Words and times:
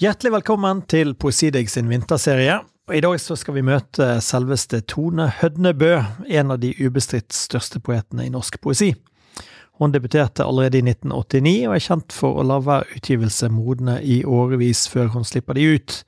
Hjertelig 0.00 0.30
velkommen 0.32 0.78
til 0.88 1.10
Poesidig 1.12 1.66
sin 1.68 1.90
vinterserie. 1.90 2.54
Og 2.88 2.94
I 2.96 3.02
dag 3.04 3.18
så 3.20 3.34
skal 3.36 3.58
vi 3.58 3.64
møte 3.68 4.06
selveste 4.24 4.78
Tone 4.88 5.26
Hødnebø, 5.42 5.90
en 6.24 6.54
av 6.54 6.62
de 6.62 6.70
ubestridt 6.80 7.36
største 7.36 7.82
poetene 7.84 8.24
i 8.24 8.30
norsk 8.32 8.56
poesi. 8.64 8.94
Hun 9.76 9.92
debuterte 9.92 10.46
allerede 10.48 10.80
i 10.80 10.86
1989, 10.86 11.52
og 11.68 11.74
er 11.76 11.84
kjent 11.84 12.16
for 12.16 12.40
å 12.40 12.46
la 12.48 12.56
hver 12.64 12.88
utgivelse 12.96 13.50
modne 13.52 13.98
i 14.00 14.22
årevis 14.24 14.86
før 14.88 15.12
hun 15.12 15.28
slipper 15.28 15.60
de 15.60 15.68
ut. 15.76 15.98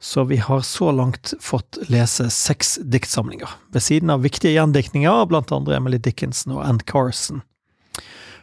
Så 0.00 0.24
vi 0.32 0.40
har 0.40 0.64
så 0.64 0.88
langt 0.88 1.34
fått 1.44 1.76
lese 1.92 2.30
seks 2.32 2.78
diktsamlinger, 2.80 3.52
ved 3.68 3.84
siden 3.84 4.16
av 4.16 4.24
viktige 4.24 4.56
gjendiktninger, 4.56 5.28
blant 5.28 5.52
andre 5.52 5.76
Emily 5.76 6.00
Dickinson 6.00 6.56
og 6.56 6.64
Ann 6.64 6.80
Carson. 6.88 7.44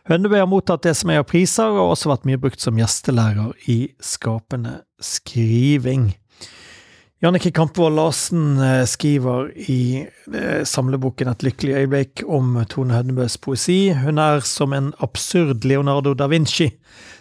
Hønnebø 0.07 0.37
har 0.39 0.47
mottatt 0.47 0.85
det 0.87 0.93
som 0.95 1.11
er 1.11 1.19
av 1.19 1.25
priser, 1.27 1.67
og 1.67 1.91
også 1.91 2.13
vært 2.13 2.27
mye 2.29 2.39
brukt 2.39 2.63
som 2.63 2.77
gjestelærer 2.79 3.51
i 3.67 3.79
skapende 3.99 4.77
skriving. 5.03 6.13
Jannicke 7.19 7.49
Kampvold 7.51 7.95
Larsen 7.95 8.59
eh, 8.59 8.85
skriver 8.85 9.51
i 9.69 10.05
eh, 10.33 10.63
samleboken 10.63 11.31
Et 11.31 11.43
lykkelig 11.47 11.73
øyeblikk 11.79 12.21
om 12.29 12.51
Tone 12.69 12.93
Hønebøs 12.93 13.39
poesi. 13.41 13.89
Hun 13.89 14.21
er 14.21 14.43
som 14.45 14.75
en 14.77 14.91
absurd 15.01 15.65
Leonardo 15.65 16.13
da 16.13 16.27
Vinci. 16.29 16.67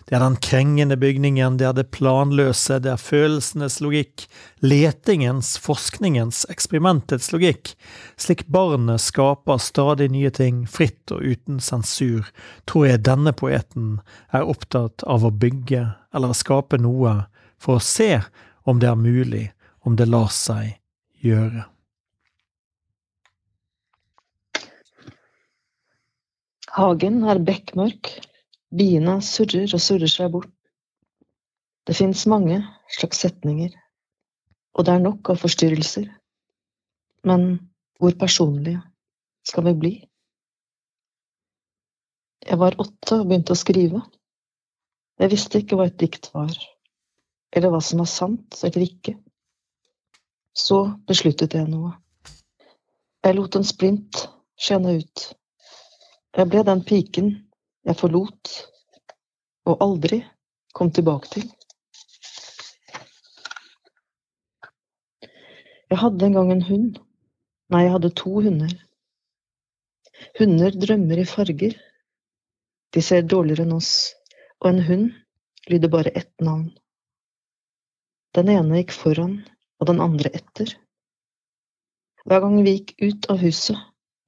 Det 0.04 0.18
er 0.18 0.20
den 0.20 0.36
krengende 0.36 1.00
bygningen, 1.00 1.56
det 1.56 1.70
er 1.70 1.72
det 1.78 1.86
planløse, 1.96 2.76
det 2.84 2.92
er 2.92 3.00
følelsenes 3.00 3.78
logikk, 3.80 4.26
letingens, 4.60 5.54
forskningens, 5.64 6.44
eksperimentets 6.52 7.32
logikk. 7.32 7.72
Slik 8.20 8.44
barnet 8.52 9.00
skaper 9.00 9.56
stadig 9.64 10.10
nye 10.12 10.28
ting, 10.28 10.66
fritt 10.68 11.08
og 11.08 11.24
uten 11.24 11.56
sensur, 11.56 12.28
tror 12.68 12.90
jeg 12.90 13.06
denne 13.08 13.32
poeten 13.32 13.96
er 14.28 14.44
opptatt 14.44 15.08
av 15.08 15.24
å 15.24 15.32
bygge 15.32 15.88
eller 16.12 16.36
skape 16.36 16.84
noe 16.84 17.22
for 17.56 17.80
å 17.80 17.86
se 17.96 18.12
om 18.68 18.76
det 18.82 18.92
er 18.92 19.00
mulig 19.00 19.46
om 19.86 19.96
det 19.98 20.08
lar 20.10 20.30
seg 20.34 20.74
gjøre. 21.22 21.64
Hagen 26.76 27.22
er 27.24 27.40
bekmørk, 27.40 28.10
biene 28.76 29.20
surrer 29.24 29.70
og 29.70 29.80
surrer 29.80 30.10
seg 30.12 30.32
bort. 30.34 30.50
Det 31.86 31.94
fins 31.96 32.26
mange 32.26 32.58
slags 32.90 33.22
setninger, 33.22 33.70
og 34.74 34.84
det 34.84 34.96
er 34.96 35.04
nok 35.04 35.30
av 35.32 35.38
forstyrrelser. 35.40 36.10
Men 37.26 37.46
hvor 38.02 38.12
personlige 38.18 38.82
skal 39.46 39.68
vi 39.70 39.74
bli? 39.84 39.94
Jeg 42.46 42.58
var 42.60 42.76
åtte 42.82 43.22
og 43.22 43.30
begynte 43.30 43.54
å 43.54 43.58
skrive. 43.58 44.02
Jeg 45.22 45.32
visste 45.32 45.62
ikke 45.62 45.78
hva 45.78 45.86
et 45.88 45.96
dikt 46.02 46.28
var, 46.34 46.52
eller 47.56 47.72
hva 47.72 47.80
som 47.80 48.02
var 48.02 48.10
sant 48.10 48.60
eller 48.66 48.84
ikke. 48.84 49.16
Så 50.56 50.78
besluttet 51.08 51.54
jeg 51.54 51.68
noe. 51.68 51.92
Jeg 53.26 53.36
lot 53.36 53.58
en 53.58 53.66
splint 53.66 54.22
skjenne 54.56 54.94
ut. 55.02 55.24
Jeg 56.36 56.48
ble 56.52 56.62
den 56.64 56.82
piken 56.86 57.28
jeg 57.86 57.98
forlot 58.00 58.52
og 59.68 59.82
aldri 59.84 60.22
kom 60.76 60.90
tilbake 60.94 61.28
til. 61.34 61.46
Jeg 65.90 66.00
hadde 66.02 66.26
en 66.26 66.36
gang 66.38 66.52
en 66.52 66.64
hund. 66.66 66.96
Nei, 67.70 67.82
jeg 67.84 67.92
hadde 67.94 68.12
to 68.18 68.32
hunder. 68.46 68.72
Hunder 70.38 70.78
drømmer 70.82 71.20
i 71.20 71.26
farger. 71.28 71.76
De 72.94 73.02
ser 73.02 73.26
dårligere 73.28 73.66
enn 73.66 73.76
oss, 73.76 73.92
og 74.62 74.70
en 74.72 74.82
hund 74.88 75.06
lyder 75.70 75.92
bare 75.92 76.14
ett 76.18 76.32
navn. 76.40 76.70
Den 78.34 78.50
ene 78.52 78.80
gikk 78.80 78.94
foran 78.96 79.38
og 79.80 79.90
den 79.90 80.00
andre 80.00 80.32
etter. 80.34 80.72
Hver 82.26 82.42
gang 82.42 82.56
vi 82.64 82.76
gikk 82.78 82.94
ut 83.02 83.28
av 83.30 83.42
huset, 83.42 83.78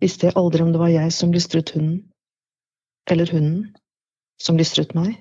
visste 0.02 0.28
jeg 0.28 0.36
aldri 0.38 0.62
om 0.62 0.70
det 0.74 0.80
var 0.82 0.92
jeg 0.92 1.14
som 1.14 1.32
lystret 1.34 1.72
hunden, 1.74 2.02
eller 3.10 3.30
hunden 3.32 3.64
som 4.38 4.58
lystret 4.60 4.94
meg. 4.94 5.16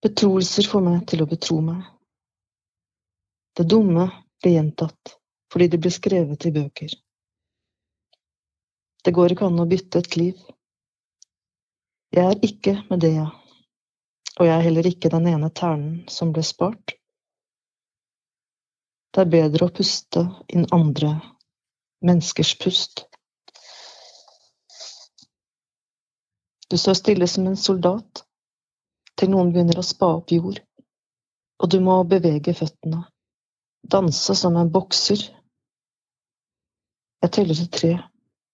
Betroelser 0.00 0.66
får 0.66 0.82
meg 0.82 1.04
til 1.12 1.22
å 1.22 1.28
betro 1.28 1.60
meg. 1.62 1.84
Det 3.54 3.68
dumme 3.68 4.08
blir 4.40 4.56
gjentatt 4.56 5.16
fordi 5.52 5.66
det 5.68 5.80
blir 5.82 5.92
skrevet 5.92 6.46
i 6.46 6.52
bøker. 6.54 6.92
Det 9.04 9.12
går 9.16 9.34
ikke 9.34 9.48
an 9.50 9.60
å 9.60 9.66
bytte 9.68 10.00
et 10.00 10.16
liv. 10.16 10.40
Jeg 12.14 12.26
er 12.26 12.46
ikke 12.46 12.76
Medea 12.90 13.26
og 14.38 14.46
jeg 14.46 14.54
er 14.56 14.64
heller 14.64 14.86
ikke 14.86 15.10
den 15.12 15.26
ene 15.30 15.50
ternen 15.50 16.08
som 16.08 16.32
ble 16.34 16.44
spart. 16.46 16.94
Det 19.10 19.24
er 19.24 19.32
bedre 19.32 19.66
å 19.66 19.74
puste 19.74 20.22
inn 20.54 20.68
andre 20.74 21.16
menneskers 22.06 22.54
pust. 22.62 23.04
Du 26.70 26.78
står 26.78 26.94
stille 27.00 27.26
som 27.26 27.48
en 27.50 27.58
soldat 27.58 28.22
til 29.18 29.32
noen 29.32 29.50
begynner 29.50 29.80
å 29.80 29.84
spa 29.84 30.12
opp 30.20 30.30
jord, 30.30 30.60
og 31.60 31.72
du 31.74 31.80
må 31.82 31.98
bevege 32.08 32.54
føttene, 32.54 33.02
danse 33.82 34.36
som 34.38 34.56
en 34.56 34.70
bokser. 34.70 35.26
Jeg 37.20 37.34
teller 37.34 37.58
til 37.58 37.70
tre, 37.74 37.92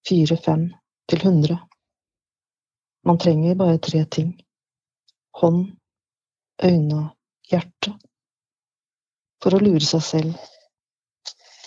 fire, 0.08 0.41
fem, 0.41 0.64
til 1.06 1.22
hundre. 1.22 1.60
Man 3.06 3.20
trenger 3.22 3.60
bare 3.60 3.78
tre 3.78 4.03
ting 4.10 4.32
hånd, 5.41 5.64
øyne, 6.64 7.02
hjerte, 7.50 7.92
for 9.42 9.56
å 9.56 9.60
lure 9.62 9.84
seg 9.84 10.04
selv 10.04 10.47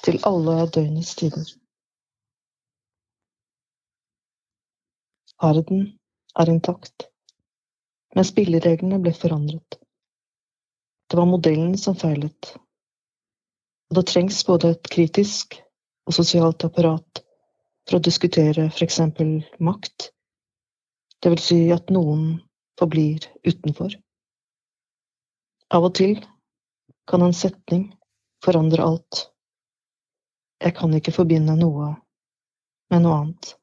til 0.04 0.20
alle 0.28 0.56
døgnets 0.74 1.14
tider. 1.20 1.46
Verden 5.40 5.86
er 6.40 6.52
intakt, 6.52 7.08
men 8.16 8.28
spillereglene 8.28 9.00
ble 9.04 9.14
forandret. 9.16 9.80
Det 11.10 11.18
var 11.18 11.30
modellen 11.30 11.78
som 11.80 11.96
feilet, 11.98 12.54
og 13.90 13.98
det 13.98 14.06
trengs 14.12 14.44
både 14.46 14.74
et 14.76 14.92
kritisk 14.94 15.58
og 16.10 16.18
sosialt 16.18 16.66
apparat 16.68 17.24
for 17.88 17.98
å 17.98 18.04
diskutere 18.06 18.68
f.eks. 18.70 19.00
makt, 19.60 20.12
det 21.22 21.34
vil 21.34 21.42
si 21.44 21.60
at 21.74 21.90
noen 21.94 22.38
forblir 22.80 23.28
utenfor. 23.44 23.94
Av 25.70 25.86
og 25.86 25.96
til 26.00 26.16
kan 27.10 27.26
en 27.26 27.36
setning 27.36 27.90
forandre 28.46 28.86
alt. 28.86 29.26
Jeg 30.64 30.76
kan 30.80 30.94
ikke 30.96 31.16
forbinde 31.16 31.56
noe 31.60 31.94
med 32.92 33.04
noe 33.06 33.18
annet. 33.22 33.54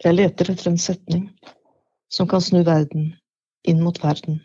Jeg 0.00 0.16
leter 0.16 0.48
etter 0.48 0.70
en 0.70 0.80
setning 0.80 1.26
som 2.08 2.28
kan 2.28 2.40
snu 2.40 2.62
verden 2.64 3.10
inn 3.68 3.82
mot 3.84 3.98
verden. 4.00 4.38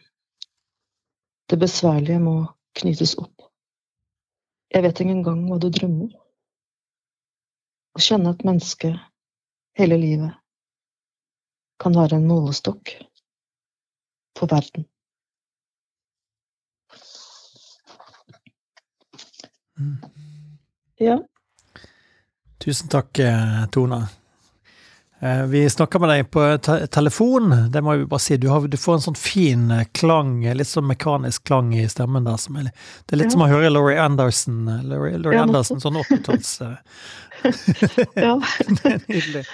Det 1.47 1.59
besværlige 1.61 2.19
må 2.19 2.35
knytes 2.75 3.15
opp. 3.21 3.45
Jeg 4.73 4.83
vet 4.83 4.99
ikke 4.99 5.15
engang 5.15 5.45
hva 5.47 5.61
du 5.61 5.69
drømmer. 5.71 6.11
Å 7.95 8.01
kjenne 8.03 8.33
et 8.35 8.43
menneske 8.43 8.91
hele 9.79 9.97
livet 9.99 10.33
kan 11.79 11.95
være 11.95 12.19
en 12.19 12.27
målestokk 12.27 12.91
på 14.35 14.47
verden. 14.51 14.85
Mm. 19.79 19.95
Ja. 20.99 21.17
Tusen 22.59 22.91
takk, 22.91 23.19
eh, 23.19 23.65
Tone. 23.71 24.01
Eh, 24.03 24.24
vi 25.47 25.69
snakker 25.69 25.99
med 25.99 26.09
deg 26.11 26.27
på 26.31 26.43
telefon. 26.91 27.53
Det 27.71 27.81
må 27.81 27.95
vi 27.95 28.07
bare 28.09 28.21
si. 28.21 28.37
Du, 28.37 28.47
har, 28.51 28.67
du, 28.67 28.77
får 28.77 28.97
en 28.97 29.05
sånn 29.07 29.19
fin 29.19 29.71
eh, 29.71 29.85
klang, 29.97 30.37
litt 30.43 30.69
sånn 30.69 30.87
mekanisk 30.89 31.45
klang 31.47 31.71
i 31.75 31.85
stemmen 31.89 32.27
der. 32.27 32.41
Er, 32.59 32.69
det 32.69 33.15
er 33.15 33.21
litt 33.21 33.31
ja. 33.31 33.35
som 33.37 33.45
å 33.45 33.49
høre 33.49 33.71
Laurie 33.71 34.01
Anderson. 34.01 34.63
Eh, 34.69 34.83
Laurie, 34.91 35.17
Laurie 35.17 35.39
ja, 35.39 35.45
Anderson, 35.47 35.81
sånn 35.83 36.01
80-talls 36.03 36.51
Ja. 38.27 38.35
Nydelig. 39.09 39.45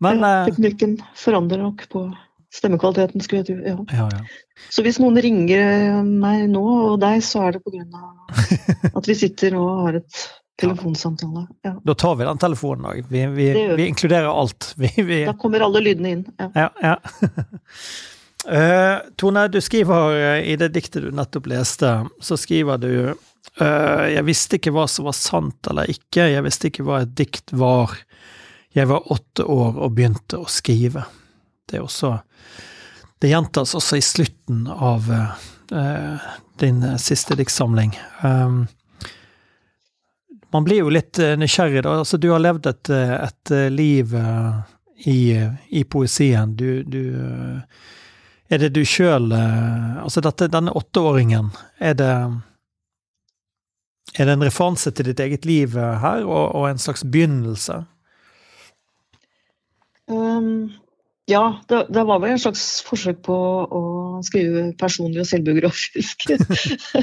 Men 0.00 0.24
ja, 0.24 0.34
Teknikken 0.48 0.98
forandrer 1.18 1.64
nok 1.64 1.84
på 1.92 2.06
stemmekvaliteten, 2.54 3.22
skulle 3.24 3.42
jeg 3.42 3.50
tro. 3.50 3.58
Ja. 3.90 4.04
Ja, 4.04 4.08
ja. 4.20 4.68
Så 4.70 4.84
hvis 4.84 4.98
noen 5.00 5.18
ringer 5.22 6.02
meg 6.04 6.46
nå, 6.52 6.64
og 6.92 7.00
deg, 7.02 7.22
så 7.24 7.46
er 7.46 7.56
det 7.56 7.64
på 7.64 7.72
grunn 7.74 7.94
av 7.96 8.94
at 9.00 9.08
vi 9.08 9.16
sitter 9.16 9.56
og 9.58 9.86
har 9.86 10.00
et 10.02 10.24
Telefonsamtale. 10.60 11.46
Ja. 11.66 11.74
Da 11.84 11.94
tar 11.94 12.18
vi 12.20 12.28
den 12.28 12.40
telefonen 12.42 12.86
òg. 12.92 13.02
Vi, 13.08 13.24
vi, 13.36 13.48
vi, 13.76 13.86
inkluderer 13.88 14.28
alt. 14.28 14.72
Vi, 14.76 15.24
da 15.24 15.34
kommer 15.38 15.64
alle 15.66 15.82
lydene 15.84 16.14
inn. 16.16 16.24
Ja. 16.38 16.50
ja, 16.54 16.70
ja. 16.84 16.94
uh, 18.46 19.10
Tone, 19.20 19.48
du 19.48 19.60
skriver 19.64 20.14
uh, 20.16 20.38
i 20.44 20.56
det 20.60 20.72
diktet 20.76 21.06
du 21.06 21.10
nettopp 21.16 21.48
leste, 21.50 21.96
så 22.20 22.40
skriver 22.40 22.80
du 22.82 22.94
Uh, 23.58 24.06
jeg 24.12 24.24
visste 24.28 24.58
ikke 24.60 24.72
hva 24.72 24.86
som 24.88 25.08
var 25.08 25.14
sant 25.16 25.68
eller 25.68 25.88
ikke, 25.90 26.28
jeg 26.28 26.44
visste 26.44 26.68
ikke 26.70 26.84
hva 26.86 27.00
et 27.02 27.14
dikt 27.18 27.52
var. 27.56 27.96
Jeg 28.76 28.86
var 28.86 29.08
åtte 29.10 29.44
år 29.48 29.80
og 29.80 29.96
begynte 29.96 30.38
å 30.38 30.46
skrive. 30.48 31.02
Det 31.66 31.80
er 31.80 31.86
også 31.86 32.18
Det 33.20 33.28
gjentas 33.28 33.74
også 33.76 33.98
i 33.98 34.04
slutten 34.04 34.62
av 34.70 35.08
uh, 35.10 36.28
din 36.62 36.80
siste 36.96 37.36
diktsamling. 37.36 37.92
Um, 38.24 38.62
man 40.52 40.66
blir 40.66 40.82
jo 40.82 40.90
litt 40.92 41.18
nysgjerrig, 41.18 41.84
da. 41.86 41.96
Altså, 42.02 42.18
du 42.20 42.30
har 42.32 42.42
levd 42.42 42.66
et, 42.70 42.90
et 42.90 43.52
liv 43.70 44.14
uh, 44.14 44.60
i, 45.06 45.34
i, 45.68 45.84
poesien. 45.84 46.56
Du, 46.56 46.82
du 46.82 47.02
Er 48.50 48.58
det 48.58 48.72
du 48.74 48.82
sjøl 48.84 49.30
Altså, 49.32 50.20
dette, 50.20 50.50
denne 50.50 50.74
åtteåringen, 50.74 51.52
er 51.78 51.94
det 51.94 52.14
er 54.18 54.26
det 54.26 54.32
en 54.34 54.42
referanse 54.42 54.90
til 54.90 55.06
ditt 55.06 55.20
eget 55.22 55.44
liv 55.46 55.76
her, 55.78 56.24
og, 56.26 56.54
og 56.58 56.64
en 56.66 56.80
slags 56.82 57.04
begynnelse? 57.06 57.76
Um, 60.10 60.72
ja, 61.30 61.42
det, 61.70 61.84
det, 61.94 62.02
var 62.08 62.20
vel 62.22 62.34
en 62.34 62.40
slags 62.42 62.62
forsøk 62.86 63.20
på 63.26 63.36
å 63.76 63.82
skrive 64.26 64.64
personlig 64.80 65.22
og 65.22 65.28
selvbiografisk. 65.30 66.26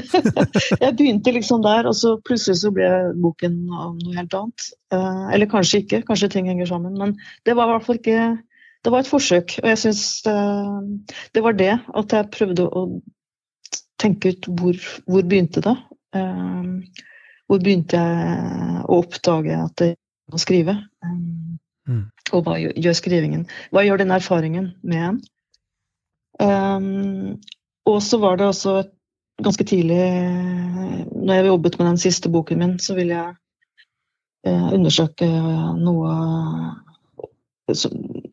jeg 0.84 0.92
begynte 0.98 1.34
liksom 1.34 1.64
der, 1.64 1.88
og 1.88 1.96
så 1.98 2.14
plutselig 2.28 2.60
så 2.60 2.72
ble 2.74 2.88
boken 3.18 3.56
av 3.72 3.96
noe 3.96 4.16
helt 4.18 4.36
annet. 4.38 4.68
Uh, 4.94 5.26
eller 5.34 5.50
kanskje 5.50 5.82
ikke, 5.82 6.02
kanskje 6.08 6.30
ting 6.36 6.50
henger 6.50 6.70
sammen. 6.70 6.98
Men 7.00 7.16
det 7.48 7.56
var 7.58 7.70
i 7.70 7.76
hvert 7.76 7.88
fall 7.88 8.00
ikke 8.02 8.28
Det 8.86 8.92
var 8.94 9.02
et 9.02 9.10
forsøk, 9.10 9.56
og 9.58 9.66
jeg 9.72 9.78
syns 9.82 10.02
det, 10.22 10.34
det, 11.34 11.40
var 11.42 11.56
det 11.58 11.72
at 11.98 12.12
jeg 12.14 12.28
prøvde 12.30 12.68
å 12.70 12.82
tenke 13.98 14.30
ut 14.30 14.46
hvor, 14.60 14.78
hvor 15.10 15.24
begynte 15.26 15.64
det. 15.64 15.74
Um, 16.14 16.84
hvor 17.50 17.58
begynte 17.64 17.98
jeg 17.98 18.84
å 18.86 19.00
oppdage 19.02 19.58
at 19.58 19.74
det 19.82 19.90
å 20.30 20.40
skrive? 20.40 20.76
Um, 21.02 21.47
mm. 21.88 22.04
Og 22.36 22.44
hva 22.44 22.58
gjør 22.60 22.96
skrivingen? 22.96 23.46
Hva 23.72 23.84
gjør 23.86 24.02
den 24.02 24.14
erfaringen 24.14 24.72
med 24.82 25.04
en? 25.08 25.18
Um, 26.38 27.38
og 27.88 28.02
så 28.04 28.20
var 28.22 28.36
det 28.38 28.46
også 28.46 28.82
ganske 29.42 29.64
tidlig, 29.64 29.98
når 31.14 31.34
jeg 31.34 31.46
jobbet 31.46 31.78
med 31.78 31.86
den 31.86 32.00
siste 32.02 32.30
boken 32.30 32.58
min, 32.58 32.76
så 32.82 32.94
ville 32.98 33.14
jeg 33.16 33.34
eh, 34.46 34.68
undersøke 34.74 35.28
noe 35.78 36.14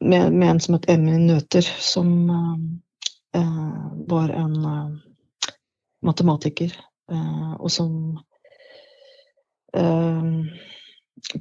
med, 0.01 0.33
med, 0.33 0.47
en 0.49 0.59
som 0.59 0.77
het 0.77 0.89
Emmy 0.89 1.15
Nøter, 1.21 1.65
som 1.79 2.09
eh, 3.37 3.79
var 4.09 4.33
en 4.33 4.57
eh, 4.73 5.55
matematiker 6.05 6.73
Eh, 7.11 7.53
og 7.61 7.69
som 7.71 8.17
eh, 9.77 10.29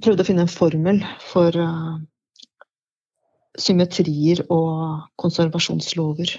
prøvde 0.01 0.25
å 0.25 0.27
finne 0.27 0.47
en 0.47 0.51
formel 0.51 1.01
for 1.23 1.55
uh, 1.61 1.99
symmetrier 3.61 4.45
og 4.53 5.05
konservasjonslover. 5.21 6.35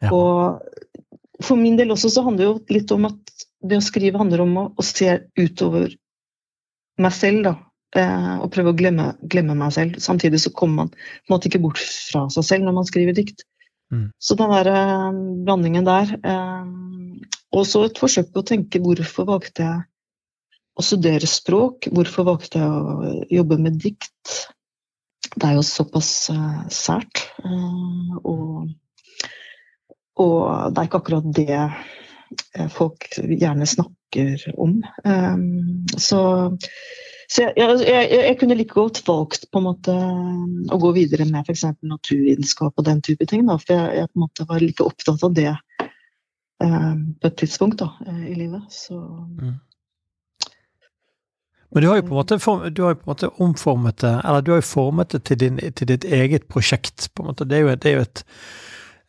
Ja. 0.00 0.12
Og 0.12 1.44
for 1.44 1.60
min 1.60 1.78
del 1.78 1.92
også 1.92 2.10
så 2.12 2.24
handler 2.26 2.44
det 2.44 2.50
jo 2.50 2.76
litt 2.76 2.94
om 2.94 3.08
at 3.08 3.46
det 3.60 3.78
å 3.80 3.84
skrive 3.84 4.20
handler 4.20 4.44
om 4.44 4.56
å, 4.60 4.64
å 4.76 4.84
se 4.84 5.08
utover 5.38 5.92
meg 7.00 7.14
selv, 7.16 7.44
da. 7.48 7.54
Eh, 7.98 8.34
og 8.38 8.52
prøve 8.54 8.70
å 8.70 8.76
glemme, 8.76 9.10
glemme, 9.32 9.56
meg 9.58 9.72
selv. 9.74 9.98
Samtidig 10.02 10.42
så 10.44 10.52
kommer 10.54 10.84
man 10.84 10.92
på 10.92 11.00
en 11.30 11.34
måte 11.34 11.50
ikke 11.50 11.62
bort 11.64 11.80
fra 11.80 12.26
seg 12.30 12.46
selv 12.46 12.68
når 12.68 12.76
man 12.76 12.86
skriver 12.88 13.16
dikt. 13.16 13.42
Mm. 13.90 14.10
Så 14.22 14.36
den 14.38 14.52
der 14.54 14.70
eh, 14.70 15.08
blandingen 15.46 15.88
der 15.88 16.12
eh, 16.22 16.68
Og 17.50 17.64
så 17.66 17.80
et 17.88 17.98
forsøk 17.98 18.28
på 18.30 18.44
å 18.44 18.46
tenke 18.46 18.78
hvorfor 18.78 19.26
valgte 19.26 19.64
jeg 19.64 19.80
å 20.80 20.84
studere 20.84 21.28
språk? 21.28 21.90
Hvorfor 21.94 22.28
valgte 22.28 22.62
jeg 22.62 22.70
å 22.70 23.12
jobbe 23.40 23.60
med 23.62 23.78
dikt? 23.82 24.36
Det 25.30 25.46
er 25.46 25.58
jo 25.58 25.64
såpass 25.66 26.10
uh, 26.34 26.64
sært. 26.72 27.26
Og, 28.24 28.72
og 30.20 30.40
det 30.72 30.82
er 30.82 30.88
ikke 30.88 31.02
akkurat 31.02 31.30
det 31.36 31.60
folk 32.74 33.06
gjerne 33.18 33.66
snakker 33.66 34.42
om. 34.58 34.80
Så 35.98 36.20
så 37.30 37.44
jeg, 37.44 37.52
jeg, 37.86 38.06
jeg, 38.10 38.36
kunne 38.40 38.56
like 38.58 38.74
godt 38.74 39.04
valgt 39.06 39.44
på 39.52 39.60
en 39.60 39.66
måte 39.68 39.92
å 39.94 40.78
gå 40.82 40.90
videre 40.96 41.28
med 41.28 41.46
f.eks. 41.46 41.62
naturvitenskap 41.86 42.74
og 42.74 42.86
den 42.88 43.02
type 43.06 43.26
ting. 43.30 43.44
Da, 43.46 43.54
for 43.62 43.76
jeg, 43.76 44.00
jeg, 44.00 44.10
på 44.10 44.18
en 44.18 44.24
måte 44.24 44.46
var 44.48 44.64
like 44.64 44.86
opptatt 44.86 45.22
av 45.28 45.36
det 45.36 45.52
eh, 45.52 46.96
på 47.22 47.30
et 47.30 47.36
tidspunkt 47.38 47.78
da, 47.84 47.92
eh, 48.02 48.24
i 48.32 48.34
livet. 48.34 48.66
Så 48.74 48.98
mm. 48.98 49.54
Men 51.70 51.82
du 51.82 51.88
har 51.88 52.00
jo 52.00 52.02
på 52.02 52.14
en 52.14 52.18
måte, 52.18 52.70
du 52.70 52.82
har 52.82 52.94
jo 52.94 52.98
på 52.98 53.06
en 53.06 53.12
måte 53.12 53.30
omformet 53.42 54.00
det, 54.02 54.14
eller 54.24 54.42
du 54.42 54.50
har 54.52 54.58
jo 54.58 54.66
formet 54.66 55.14
det 55.14 55.22
til, 55.28 55.38
din, 55.38 55.60
til 55.74 55.86
ditt 55.86 56.04
eget 56.04 56.48
prosjekt. 56.48 57.10
på 57.14 57.22
en 57.22 57.30
måte. 57.30 57.46
Det 57.46 57.56
er 57.56 57.60
jo, 57.60 57.76
det 57.76 57.90
er 57.90 57.96
jo 57.96 58.02
et 58.08 58.24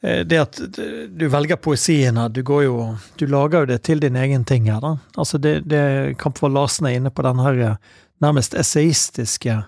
eh, 0.01 0.21
det 0.29 0.41
at 0.41 0.61
du 1.09 1.25
velger 1.29 1.57
poesien 1.57 2.17
her, 2.17 2.29
du 2.29 2.43
går 2.43 2.63
jo 2.63 2.77
Du 3.17 3.25
lager 3.27 3.65
jo 3.65 3.71
det 3.73 3.81
til 3.83 3.99
din 3.99 4.15
egen 4.15 4.45
ting 4.45 4.69
her, 4.69 4.79
da. 4.81 4.97
Altså 5.17 5.37
det, 5.37 5.61
det 5.65 6.17
Kampvold 6.21 6.53
Larsen 6.53 6.85
er 6.85 6.99
inne 6.99 7.09
på 7.09 7.25
den 7.25 7.39
her 7.39 7.77
nærmest 8.21 8.53
essayistiske 8.53 9.63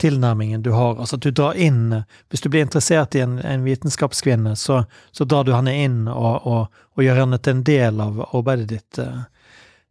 tilnærmingen 0.00 0.62
du 0.62 0.70
har. 0.70 0.96
Altså 0.96 1.16
at 1.16 1.22
du 1.22 1.30
drar 1.30 1.54
inn 1.54 2.02
Hvis 2.28 2.40
du 2.40 2.48
blir 2.48 2.64
interessert 2.64 3.14
i 3.14 3.20
en, 3.20 3.38
en 3.38 3.64
vitenskapskvinne, 3.64 4.56
så, 4.56 4.84
så, 5.12 5.24
drar 5.24 5.44
du 5.44 5.52
henne 5.52 5.74
inn 5.76 6.08
og, 6.08 6.46
og, 6.46 6.82
og, 6.96 7.04
gjør 7.04 7.24
henne 7.24 7.38
til 7.38 7.58
en 7.58 7.64
del 7.68 8.00
av 8.00 8.22
arbeidet 8.30 8.68
ditt. 8.72 9.00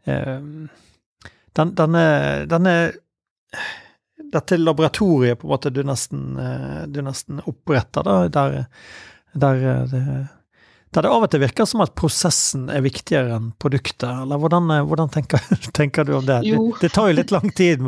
Eh, 0.10 0.40
den, 1.60 1.76
denne, 1.78 2.04
denne 2.50 2.76
Dette 4.30 4.60
laboratoriet 4.60 5.40
på 5.40 5.48
en 5.48 5.52
måte 5.56 5.72
du 5.74 5.80
nesten, 5.88 6.26
eh, 6.38 6.82
du 6.92 7.00
nesten 7.02 7.40
oppretter, 7.50 8.06
da, 8.06 8.18
der, 8.30 8.66
der 9.34 9.64
det, 9.90 10.02
der 10.94 11.06
det 11.06 11.10
av 11.10 11.26
og 11.26 11.32
til 11.32 11.42
virker 11.44 11.68
som 11.70 11.84
at 11.86 11.96
prosessen 11.98 12.68
er 12.74 12.84
viktigere 12.86 13.36
enn 13.38 13.52
produktet, 13.62 14.10
eller 14.10 14.42
hvordan, 14.42 14.70
eh, 14.76 14.86
hvordan 14.86 15.12
tenker, 15.14 15.42
tenker, 15.80 16.06
du 16.06 16.16
om 16.20 16.28
det? 16.28 16.42
det? 16.46 16.60
det? 16.82 16.92
tar 16.94 17.10
jo 17.10 17.18
litt 17.18 17.34
lang 17.34 17.50
tid 17.58 17.84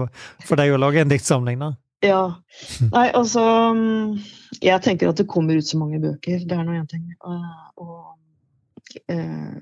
for 0.48 0.62
deg 0.62 0.74
å 0.74 0.82
lage 0.82 1.04
en 1.04 1.14
diktsamling, 1.14 1.62
da? 1.62 1.74
Ja. 2.02 2.22
Nei, 2.90 3.12
altså 3.14 3.44
Jeg 4.58 4.82
tenker 4.82 5.12
at 5.12 5.20
det 5.22 5.28
kommer 5.30 5.58
ut 5.58 5.68
så 5.68 5.78
mange 5.78 6.00
bøker, 6.02 6.42
det 6.46 6.58
er 6.58 6.66
nå 6.66 6.80
én 6.80 6.88
ting. 6.90 7.06
Og, 7.22 8.16
eh, 9.06 9.62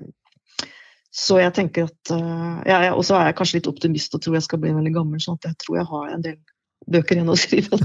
så 1.10 1.40
jeg 1.40 1.54
tenker 1.56 1.88
at 1.88 2.12
uh, 2.14 2.62
ja, 2.66 2.92
Og 2.94 3.02
så 3.06 3.16
er 3.18 3.30
jeg 3.30 3.36
kanskje 3.40 3.58
litt 3.58 3.68
optimist 3.70 4.14
og 4.14 4.22
tror 4.22 4.38
jeg 4.38 4.46
skal 4.46 4.60
bli 4.62 4.74
veldig 4.76 4.94
gammel, 4.94 5.22
sånn 5.22 5.40
at 5.40 5.50
jeg 5.50 5.58
tror 5.64 5.80
jeg 5.80 5.88
har 5.90 6.10
en 6.14 6.26
del 6.26 6.36
bøker 6.90 7.18
igjen 7.18 7.32
å 7.32 7.38
skrive. 7.44 7.78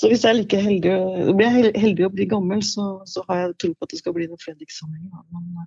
Så 0.00 0.08
hvis 0.10 0.24
jeg 0.24 0.30
er 0.30 0.38
like 0.38 0.60
heldig, 0.60 0.94
blir 1.38 1.74
heldig 1.76 2.06
å 2.08 2.12
bli 2.14 2.26
gammel, 2.30 2.62
så, 2.66 2.92
så, 3.08 3.24
har 3.28 3.42
jeg 3.42 3.58
tro 3.62 3.72
på 3.74 3.86
at 3.86 3.92
det 3.92 4.00
skal 4.00 4.16
bli 4.16 4.28
noen 4.30 4.40
Fredrik-samlinger. 4.42 5.26
Men, 5.30 5.66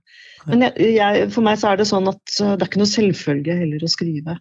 men 0.50 0.66
jeg, 0.68 0.90
jeg, 0.98 1.30
for 1.36 1.46
meg 1.46 1.62
så 1.62 1.72
er 1.72 1.80
det 1.80 1.88
sånn 1.90 2.10
at 2.12 2.24
det 2.34 2.58
er 2.58 2.68
ikke 2.68 2.82
noe 2.82 2.96
selvfølge 2.96 3.60
heller 3.62 3.86
å 3.86 3.92
skrive 3.94 4.38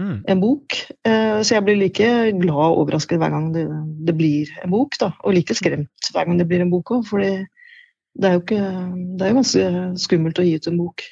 mm. 0.00 0.16
en 0.30 0.40
bok. 0.42 0.78
Eh, 1.06 1.40
så 1.42 1.58
jeg 1.58 1.66
blir 1.66 1.80
like 1.80 2.12
glad 2.40 2.62
og 2.62 2.84
overrasket 2.84 3.20
hver 3.20 3.34
gang 3.34 3.50
det, 3.56 3.66
det 4.06 4.16
blir 4.18 4.54
en 4.62 4.72
bok, 4.74 4.96
da. 5.02 5.10
Og 5.24 5.36
like 5.36 5.56
skremt 5.58 6.14
hver 6.14 6.30
gang 6.30 6.40
det 6.40 6.48
blir 6.50 6.64
en 6.64 6.72
bok 6.72 6.94
òg, 6.96 7.04
fordi 7.10 7.34
det 8.14 8.28
er 8.28 8.36
jo 8.36 8.42
ikke 8.44 8.64
Det 9.18 9.24
er 9.26 9.30
jo 9.32 9.36
ganske 9.40 9.68
skummelt 9.98 10.38
å 10.38 10.44
gi 10.46 10.52
ut 10.54 10.68
en 10.70 10.76
bok 10.78 11.02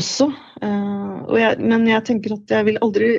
også. 0.00 0.26
Og 0.64 1.36
jeg, 1.38 1.60
men 1.62 1.86
jeg 1.88 2.04
tenker 2.08 2.34
at 2.34 2.54
jeg 2.56 2.66
vil 2.66 2.80
aldri 2.84 3.10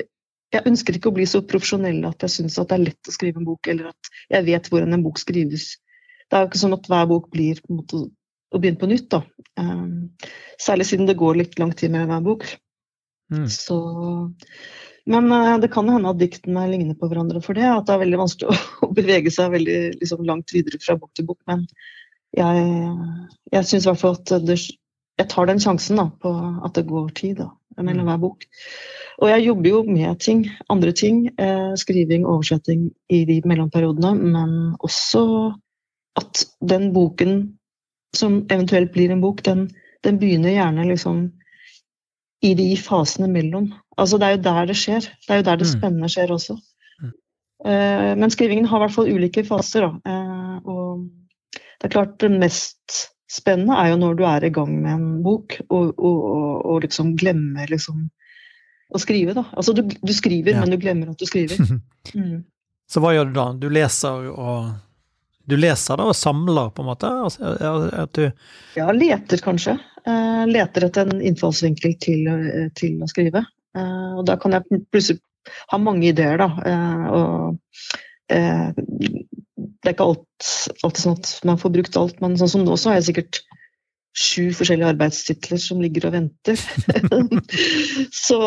jeg 0.52 0.68
ønsker 0.68 0.96
ikke 0.96 1.10
å 1.10 1.16
bli 1.16 1.24
så 1.28 1.40
profesjonell 1.48 2.02
at 2.04 2.26
jeg 2.26 2.34
syns 2.34 2.58
det 2.58 2.76
er 2.76 2.82
lett 2.82 3.08
å 3.08 3.14
skrive 3.14 3.40
en 3.40 3.48
bok, 3.48 3.68
eller 3.72 3.88
at 3.92 4.10
jeg 4.34 4.46
vet 4.50 4.68
hvordan 4.68 4.96
en 4.98 5.04
bok 5.04 5.20
skrives. 5.20 5.70
Det 6.28 6.36
er 6.36 6.44
jo 6.44 6.50
ikke 6.50 6.60
sånn 6.62 6.76
at 6.76 6.88
hver 6.92 7.08
bok 7.08 7.30
blir 7.32 7.60
på 7.62 7.72
en 7.72 7.80
måte 7.80 8.02
å 8.52 8.60
begynne 8.60 8.80
på 8.80 8.88
nytt. 8.90 9.08
da. 9.14 9.22
Um, 9.60 10.12
særlig 10.60 10.88
siden 10.90 11.08
det 11.08 11.18
går 11.20 11.40
litt 11.40 11.58
lang 11.60 11.72
tid 11.76 11.94
med 11.94 12.08
hver 12.10 12.24
bok. 12.24 12.46
Mm. 13.32 13.46
Så, 13.48 13.78
men 15.08 15.32
uh, 15.32 15.56
det 15.62 15.72
kan 15.72 15.88
hende 15.88 16.12
at 16.12 16.20
diktene 16.20 16.66
ligner 16.68 16.98
på 17.00 17.08
hverandre 17.08 17.40
for 17.44 17.56
det. 17.56 17.64
At 17.68 17.88
det 17.88 17.96
er 17.96 18.04
veldig 18.04 18.20
vanskelig 18.20 18.60
å 18.84 18.92
bevege 18.96 19.32
seg 19.32 19.54
veldig 19.56 19.78
liksom, 20.02 20.24
langt 20.28 20.52
videre 20.52 20.80
fra 20.84 20.98
bok 21.00 21.12
til 21.16 21.28
bok. 21.32 21.40
Men 21.48 21.64
jeg, 22.36 22.68
jeg 23.52 23.68
syns 23.68 23.86
i 23.86 23.90
hvert 23.90 24.04
fall 24.04 24.20
at 24.20 24.36
det, 24.44 24.60
jeg 25.20 25.28
tar 25.28 25.48
den 25.48 25.60
sjansen 25.60 26.00
da, 26.00 26.08
på 26.22 26.32
at 26.64 26.74
det 26.78 26.86
går 26.88 27.10
tid 27.16 27.42
da, 27.42 27.50
mellom 27.82 28.08
hver 28.08 28.20
bok. 28.22 28.46
Og 29.22 29.28
jeg 29.30 29.44
jobber 29.46 29.68
jo 29.68 29.82
med 29.86 30.20
ting, 30.24 30.46
andre 30.72 30.92
ting. 30.96 31.26
Eh, 31.38 31.74
skriving, 31.78 32.24
oversetting 32.26 32.88
i 33.12 33.24
de 33.28 33.40
mellomperiodene. 33.46 34.14
Men 34.18 34.54
også 34.80 35.52
at 36.18 36.44
den 36.60 36.90
boken 36.94 37.58
som 38.16 38.42
eventuelt 38.50 38.92
blir 38.92 39.12
en 39.12 39.22
bok, 39.22 39.44
den, 39.44 39.68
den 40.04 40.18
begynner 40.20 40.56
gjerne 40.56 40.88
liksom 40.88 41.22
i 42.42 42.54
de 42.58 42.72
fasene 42.76 43.28
mellom. 43.30 43.70
Altså 43.96 44.18
det 44.18 44.26
er 44.26 44.36
jo 44.36 44.44
der 44.48 44.68
det 44.72 44.78
skjer. 44.80 45.06
Det 45.06 45.30
er 45.30 45.42
jo 45.42 45.48
der 45.48 45.60
det 45.60 45.68
mm. 45.68 45.72
spennende 45.76 46.10
skjer 46.12 46.34
også. 46.34 46.58
Mm. 46.98 47.12
Eh, 47.66 48.12
men 48.18 48.34
skrivingen 48.34 48.66
har 48.66 48.80
i 48.80 48.86
hvert 48.86 48.96
fall 48.96 49.12
ulike 49.12 49.44
faser, 49.46 49.86
da. 49.86 50.12
Eh, 50.12 50.56
og 50.66 51.06
det 51.52 51.88
er 51.88 51.94
klart 51.94 52.18
det 52.20 52.32
mest 52.34 53.06
spennende 53.32 53.76
er 53.80 53.92
jo 53.92 53.98
når 54.02 54.16
du 54.18 54.24
er 54.28 54.44
i 54.44 54.52
gang 54.52 54.72
med 54.82 54.92
en 54.92 55.06
bok 55.24 55.56
og, 55.68 55.92
og, 55.96 56.18
og, 56.32 56.66
og 56.74 56.82
liksom 56.84 57.14
glemmer 57.20 57.70
liksom 57.72 58.04
å 58.92 59.00
skrive, 59.00 59.32
da. 59.38 59.46
Altså 59.56 59.72
du, 59.72 59.82
du 59.88 60.12
skriver, 60.12 60.52
Ja. 60.52 60.60
men 60.60 60.74
du 60.74 60.76
glemmer 60.82 61.12
at 61.14 61.18
du 61.22 61.28
skriver. 61.28 61.56
Mm. 62.12 62.40
Så 62.90 62.98
hva 63.00 63.12
gjør 63.14 63.28
du 63.30 63.36
da? 63.36 63.44
Du 63.62 63.68
leser 63.70 64.24
og 64.34 64.72
Du 65.48 65.54
leser 65.56 65.96
da 66.00 66.08
og 66.10 66.16
samler, 66.18 66.72
på 66.74 66.82
en 66.82 66.88
måte? 66.90 67.06
Altså, 67.24 67.52
at 68.02 68.12
du 68.18 68.24
Ja, 68.74 68.88
leter 68.92 69.38
kanskje. 69.42 69.76
Eh, 70.04 70.42
leter 70.50 70.88
etter 70.88 71.06
en 71.08 71.22
innfallsvinkel 71.22 71.94
til, 72.02 72.26
eh, 72.26 72.66
til 72.74 72.98
å 73.02 73.08
skrive. 73.08 73.44
Eh, 73.78 74.10
og 74.18 74.26
da 74.28 74.34
kan 74.42 74.58
jeg 74.58 74.82
plutselig 74.90 75.22
ha 75.70 75.78
mange 75.78 76.10
ideer, 76.10 76.42
da. 76.42 76.50
Eh, 76.66 77.06
og 77.14 77.58
eh, 78.34 78.74
det 79.82 79.90
er 79.90 79.96
ikke 79.96 80.10
alt, 80.12 80.50
alltid 80.86 81.02
sånn 81.02 81.18
at 81.18 81.32
man 81.48 81.58
får 81.58 81.74
brukt 81.74 81.96
alt, 81.98 82.20
men 82.22 82.36
sånn 82.38 82.50
som 82.52 82.62
nå, 82.66 82.76
så 82.78 82.92
har 82.92 83.00
jeg 83.00 83.08
sikkert 83.10 83.40
sju 84.12 84.52
forskjellige 84.52 84.90
arbeidstitler 84.92 85.60
som 85.60 85.80
ligger 85.82 86.06
og 86.08 86.14
venter. 86.14 86.60
så 88.26 88.38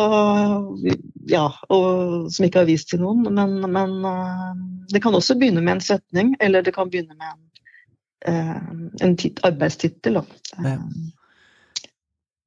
ja, 1.28 1.46
og 1.74 2.28
som 2.32 2.46
ikke 2.46 2.62
har 2.62 2.68
vist 2.70 2.92
til 2.92 3.02
noen. 3.02 3.26
Men, 3.34 3.58
men 3.74 3.96
eh, 4.06 4.52
det 4.94 5.02
kan 5.04 5.16
også 5.18 5.36
begynne 5.38 5.64
med 5.64 5.76
en 5.76 5.84
setning, 5.84 6.32
eller 6.40 6.64
det 6.64 6.74
kan 6.76 6.90
begynne 6.92 7.18
med 7.18 7.34
en, 7.34 7.42
eh, 8.30 9.08
en 9.08 9.18
arbeidstittel. 9.50 10.20
Ja. 10.20 10.24
Eh, 10.62 10.80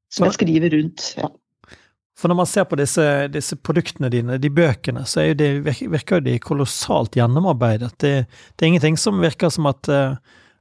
Som 0.10 0.26
jeg 0.26 0.40
skriver 0.40 0.74
rundt. 0.74 1.14
ja. 1.20 1.30
For 2.20 2.28
når 2.28 2.36
man 2.36 2.50
ser 2.52 2.66
på 2.68 2.76
disse, 2.76 3.04
disse 3.32 3.56
produktene 3.64 4.10
dine, 4.12 4.38
de 4.44 4.52
bøkene, 4.52 5.06
så 5.08 5.24
jo 5.30 5.38
det, 5.40 5.50
virker 5.64 6.20
jo 6.20 6.26
de 6.26 6.36
kolossalt 6.44 7.16
gjennomarbeidet. 7.16 7.94
Det, 7.96 8.14
det 8.56 8.66
er 8.66 8.72
ingenting 8.74 9.00
som 9.00 9.22
virker 9.24 9.52
som 9.56 9.70
at, 9.72 9.88
eh, 9.88 10.18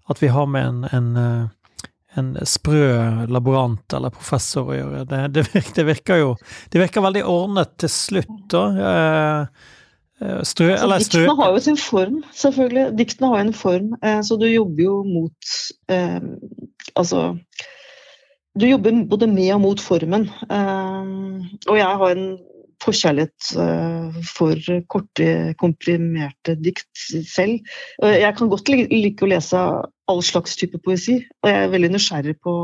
at 0.07 0.23
vi 0.23 0.31
har 0.31 0.47
med 0.47 0.69
en, 0.69 0.85
en, 0.95 1.09
eh, 1.19 1.89
en 2.21 2.29
sprø 2.47 2.85
laborant 3.27 3.97
eller 3.99 4.15
professor 4.15 4.71
å 4.71 4.77
gjøre. 4.77 5.03
Det, 5.11 5.25
det, 5.35 5.45
virker, 5.49 5.75
det 5.81 5.87
virker 5.91 6.23
jo 6.23 6.31
Det 6.71 6.85
virker 6.85 7.07
veldig 7.09 7.25
ordnet 7.27 7.75
til 7.83 7.93
slutt, 7.97 8.39
da. 8.55 8.65
Eh, 8.93 9.67
Strø, 10.19 10.73
eller 10.75 10.99
strø... 10.99 11.21
diktene 11.23 11.39
har 11.39 11.53
jo 11.55 11.61
sin 11.63 11.77
form, 11.79 12.17
selvfølgelig. 12.35 12.87
Diktene 12.99 13.29
har 13.31 13.39
jo 13.39 13.45
en 13.45 13.53
form, 13.55 13.93
så 14.27 14.35
du 14.35 14.49
jobber 14.51 14.83
jo 14.83 14.97
mot 15.07 15.53
eh, 15.95 16.17
Altså 16.99 17.21
Du 18.59 18.67
jobber 18.67 19.05
både 19.07 19.29
med 19.31 19.53
og 19.55 19.61
mot 19.63 19.81
formen. 19.83 20.27
Eh, 20.51 21.11
og 21.69 21.77
jeg 21.79 21.99
har 22.01 22.15
en 22.15 22.29
forkjærlighet 22.83 23.51
eh, 23.63 24.19
for 24.27 24.71
korte, 24.91 25.29
komprimerte 25.61 26.57
dikt 26.59 27.05
selv. 27.29 27.69
Jeg 28.03 28.35
kan 28.39 28.51
godt 28.51 28.71
like 28.73 29.25
å 29.25 29.31
lese 29.31 29.63
all 30.09 30.23
slags 30.27 30.57
type 30.59 30.81
poesi, 30.83 31.21
og 31.43 31.51
jeg 31.51 31.65
er 31.65 31.75
veldig 31.75 31.93
nysgjerrig 31.95 32.37
på 32.43 32.55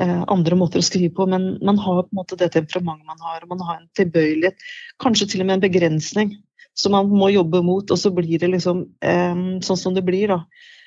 eh, 0.00 0.22
andre 0.32 0.58
måter 0.58 0.82
å 0.82 0.86
skrive 0.86 1.12
på, 1.14 1.28
men 1.30 1.52
man 1.62 1.78
har 1.82 2.02
på 2.02 2.10
en 2.10 2.22
måte 2.22 2.38
det 2.40 2.50
temperamentet 2.56 3.06
man 3.06 3.26
har, 3.28 3.42
og 3.44 3.52
man 3.54 3.66
har 3.68 3.80
en 3.80 3.90
tilbøyelighet, 3.98 4.70
kanskje 5.02 5.30
til 5.32 5.44
og 5.44 5.50
med 5.50 5.60
en 5.60 5.66
begrensning 5.68 6.38
som 6.76 6.96
man 6.96 7.12
må 7.12 7.30
jobbe 7.32 7.62
mot, 7.64 7.90
og 7.90 8.00
så 8.00 8.10
blir 8.12 8.40
det 8.42 8.50
liksom 8.52 8.88
sånn 9.00 9.78
som 9.80 9.94
det 9.96 10.02
blir, 10.04 10.34
da. 10.34 10.42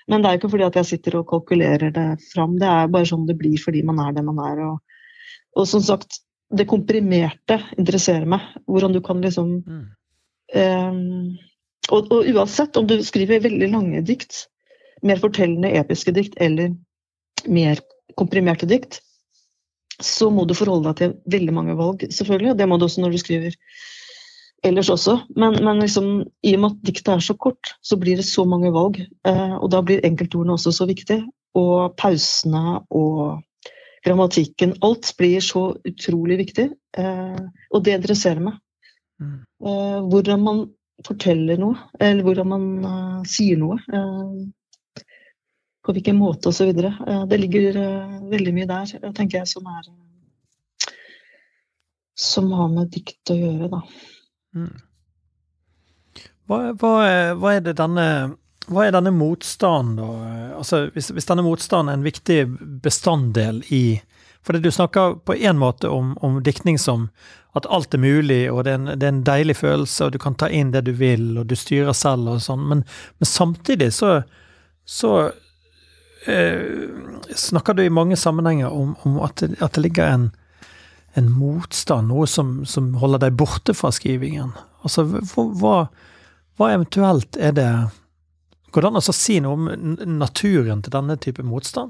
Men 0.07 0.23
det 0.23 0.29
er 0.29 0.39
ikke 0.39 0.51
fordi 0.53 0.65
at 0.67 0.79
jeg 0.79 0.89
sitter 0.93 1.19
og 1.19 1.27
kalkulerer 1.29 1.91
det 1.95 2.07
fram, 2.31 2.57
det 2.61 2.69
er 2.69 2.91
bare 2.93 3.09
sånn 3.09 3.27
det 3.27 3.37
blir 3.39 3.59
fordi 3.61 3.83
man 3.85 3.99
er 4.03 4.15
det 4.15 4.23
man 4.25 4.39
er. 4.45 4.63
Og, 4.69 5.03
og 5.59 5.67
som 5.69 5.83
sagt, 5.85 6.21
det 6.49 6.69
komprimerte 6.69 7.59
interesserer 7.77 8.25
meg. 8.29 8.45
Hvordan 8.65 8.95
du 8.95 9.01
kan 9.05 9.21
liksom 9.21 9.59
Mm. 9.69 9.85
um, 10.55 11.37
og, 11.91 12.11
og 12.13 12.25
uansett 12.29 12.77
om 12.77 12.87
du 12.87 12.99
skriver 13.05 13.41
veldig 13.43 13.69
lange 13.71 14.01
dikt, 14.05 14.47
mer 15.05 15.19
fortellende 15.21 15.71
episke 15.79 16.13
dikt 16.13 16.35
eller 16.41 16.73
mer 17.47 17.79
komprimerte 18.19 18.67
dikt, 18.69 18.99
så 20.01 20.29
må 20.31 20.45
du 20.47 20.55
forholde 20.55 20.89
deg 20.89 20.99
til 20.99 21.15
veldig 21.37 21.55
mange 21.55 21.75
valg, 21.79 22.05
selvfølgelig. 22.13 22.51
Og 22.53 22.59
det 22.59 22.67
må 22.69 22.77
du 22.77 22.85
også 22.87 23.03
når 23.03 23.15
du 23.15 23.21
skriver 23.21 23.55
ellers 24.65 24.89
også. 24.89 25.17
Men, 25.35 25.57
men 25.65 25.81
liksom, 25.83 26.09
i 26.45 26.55
og 26.55 26.63
med 26.63 26.71
at 26.71 26.87
diktet 26.89 27.11
er 27.13 27.25
så 27.25 27.35
kort, 27.39 27.73
så 27.81 27.97
blir 27.99 28.19
det 28.19 28.27
så 28.27 28.45
mange 28.49 28.71
valg. 28.75 28.99
Eh, 29.27 29.55
og 29.57 29.69
da 29.73 29.81
blir 29.85 30.05
enkeltordene 30.07 30.55
også 30.57 30.73
så 30.75 30.87
viktig. 30.89 31.21
Og 31.59 31.95
pausene 31.99 32.79
og 32.89 33.39
grammatikken. 34.05 34.77
Alt 34.85 35.13
blir 35.19 35.43
så 35.43 35.71
utrolig 35.87 36.39
viktig. 36.43 36.69
Eh, 36.97 37.41
og 37.71 37.85
det 37.85 37.97
interesserer 37.99 38.43
meg. 38.43 38.59
Mm. 39.19 39.39
Eh, 39.65 39.97
hvordan 40.11 40.45
man 40.45 40.61
forteller 41.07 41.59
noe, 41.59 41.79
eller 41.99 42.25
hvordan 42.27 42.49
man 42.51 42.69
eh, 42.91 43.27
sier 43.31 43.59
noe. 43.59 43.79
eh, 43.87 44.47
på 45.89 45.95
hvilken 45.95 46.19
måte 46.19 46.51
osv. 46.51 46.69
Uh, 46.69 47.25
det 47.29 47.39
ligger 47.41 47.81
eh, 47.81 48.15
veldig 48.29 48.53
mye 48.53 48.69
der, 48.69 48.95
eh, 48.99 49.11
tenker 49.15 49.39
jeg, 49.39 49.49
som 49.49 49.65
er 49.65 49.89
eh, 49.89 50.95
Som 52.19 52.51
har 52.51 52.67
med 52.67 52.91
dikt 52.91 53.31
å 53.31 53.37
gjøre, 53.37 53.69
da. 53.71 53.79
Mm. 54.55 54.75
Hva, 56.49 56.61
hva, 56.73 56.93
er- 57.05 57.35
hva 57.37 57.57
denne 57.61 58.05
hva 58.69 58.85
er 58.85 58.93
denne 58.93 59.11
motstanden, 59.15 59.97
da? 59.97 60.07
Altså, 60.59 60.83
hvis, 60.93 61.09
hvis 61.15 61.25
denne 61.29 61.45
motstanden 61.45 61.89
er 61.89 61.97
en 61.97 62.05
viktig 62.05 62.39
bestanddel 62.83 63.63
i 63.73 64.01
Fordi 64.45 64.61
du 64.63 64.71
snakker 64.71 65.17
på 65.25 65.35
en 65.35 65.57
måte 65.59 65.89
om, 65.89 66.13
om 66.23 66.37
diktning 66.43 66.77
som 66.79 67.09
at 67.57 67.65
alt 67.65 67.93
er 67.93 67.99
mulig, 67.99 68.51
og 68.51 68.63
det 68.63 68.71
er, 68.71 68.77
en, 68.77 68.91
det 68.99 69.03
er 69.07 69.11
en 69.11 69.23
deilig 69.25 69.55
følelse, 69.57 70.05
og 70.05 70.13
du 70.13 70.19
kan 70.21 70.35
ta 70.37 70.47
inn 70.53 70.69
det 70.71 70.83
du 70.85 70.91
vil, 70.95 71.33
og 71.41 71.47
du 71.49 71.55
styrer 71.57 71.93
selv 71.97 72.29
og 72.29 72.43
sånn, 72.45 72.61
men, 72.69 72.83
men 73.19 73.27
samtidig 73.27 73.89
så, 73.97 74.11
så 74.85 75.11
eh, 76.29 76.61
snakker 77.35 77.73
du 77.75 77.83
i 77.83 77.91
mange 77.91 78.15
sammenhenger 78.21 78.69
om, 78.69 78.93
om 79.03 79.17
at, 79.25 79.43
at 79.43 79.73
det 79.75 79.83
ligger 79.83 80.13
en, 80.13 80.29
en 81.17 81.29
motstand, 81.33 82.09
noe 82.11 82.27
som, 82.29 82.59
som 82.69 82.91
holder 83.01 83.25
deg 83.25 83.37
borte 83.39 83.73
fra 83.77 83.91
skrivingen. 83.95 84.51
Altså, 84.85 85.05
hva, 85.05 85.77
hva, 86.59 86.67
eventuelt 86.69 87.39
er 87.39 87.55
det 87.57 87.71
Går 88.69 88.85
det 88.85 88.89
an 88.91 88.99
å 88.99 89.13
si 89.17 89.39
noe 89.41 89.55
om 89.57 89.95
naturen 90.19 90.83
til 90.85 90.93
denne 90.93 91.15
type 91.17 91.41
motstand? 91.41 91.89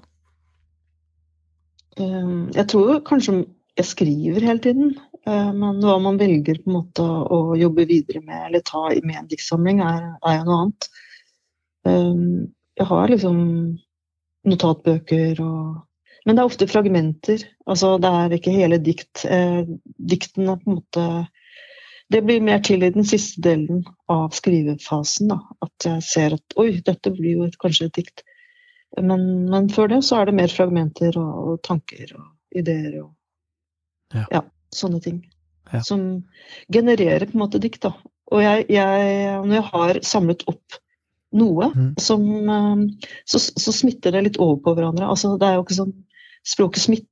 Eh, 2.00 2.30
Jeg 2.56 2.66
tror 2.72 3.02
kanskje 3.04 3.42
jeg 3.76 3.88
skriver 3.90 4.46
hele 4.48 4.64
tiden, 4.64 4.94
eh, 5.28 5.52
men 5.52 5.82
hva 5.84 5.98
man 6.00 6.16
velger 6.20 6.62
på 6.64 6.72
en 6.72 6.78
måte 6.78 7.04
å 7.04 7.58
jobbe 7.60 7.84
videre 7.90 8.24
med 8.24 8.46
eller 8.46 8.64
ta 8.64 8.86
med 9.04 9.20
en 9.20 9.28
diktsamling, 9.28 9.84
er, 9.84 10.08
er 10.24 10.40
jo 10.40 10.48
noe 10.48 10.62
annet. 10.64 10.90
Eh, 11.92 12.24
Jeg 12.80 12.88
har 12.88 13.12
liksom 13.12 13.44
notatbøker 14.48 15.44
og 15.44 15.82
Men 16.26 16.36
det 16.36 16.42
er 16.44 16.50
ofte 16.50 16.68
fragmenter. 16.68 17.44
Altså 17.70 17.94
det 18.02 18.10
er 18.12 18.34
ikke 18.36 18.52
hele 18.56 18.78
dikt. 18.84 19.24
Eh, 19.26 19.62
Diktene 19.98 20.58
på 20.60 20.70
en 20.72 20.80
måte 20.82 21.06
Det 22.12 22.24
blir 22.26 22.42
mer 22.42 22.60
til 22.66 22.82
i 22.84 22.90
den 22.90 23.06
siste 23.06 23.42
delen 23.46 23.84
av 24.10 24.32
skrivefasen. 24.34 25.28
da, 25.30 25.38
At 25.62 25.86
jeg 25.86 26.04
ser 26.04 26.34
at 26.34 26.56
oi, 26.58 26.82
dette 26.82 27.12
blir 27.14 27.36
jo 27.38 27.44
et, 27.46 27.58
kanskje 27.62 27.86
et 27.86 27.94
dikt. 28.02 28.24
Men, 28.98 29.46
men 29.50 29.70
før 29.70 29.88
det 29.92 30.00
så 30.04 30.18
er 30.20 30.26
det 30.26 30.34
mer 30.40 30.50
fragmenter 30.50 31.18
og, 31.22 31.36
og 31.54 31.62
tanker 31.64 32.16
og 32.18 32.26
ideer 32.58 33.04
og 33.04 33.14
Ja. 34.34 34.42
sånne 34.74 35.00
ting. 35.06 35.20
Ja. 35.72 35.82
Som 35.86 36.24
genererer 36.74 37.28
på 37.30 37.38
en 37.38 37.44
måte 37.46 37.62
dikt. 37.62 37.82
da. 37.86 37.94
Og 38.32 38.42
jeg, 38.42 38.66
jeg, 38.74 39.46
når 39.46 39.54
jeg 39.60 39.68
har 39.72 40.00
samlet 40.02 40.44
opp 40.50 40.80
noe, 41.32 41.70
Mm. 41.76 41.94
som, 42.02 42.24
eh, 42.50 43.10
så, 43.26 43.38
så 43.38 43.72
smitter 43.72 44.12
det 44.12 44.24
litt 44.24 44.38
over 44.42 44.58
på 44.66 44.74
hverandre. 44.76 45.06
Altså, 45.06 45.38
det 45.38 45.46
er 45.48 45.56
jo 45.60 45.64
ikke 45.68 45.78
sånn 45.78 45.94
Språket 46.50 46.82
smitt, 46.82 47.08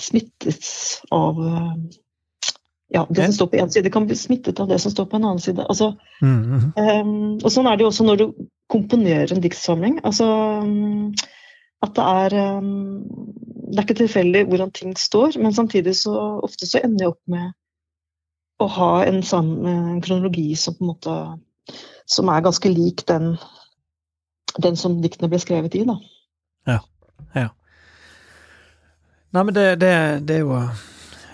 smittes 0.00 1.00
av 1.12 1.40
eh, 1.46 1.74
ja, 2.90 3.06
det 3.10 3.24
som 3.24 3.32
står 3.32 3.46
på 3.46 3.56
én 3.56 3.70
side, 3.70 3.90
kan 3.92 4.06
bli 4.06 4.16
smittet 4.16 4.60
av 4.60 4.68
det 4.68 4.78
som 4.78 4.92
står 4.92 5.06
på 5.06 5.16
en 5.16 5.24
annen 5.24 5.40
side. 5.40 5.66
Altså, 5.68 5.96
Mm, 6.22 6.44
-hmm. 6.44 7.00
um, 7.00 7.38
og 7.44 7.52
sånn 7.52 7.66
er 7.66 7.76
det 7.76 7.82
jo 7.82 7.86
også 7.86 8.04
når 8.04 8.16
du 8.16 8.32
komponerer 8.68 9.32
en 9.32 9.40
diktsamling. 9.40 10.00
Altså, 10.04 10.24
um, 10.62 11.14
at 11.82 11.94
det 11.96 12.04
er 12.04 12.58
um, 12.58 13.04
Det 13.70 13.78
er 13.78 13.82
ikke 13.82 13.94
tilfeldig 13.94 14.44
hvordan 14.44 14.70
ting 14.70 14.98
står, 14.98 15.38
men 15.38 15.54
samtidig 15.54 15.96
så 15.96 16.40
ofte 16.42 16.66
så 16.66 16.80
ender 16.84 17.04
jeg 17.04 17.08
opp 17.08 17.22
med 17.26 17.52
å 18.58 18.66
ha 18.66 19.04
en, 19.04 19.22
en 19.22 20.00
kronologi 20.02 20.56
som 20.56 20.74
på 20.74 20.84
en 20.84 20.86
måte 20.86 21.38
som 22.06 22.28
er 22.28 22.40
ganske 22.40 22.68
lik 22.68 23.08
den, 23.08 23.36
den 24.62 24.76
som 24.76 25.02
diktene 25.02 25.28
ble 25.28 25.38
skrevet 25.38 25.74
i. 25.74 25.84
da. 25.84 25.96
Nei, 29.30 29.44
men 29.44 29.54
det, 29.54 29.66
det, 29.78 29.90
det 30.26 30.34
er 30.34 30.40
jo 30.42 30.56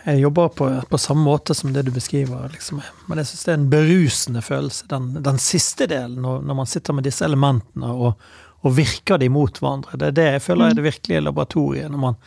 Jeg 0.06 0.20
jobber 0.20 0.48
på, 0.54 0.66
på 0.90 0.98
samme 1.00 1.24
måte 1.26 1.54
som 1.56 1.72
det 1.72 1.82
du 1.86 1.90
beskriver, 1.90 2.48
liksom. 2.52 2.82
Men 3.08 3.18
jeg 3.18 3.26
syns 3.30 3.44
det 3.46 3.52
er 3.54 3.56
en 3.58 3.70
berusende 3.72 4.42
følelse, 4.44 4.84
den, 4.92 5.08
den 5.24 5.38
siste 5.42 5.88
delen, 5.90 6.20
når, 6.22 6.42
når 6.46 6.58
man 6.60 6.68
sitter 6.70 6.94
med 6.94 7.04
disse 7.08 7.24
elementene 7.26 7.90
og, 7.90 8.28
og 8.62 8.76
virker 8.76 9.18
de 9.18 9.28
mot 9.32 9.58
hverandre. 9.58 9.98
Det 9.98 10.06
er 10.12 10.14
det 10.20 10.26
jeg 10.36 10.44
føler 10.44 10.68
er 10.70 10.78
det 10.78 10.84
virkelige 10.86 11.24
laboratoriet, 11.26 11.90
når 11.90 11.98
man, 12.04 12.20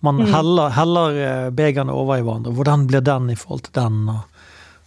man 0.00 0.22
Mm. 0.22 0.32
heller, 0.32 0.68
heller 0.78 1.16
eh, 1.26 1.50
begerne 1.50 1.92
over 1.92 2.16
i 2.16 2.22
hverandre. 2.24 2.52
Hvordan 2.54 2.86
blir 2.88 3.00
den 3.04 3.28
i 3.30 3.36
forhold 3.36 3.66
til 3.66 3.74
den? 3.76 4.00
Og, 4.08 4.40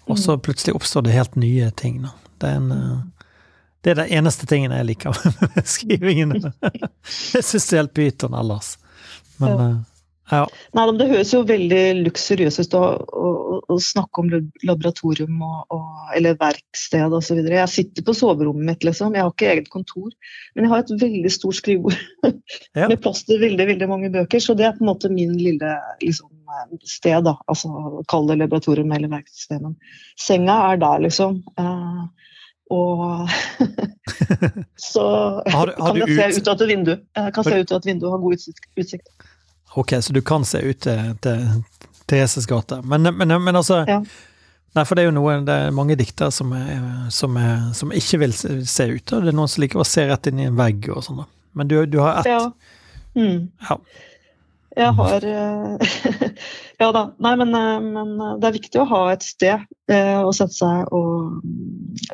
og 0.10 0.18
så 0.20 0.38
plutselig 0.42 0.74
oppstår 0.80 1.06
det 1.06 1.14
helt 1.14 1.36
nye 1.36 1.70
ting. 1.78 2.02
Det 2.42 2.50
er 2.50 2.58
en 2.62 2.72
eh, 2.72 3.26
det 3.84 3.92
er 3.92 3.96
den 4.04 4.12
eneste 4.14 4.46
tingen 4.46 4.72
jeg 4.72 4.86
liker 4.86 5.14
med 5.26 5.62
skrivingen. 5.76 6.36
Jeg 7.34 7.44
syns 7.44 7.66
det 7.70 7.76
er 7.78 7.82
helt 7.82 7.94
pyton 7.98 8.36
ellers. 8.38 8.76
Men 9.42 9.56
Ja. 10.32 10.44
eh, 10.48 10.68
Nei, 10.78 10.86
Det 10.98 11.08
høres 11.12 11.34
jo 11.34 11.42
veldig 11.48 11.82
luksuriøst 12.06 12.62
ut 12.64 12.76
å, 12.80 12.82
å, 13.04 13.32
å 13.68 13.78
snakke 13.84 14.24
om 14.24 14.30
laboratorium 14.68 15.42
og, 15.44 15.66
og, 15.76 15.88
eller 16.16 16.38
verksted 16.40 17.14
osv. 17.18 17.42
Jeg 17.52 17.70
sitter 17.74 18.06
på 18.08 18.16
soverommet 18.16 18.66
mitt, 18.70 18.84
liksom. 18.88 19.14
Jeg 19.18 19.26
har 19.28 19.34
ikke 19.34 19.50
eget 19.54 19.70
kontor. 19.74 20.10
Men 20.56 20.66
jeg 20.68 20.72
har 20.74 20.86
et 20.86 20.94
veldig 21.04 21.32
stort 21.36 21.60
skrivebord 21.60 21.98
Ja. 22.80 22.88
med 22.88 23.02
plass 23.04 23.26
til 23.28 23.42
veldig 23.44 23.68
veldig 23.74 23.90
mange 23.92 24.12
bøker. 24.14 24.40
Så 24.40 24.56
det 24.56 24.66
er 24.70 24.78
på 24.78 24.86
en 24.86 24.92
måte 24.94 25.12
min 25.12 25.36
lille 25.38 25.76
liksom, 26.02 26.32
sted. 26.88 27.24
da, 27.28 27.36
altså 27.52 28.02
Kall 28.12 28.28
det 28.32 28.40
laboratorium 28.42 28.92
eller 28.96 29.12
verksted. 29.12 29.60
Men 29.62 29.76
senga 30.20 30.56
er 30.72 30.80
der, 30.82 31.04
liksom. 31.10 31.42
Uh, 31.60 32.08
og 32.72 33.28
så 34.80 35.04
Har 35.52 35.68
har 35.68 35.74
kan 35.76 35.98
jeg 36.00 36.08
jeg 36.16 36.34
se 36.34 36.40
ut- 36.40 36.42
ut 36.42 36.48
av 36.54 36.62
et 36.62 36.68
vindu. 36.72 36.92
Jeg 36.96 37.34
kan 37.36 37.44
Har 37.44 37.52
se 37.52 37.60
ut 37.66 37.72
av 37.76 37.82
et 37.82 37.90
vindu 37.92 38.06
og 38.08 38.14
ha 38.16 38.20
god 38.24 38.38
utsikt. 38.40 39.10
Ok, 39.80 39.94
så 40.04 40.14
du 40.14 40.22
kan 40.26 40.46
se 40.48 40.60
ut 40.60 40.82
til, 40.84 41.14
til 41.24 41.46
Thereses 42.12 42.48
gate. 42.50 42.82
Men, 42.84 43.08
men, 43.16 43.38
men 43.44 43.56
altså 43.56 43.86
Ja. 43.88 44.02
Nei, 44.72 44.86
for 44.88 44.96
det 44.96 45.04
er 45.04 45.10
jo 45.10 45.16
noe, 45.18 45.34
det 45.44 45.52
er 45.52 45.74
mange 45.76 45.98
diktere 46.00 46.32
som, 46.32 46.54
som, 47.12 47.36
som 47.76 47.90
ikke 47.92 48.22
vil 48.22 48.32
se, 48.32 48.54
se 48.64 48.86
ut, 48.88 49.12
og 49.12 49.26
det 49.26 49.34
er 49.34 49.36
noen 49.36 49.52
som 49.52 49.66
liker 49.66 49.82
å 49.84 49.88
se 49.88 50.06
rett 50.08 50.30
inn 50.32 50.40
i 50.40 50.46
en 50.48 50.56
vegg 50.56 50.88
og 50.94 51.04
sånn. 51.04 51.20
Men 51.60 51.68
du, 51.68 51.76
du 51.92 51.98
har 52.00 52.22
ett. 52.22 52.30
Ja. 52.32 52.46
Mm. 53.20 53.50
Ja. 53.68 53.76
Jeg 54.80 54.94
har 54.96 55.26
eh, 55.28 55.96
Ja 56.82 56.88
da. 56.96 57.02
Nei, 57.20 57.34
men, 57.42 57.52
eh, 57.56 57.82
men 57.84 58.14
det 58.40 58.48
er 58.48 58.56
viktig 58.56 58.80
å 58.80 58.88
ha 58.88 59.02
et 59.12 59.26
sted 59.28 59.66
eh, 59.92 60.22
å 60.24 60.32
sette 60.36 60.56
seg 60.56 60.94
og 60.96 61.42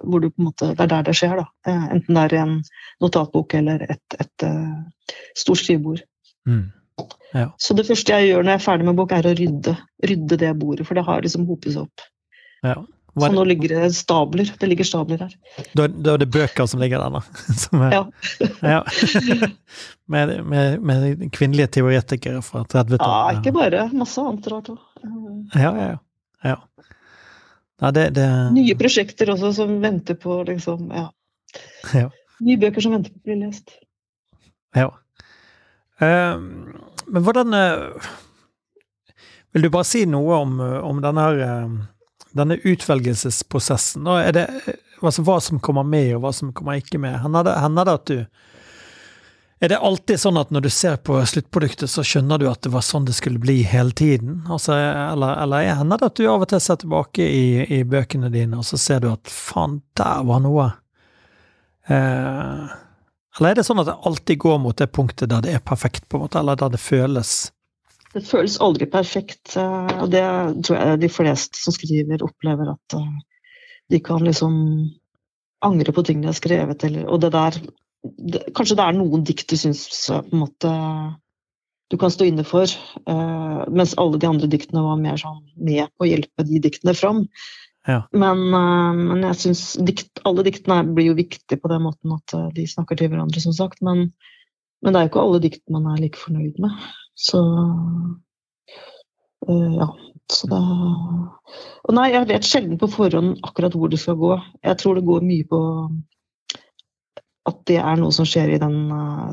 hvor 0.01 0.23
du 0.23 0.31
på 0.31 0.41
en 0.41 0.47
måte 0.49 0.71
Det 0.73 0.87
er 0.87 0.91
der 0.95 1.05
det 1.05 1.13
skjer, 1.19 1.37
da. 1.37 1.45
Eh, 1.69 1.85
enten 1.93 2.17
det 2.17 2.23
er 2.25 2.37
en 2.41 2.55
notatbok 3.03 3.53
eller 3.59 3.85
et, 3.85 4.17
et 4.17 4.47
et 4.47 5.37
stort 5.39 5.61
skrivebord. 5.61 6.01
Mm. 6.49 6.65
Så 7.61 7.75
det 7.77 7.87
første 7.87 8.13
jeg 8.13 8.29
gjør 8.31 8.45
når 8.45 8.55
jeg 8.55 8.61
er 8.61 8.67
ferdig 8.67 8.85
med 8.87 8.99
bok, 8.99 9.15
er 9.15 9.27
å 9.27 9.33
rydde, 9.35 9.73
rydde 10.07 10.37
det 10.43 10.53
bordet, 10.59 10.85
for 10.87 10.97
det 10.97 11.03
har 11.07 11.25
liksom 11.25 11.47
hopet 11.49 11.73
seg 11.75 11.83
opp. 11.87 12.05
Ja. 12.65 12.77
Så 13.17 13.23
Hva 13.23 13.27
er 13.31 13.33
nå 13.33 13.43
ligger 13.49 13.71
det 13.73 13.85
stabler. 13.97 14.49
Det 14.61 14.67
ligger 14.69 14.85
stabler 14.85 15.21
her. 15.25 15.31
da, 15.73 15.87
da 15.89 16.13
er 16.13 16.21
det 16.21 16.27
bøker 16.35 16.67
som 16.69 16.81
ligger 16.83 17.01
der, 17.01 17.15
da. 17.17 17.21
Som 17.63 17.81
er, 17.87 17.95
Ja. 17.95 18.03
ja. 18.75 18.81
med, 20.05 20.33
med, 20.45 20.83
med 20.85 21.23
kvinnelige 21.33 21.71
teoretikere 21.79 22.43
fra 22.45 22.61
30-tallet. 22.61 23.39
ikke 23.41 23.55
bare. 23.55 23.87
Masse 23.97 24.21
annet 24.21 24.51
rart 24.53 24.69
òg. 24.75 24.83
Ja, 25.57 25.71
ja, 25.71 25.87
ja. 25.89 26.53
ja. 26.53 27.91
Det, 27.97 28.05
det 28.19 28.27
Nye 28.53 28.77
prosjekter 28.77 29.33
også 29.33 29.49
som 29.63 29.79
venter 29.81 30.17
på 30.21 30.43
liksom, 30.45 30.91
ja. 30.93 31.09
Ja. 31.97 32.11
Nye 32.45 32.61
bøker 32.61 32.85
som 32.85 32.93
venter 32.99 33.15
på 33.15 33.23
å 33.23 33.31
bli 33.31 33.39
lest. 33.41 33.73
Ja. 34.77 34.91
Ehm, 36.05 36.77
men 37.07 37.23
hvordan 37.23 37.53
eh, 37.53 38.09
Vil 39.55 39.67
du 39.67 39.69
bare 39.73 39.87
si 39.87 40.05
noe 40.09 40.41
om, 40.43 40.59
eh, 40.61 40.79
om 40.83 40.99
denne, 41.01 41.27
eh, 41.43 42.19
denne 42.37 42.59
utvelgelsesprosessen? 42.59 44.05
Da 44.07 44.19
er 44.25 44.35
det 44.35 44.47
altså 45.01 45.23
hva 45.25 45.39
som 45.43 45.61
kommer 45.63 45.87
med, 45.87 46.15
og 46.17 46.25
hva 46.25 46.33
som 46.35 46.53
kommer 46.53 46.81
ikke 46.81 47.01
med? 47.01 47.19
Hender 47.23 47.47
det, 47.47 47.57
hender 47.63 47.87
det 47.87 47.97
at 48.01 48.11
du 48.11 48.19
Er 49.57 49.71
det 49.71 49.79
alltid 49.81 50.19
sånn 50.21 50.37
at 50.37 50.51
når 50.53 50.67
du 50.67 50.69
ser 50.69 50.99
på 51.01 51.15
sluttproduktet, 51.25 51.89
så 51.89 52.03
skjønner 52.05 52.37
du 52.37 52.43
at 52.45 52.61
det 52.61 52.69
var 52.69 52.83
sånn 52.85 53.07
det 53.07 53.15
skulle 53.17 53.41
bli 53.41 53.63
hele 53.65 53.89
tiden? 53.89 54.43
Altså, 54.53 54.75
eller, 54.77 55.39
eller 55.41 55.71
hender 55.79 55.97
det 55.97 56.09
at 56.11 56.19
du 56.19 56.27
av 56.29 56.45
og 56.45 56.51
til 56.51 56.61
ser 56.61 56.77
tilbake 56.83 57.25
i, 57.25 57.47
i 57.79 57.79
bøkene 57.81 58.29
dine, 58.29 58.59
og 58.59 58.67
så 58.69 58.77
ser 58.77 59.01
du 59.01 59.07
at 59.09 59.25
faen, 59.33 59.79
der 59.97 60.21
var 60.29 60.43
noe? 60.45 60.67
Eh, 61.89 62.77
eller 63.39 63.53
er 63.53 63.59
det 63.59 63.65
sånn 63.67 63.81
at 63.81 63.89
det 63.89 63.97
alltid 64.09 64.39
går 64.41 64.59
mot 64.63 64.77
det 64.77 64.89
punktet 64.93 65.29
der 65.31 65.45
det 65.45 65.53
er 65.57 65.63
perfekt, 65.63 66.07
på 66.09 66.17
en 66.17 66.25
måte, 66.25 66.39
eller 66.41 66.59
der 66.59 66.73
det 66.73 66.81
føles 66.81 67.51
Det 68.13 68.23
føles 68.25 68.59
aldri 68.63 68.87
perfekt, 68.89 69.55
eh, 69.59 69.91
og 70.01 70.09
det 70.13 70.23
tror 70.65 70.77
jeg 70.77 71.01
de 71.03 71.11
fleste 71.11 71.59
som 71.61 71.75
skriver, 71.75 72.23
opplever 72.25 72.71
at 72.73 72.97
eh, 72.97 73.11
de 73.93 73.99
kan 74.03 74.23
liksom 74.25 74.55
angre 75.65 75.93
på 75.93 76.03
ting 76.05 76.21
de 76.21 76.31
har 76.31 76.37
skrevet, 76.37 76.83
eller 76.83 77.07
Og 77.07 77.21
det 77.21 77.31
der 77.35 77.61
det, 78.03 78.43
Kanskje 78.55 78.77
det 78.77 78.85
er 78.85 78.97
noen 78.97 79.23
dikt 79.27 79.49
du 79.49 79.57
syns 79.57 79.85
eh, 80.09 80.21
på 80.21 80.35
en 80.35 80.45
måte 80.45 80.73
du 81.87 81.95
kan 81.95 82.11
stå 82.11 82.25
inne 82.27 82.43
for, 82.43 82.67
mens 83.71 83.93
alle 83.95 84.17
de 84.19 84.27
andre 84.27 84.49
diktene 84.51 84.81
var 84.83 84.97
mer 84.99 85.15
sånn 85.21 85.37
med 85.55 85.87
på 85.95 86.03
å 86.03 86.09
hjelpe 86.09 86.43
de 86.43 86.59
diktene 86.59 86.91
fram. 86.91 87.21
Ja. 87.87 88.01
Men, 88.11 88.41
eh, 88.53 88.97
men 88.99 89.23
jeg 89.29 89.39
syns 89.41 89.61
dikt, 89.87 90.19
alle 90.27 90.43
diktene 90.47 90.81
blir 90.95 91.11
jo 91.11 91.17
viktige 91.17 91.59
på 91.61 91.71
den 91.71 91.85
måten 91.85 92.17
at 92.17 92.35
eh, 92.35 92.49
de 92.57 92.67
snakker 92.67 92.99
til 92.99 93.11
hverandre, 93.13 93.43
som 93.43 93.55
sagt. 93.55 93.79
Men, 93.85 94.09
men 94.83 94.93
det 94.93 94.99
er 94.99 95.07
jo 95.07 95.11
ikke 95.13 95.23
alle 95.23 95.43
dikt 95.45 95.63
man 95.73 95.87
er 95.93 96.01
like 96.03 96.19
fornøyd 96.19 96.59
med. 96.63 96.75
Så 97.15 97.41
øh, 99.47 99.71
ja. 99.79 99.89
Så 100.27 100.49
det 100.51 100.57
Og 101.87 101.93
nei, 101.95 102.09
jeg 102.11 102.27
vet 102.27 102.43
sjelden 102.43 102.79
på 102.81 102.89
forhånd 102.91 103.37
akkurat 103.47 103.77
hvor 103.79 103.87
det 103.87 104.01
skal 104.01 104.17
gå. 104.19 104.33
Jeg 104.59 104.75
tror 104.81 104.97
det 104.97 105.05
går 105.07 105.23
mye 105.23 105.45
på 105.47 105.59
at 107.47 107.61
det 107.71 107.77
er 107.79 107.95
noe 107.95 108.11
som 108.11 108.27
skjer 108.27 108.51
i 108.51 108.59
den 108.59 108.75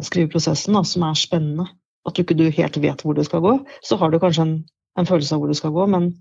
skriveprosessen 0.06 0.78
da, 0.78 0.84
som 0.86 1.02
er 1.02 1.18
spennende. 1.18 1.66
At 2.06 2.14
du 2.14 2.22
ikke 2.22 2.36
du 2.38 2.44
helt 2.46 2.78
vet 2.78 3.02
hvor 3.02 3.18
det 3.18 3.24
skal 3.26 3.42
gå. 3.42 3.56
Så 3.82 3.98
har 3.98 4.14
du 4.14 4.20
kanskje 4.22 4.46
en, 4.46 4.54
en 4.94 5.08
følelse 5.08 5.34
av 5.34 5.42
hvor 5.42 5.50
det 5.50 5.58
skal 5.58 5.74
gå, 5.74 5.88
men 5.90 6.12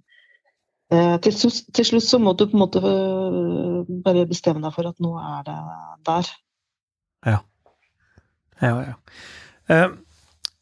til, 1.24 1.36
slutt- 1.36 1.70
til 1.76 1.88
slutt 1.88 2.06
så 2.06 2.20
må 2.22 2.34
du 2.38 2.46
på 2.48 2.58
en 2.58 2.64
måte 2.64 2.82
eh, 2.84 3.92
bare 4.06 4.26
bestemme 4.30 4.64
deg 4.64 4.74
for 4.76 4.90
at 4.90 5.04
nå 5.04 5.14
er 5.20 5.46
det 5.48 5.60
der. 6.10 6.32
Ja, 7.26 7.38
ja. 8.62 8.74
ja. 9.70 9.86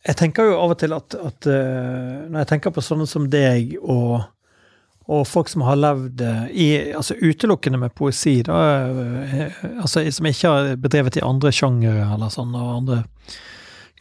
jeg 0.08 0.18
tenker 0.20 0.52
jo 0.52 0.60
av 0.60 0.76
og 0.76 0.80
til 0.82 0.94
at, 0.98 1.18
at 1.18 1.50
eh, 1.50 2.28
når 2.28 2.44
jeg 2.44 2.52
tenker 2.54 2.74
på 2.76 2.84
sånne 2.86 3.08
som 3.10 3.28
deg 3.34 3.76
og, 3.82 4.22
og 5.12 5.24
folk 5.30 5.50
som 5.52 5.66
har 5.68 5.80
levd 5.80 6.24
eh, 6.26 6.44
i, 6.52 6.68
altså 6.98 7.18
utelukkende 7.22 7.82
med 7.82 7.96
poesi, 7.98 8.40
da, 8.48 8.60
eh, 9.26 9.64
altså 9.82 10.06
som 10.14 10.30
ikke 10.30 10.54
har 10.54 10.76
bedrevet 10.82 11.18
i 11.20 11.26
andre 11.26 11.54
sjangere 11.56 12.08
eller 12.14 12.34
sånn, 12.34 12.54
og 12.58 12.76
andre 12.82 13.04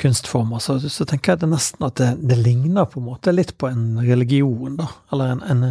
kunstformer, 0.01 0.59
så, 0.64 0.79
så 0.81 1.05
tenker 1.05 1.35
jeg 1.35 1.43
det 1.43 1.51
nesten 1.51 1.85
at 1.85 1.99
det, 2.01 2.11
det 2.31 2.38
ligner 2.40 2.87
på 2.88 3.03
en 3.03 3.09
måte 3.11 3.35
litt 3.35 3.57
på 3.61 3.69
en 3.69 3.99
religion, 4.01 4.79
da. 4.79 4.87
Eller 5.12 5.35
en, 5.35 5.43
en, 5.45 5.64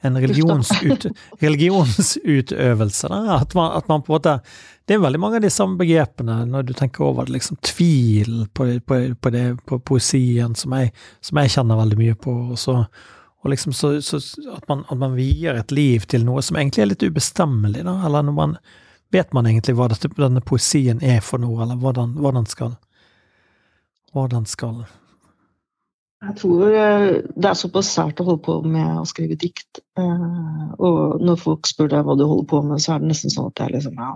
en 0.00 0.16
religionsut, 0.20 1.06
religionsutøvelse. 1.40 3.06
At, 3.06 3.54
man, 3.54 3.72
at 3.72 3.88
man 3.88 4.02
på 4.02 4.12
en 4.12 4.16
måte 4.16 4.40
Det 4.88 4.94
er 4.94 5.02
veldig 5.02 5.20
mange 5.20 5.36
av 5.40 5.42
de 5.42 5.50
samme 5.50 5.78
begrepene 5.80 6.44
når 6.46 6.68
du 6.68 6.72
tenker 6.76 7.04
over 7.04 7.26
det. 7.26 7.32
liksom 7.32 7.56
Tvil 7.64 8.46
på, 8.54 8.68
på, 8.86 9.00
på, 9.20 9.30
det, 9.30 9.56
på 9.66 9.78
poesien, 9.78 10.54
som 10.54 10.76
jeg, 10.78 10.92
som 11.20 11.40
jeg 11.42 11.54
kjenner 11.56 11.80
veldig 11.80 11.98
mye 11.98 12.14
på. 12.14 12.34
Og, 12.52 12.58
så, 12.58 12.76
og 13.42 13.50
liksom 13.50 13.74
så, 13.74 13.96
så 14.02 14.20
at, 14.54 14.68
man, 14.68 14.84
at 14.90 14.98
man 15.00 15.16
vier 15.18 15.58
et 15.58 15.74
liv 15.74 16.06
til 16.06 16.26
noe 16.28 16.44
som 16.44 16.60
egentlig 16.60 16.84
er 16.84 16.92
litt 16.92 17.06
ubestemmelig. 17.06 17.82
Da. 17.86 18.00
Eller 18.06 18.26
når 18.26 18.36
man 18.42 18.58
Vet 19.14 19.30
man 19.32 19.46
egentlig 19.46 19.76
hva 19.78 19.86
dette, 19.86 20.08
denne 20.18 20.42
poesien 20.42 20.98
er 20.98 21.20
for 21.22 21.38
noe, 21.38 21.60
eller 21.62 21.78
hvordan, 21.78 22.16
den 22.18 22.48
skal 22.50 22.72
Hva 24.10 24.26
den 24.32 24.48
skal 24.50 24.80
Jeg 26.24 26.32
tror 26.40 26.72
eh, 26.72 27.06
det 27.36 27.48
er 27.50 27.58
såpass 27.60 27.90
sært 27.92 28.20
å 28.22 28.24
holde 28.24 28.42
på 28.46 28.54
med 28.64 29.00
å 29.02 29.04
skrive 29.08 29.36
dikt. 29.36 29.82
eh, 30.00 30.70
Og 30.80 31.20
når 31.20 31.36
folk 31.42 31.68
spør 31.68 31.90
deg 31.92 32.06
hva 32.08 32.16
du 32.16 32.24
holder 32.24 32.48
på 32.50 32.62
med, 32.64 32.80
så 32.80 32.94
er 32.94 33.02
det 33.02 33.10
nesten 33.12 33.32
sånn 33.34 33.50
at 33.50 33.60
jeg 33.60 33.74
liksom 33.76 34.00
Ja, 34.00 34.14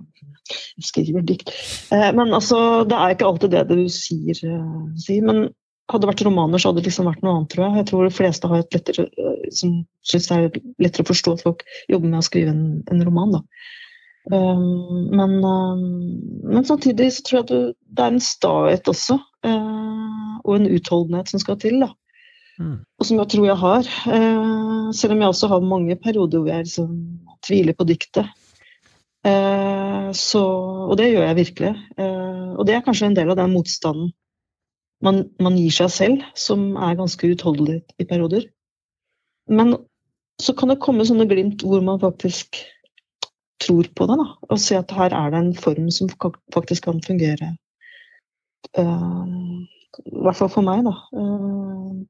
skriver 0.81 1.27
dikt. 1.29 1.53
Eh, 1.93 2.09
Men 2.17 2.33
altså, 2.33 2.85
det 2.89 2.97
er 2.97 3.15
ikke 3.15 3.29
alltid 3.29 3.53
det 3.53 3.67
du 3.69 3.83
sier. 3.93 4.35
sier. 4.97 5.27
Men 5.29 5.51
hadde 5.91 6.07
det 6.07 6.11
vært 6.15 6.25
romaner, 6.25 6.59
så 6.63 6.71
hadde 6.71 6.81
det 6.81 6.89
liksom 6.89 7.11
vært 7.11 7.23
noe 7.27 7.37
annet, 7.37 7.51
tror 7.53 7.67
jeg. 7.67 7.77
Jeg 7.83 7.87
tror 7.91 8.07
de 8.07 8.15
fleste 8.17 8.49
har 8.49 8.63
et 8.63 8.75
lettere, 8.79 9.07
som 9.53 9.77
syns 10.07 10.31
det 10.31 10.37
er 10.39 10.61
lettere 10.87 11.05
å 11.05 11.11
forstå 11.11 11.37
at 11.37 11.45
folk 11.45 11.65
jobber 11.91 12.09
med 12.09 12.23
å 12.23 12.27
skrive 12.27 12.55
en, 12.55 12.65
en 12.91 13.05
roman, 13.07 13.37
da. 13.37 13.43
Um, 14.31 15.09
men, 15.11 15.33
um, 15.45 15.81
men 16.45 16.65
samtidig 16.65 17.13
så 17.13 17.23
tror 17.27 17.39
jeg 17.39 17.45
at 17.45 17.51
du, 17.51 17.73
det 17.97 18.05
er 18.05 18.13
en 18.15 18.23
stahet 18.23 18.91
også, 18.91 19.17
uh, 19.47 20.37
og 20.45 20.53
en 20.57 20.69
utholdenhet 20.71 21.33
som 21.33 21.43
skal 21.43 21.59
til. 21.59 21.81
da 21.83 21.91
mm. 22.59 22.77
og 22.99 23.07
som 23.07 23.19
jeg 23.19 23.33
tror 23.33 23.49
jeg 23.49 23.59
har. 23.65 23.91
Uh, 24.07 24.93
selv 24.95 25.17
om 25.17 25.25
jeg 25.25 25.33
også 25.33 25.51
har 25.51 25.67
mange 25.67 25.97
perioder 25.97 26.39
hvor 26.39 26.53
jeg 26.53 26.69
liksom 26.69 26.95
tviler 27.47 27.75
på 27.75 27.89
diktet. 27.89 28.31
Uh, 29.27 30.13
så, 30.17 30.45
og 30.89 30.97
det 30.99 31.11
gjør 31.11 31.27
jeg 31.27 31.37
virkelig. 31.37 31.75
Og 32.59 32.67
det 32.67 32.75
er 32.75 32.83
kanskje 32.85 33.07
en 33.11 33.17
del 33.17 33.31
av 33.31 33.39
den 33.39 33.53
motstanden 33.55 34.11
man, 35.05 35.23
man 35.41 35.57
gir 35.57 35.73
seg 35.73 35.93
selv, 35.93 36.25
som 36.37 36.75
er 36.77 36.99
ganske 36.99 37.31
utholdelig 37.33 37.81
i 38.01 38.07
perioder. 38.09 38.45
Men 39.49 39.79
så 40.41 40.55
kan 40.57 40.73
det 40.73 40.81
komme 40.85 41.07
sånne 41.09 41.29
glimt 41.31 41.65
hvor 41.65 41.83
man 41.85 42.01
faktisk 42.03 42.61
tror 43.61 43.89
på 43.97 44.07
det, 44.09 44.17
da, 44.21 44.27
og 44.49 44.61
se 44.63 44.79
at 44.79 44.93
her 44.97 45.15
er 45.17 45.31
det 45.33 45.41
en 45.41 45.57
form 45.57 45.91
som 45.95 46.09
faktisk 46.55 46.85
kan 46.89 47.03
fungere. 47.05 47.55
Uh, 48.79 49.27
I 50.07 50.23
hvert 50.25 50.39
fall 50.39 50.53
for 50.53 50.65
meg, 50.67 50.85
da. 50.87 50.95
Uh, 51.13 52.01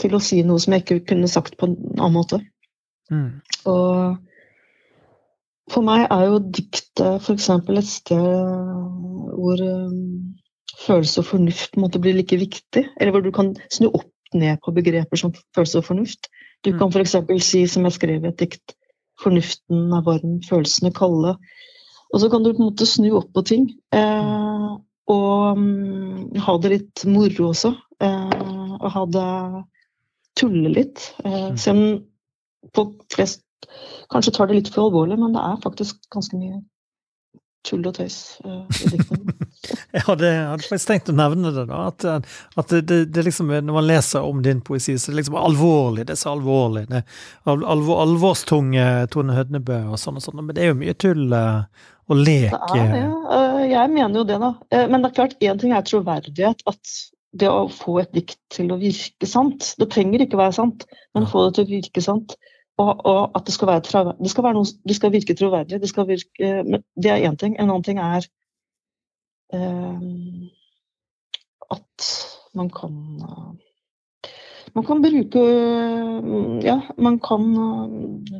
til 0.00 0.14
å 0.16 0.22
si 0.22 0.42
noe 0.42 0.60
som 0.62 0.74
jeg 0.74 0.84
ikke 0.84 1.00
kunne 1.12 1.30
sagt 1.30 1.58
på 1.60 1.68
en 1.70 1.76
annen 1.98 2.16
måte. 2.16 2.40
Mm. 3.12 3.40
Og 3.70 4.16
for 5.72 5.84
meg 5.86 6.06
er 6.10 6.26
jo 6.28 6.40
diktet 6.44 7.22
f.eks. 7.24 7.50
et 7.50 7.88
sted 7.88 8.24
hvor 9.34 9.60
um, 9.64 10.34
følelse 10.84 11.22
og 11.22 11.28
fornuft 11.28 11.78
måtte 11.80 12.00
bli 12.02 12.12
like 12.16 12.36
viktig. 12.40 12.84
Eller 12.98 13.14
hvor 13.14 13.24
du 13.24 13.30
kan 13.34 13.54
snu 13.72 13.88
opp 13.90 14.10
ned 14.34 14.58
på 14.64 14.74
begreper 14.74 15.20
som 15.20 15.34
følelse 15.54 15.80
og 15.80 15.88
fornuft. 15.92 16.28
Du 16.64 16.72
Mm. 16.72 16.78
kan 16.78 16.92
f.eks. 16.92 17.16
si, 17.44 17.66
som 17.66 17.84
jeg 17.84 17.92
skrev 17.92 18.24
i 18.24 18.28
et 18.28 18.40
dikt, 18.40 18.74
'fornuften 19.22 19.92
er 19.92 20.02
varm, 20.06 20.40
følelsene 20.42 20.92
kalde'. 20.92 21.36
Og 22.14 22.20
så 22.20 22.28
kan 22.30 22.44
du 22.44 22.52
på 22.52 22.62
en 22.62 22.70
måte 22.70 22.86
snu 22.86 23.10
opp 23.18 23.32
på 23.34 23.42
ting. 23.42 23.70
Eh, 23.92 24.68
og 25.06 25.58
um, 25.58 26.30
ha 26.40 26.56
det 26.58 26.70
litt 26.70 27.04
moro 27.06 27.50
også. 27.50 27.74
Eh, 28.00 28.76
og 28.80 28.90
ha 28.90 29.04
det 29.06 29.64
Tulle 30.36 30.68
litt. 30.68 31.14
Eh, 31.24 31.50
Mm. 31.50 31.56
selv 31.56 31.78
om 31.78 32.04
folk 32.74 33.04
flest 33.14 33.42
kanskje 34.10 34.32
tar 34.34 34.46
det 34.46 34.56
litt 34.56 34.68
for 34.68 34.88
alvorlig, 34.88 35.18
men 35.18 35.32
det 35.32 35.42
er 35.42 35.60
faktisk 35.62 35.96
ganske 36.10 36.36
mye 36.36 36.62
tull 37.64 37.86
og 37.86 37.94
tøys 37.94 38.40
eh, 38.44 38.64
i 38.84 38.90
diktene. 38.96 39.33
Jeg 39.96 40.02
hadde, 40.08 40.30
hadde 40.50 40.66
faktisk 40.66 40.88
tenkt 40.90 41.10
å 41.12 41.14
nevne 41.16 41.52
det, 41.54 41.64
da. 41.70 41.80
At, 41.92 42.04
at 42.58 42.72
det, 42.74 42.98
det, 43.14 43.24
liksom, 43.28 43.52
når 43.62 43.76
man 43.76 43.86
leser 43.86 44.26
om 44.26 44.40
din 44.42 44.60
poesi, 44.66 44.96
så 44.98 45.10
er 45.10 45.14
det 45.14 45.20
liksom 45.22 45.36
alvorlig. 45.38 46.06
Det 46.08 46.16
er 46.16 46.20
så 46.20 46.32
alvorlig. 46.34 46.84
Det 46.90 47.04
alvor, 47.46 48.00
alvorstunge 48.02 48.86
Tone 49.14 49.36
Hødnebø 49.38 49.78
og 49.94 49.98
sånn 50.02 50.18
og 50.18 50.24
sånn. 50.24 50.40
Men 50.42 50.56
det 50.56 50.64
er 50.64 50.72
jo 50.72 50.78
mye 50.82 50.94
tull 50.98 51.34
eh, 51.38 51.84
og 52.10 52.20
lek. 52.20 52.54
Det 52.74 52.80
er 52.82 52.92
det. 52.96 53.02
eh, 53.38 53.60
Jeg 53.70 53.92
mener 53.94 54.20
jo 54.20 54.24
det, 54.32 54.38
da. 54.42 54.52
Eh, 54.74 54.86
Men 54.90 55.04
det 55.04 55.12
er 55.12 55.18
klart, 55.20 55.36
én 55.40 55.60
ting 55.62 55.72
er 55.76 55.86
troverdighet. 55.86 56.64
At 56.70 56.96
det 57.34 57.48
å 57.50 57.64
få 57.72 58.00
et 58.02 58.12
dikt 58.14 58.36
til 58.54 58.68
å 58.70 58.76
virke 58.78 59.26
sant 59.26 59.72
Det 59.80 59.88
trenger 59.90 60.22
ikke 60.22 60.38
være 60.38 60.54
sant, 60.54 60.84
men 61.16 61.24
Ja. 61.24 61.30
få 61.32 61.46
det 61.48 61.56
til 61.56 61.64
å 61.66 61.72
virke 61.78 62.02
sant. 62.04 62.36
Og, 62.78 63.00
og 63.06 63.34
at 63.38 63.44
det 63.46 63.54
skal 63.54 63.68
være 63.70 63.82
det 64.18 64.30
skal, 64.30 64.44
være 64.44 64.54
noe, 64.58 64.66
det 64.86 64.96
skal 64.98 65.12
virke 65.14 65.34
troverdig. 65.38 65.78
Det, 65.82 65.88
skal 65.90 66.06
virke, 66.08 66.48
det 66.98 67.10
er 67.10 67.26
én 67.30 67.36
ting. 67.38 67.54
En 67.58 67.70
annen 67.70 67.84
ting 67.86 67.98
er 68.02 68.22
eh, 68.26 68.30
at 71.74 72.08
man 72.54 72.70
kan 72.74 72.96
eh, 73.22 73.52
man 74.74 74.84
kan 74.84 75.02
bruke 75.02 75.42
Ja, 76.64 76.80
man 76.98 77.18
kan 77.20 77.42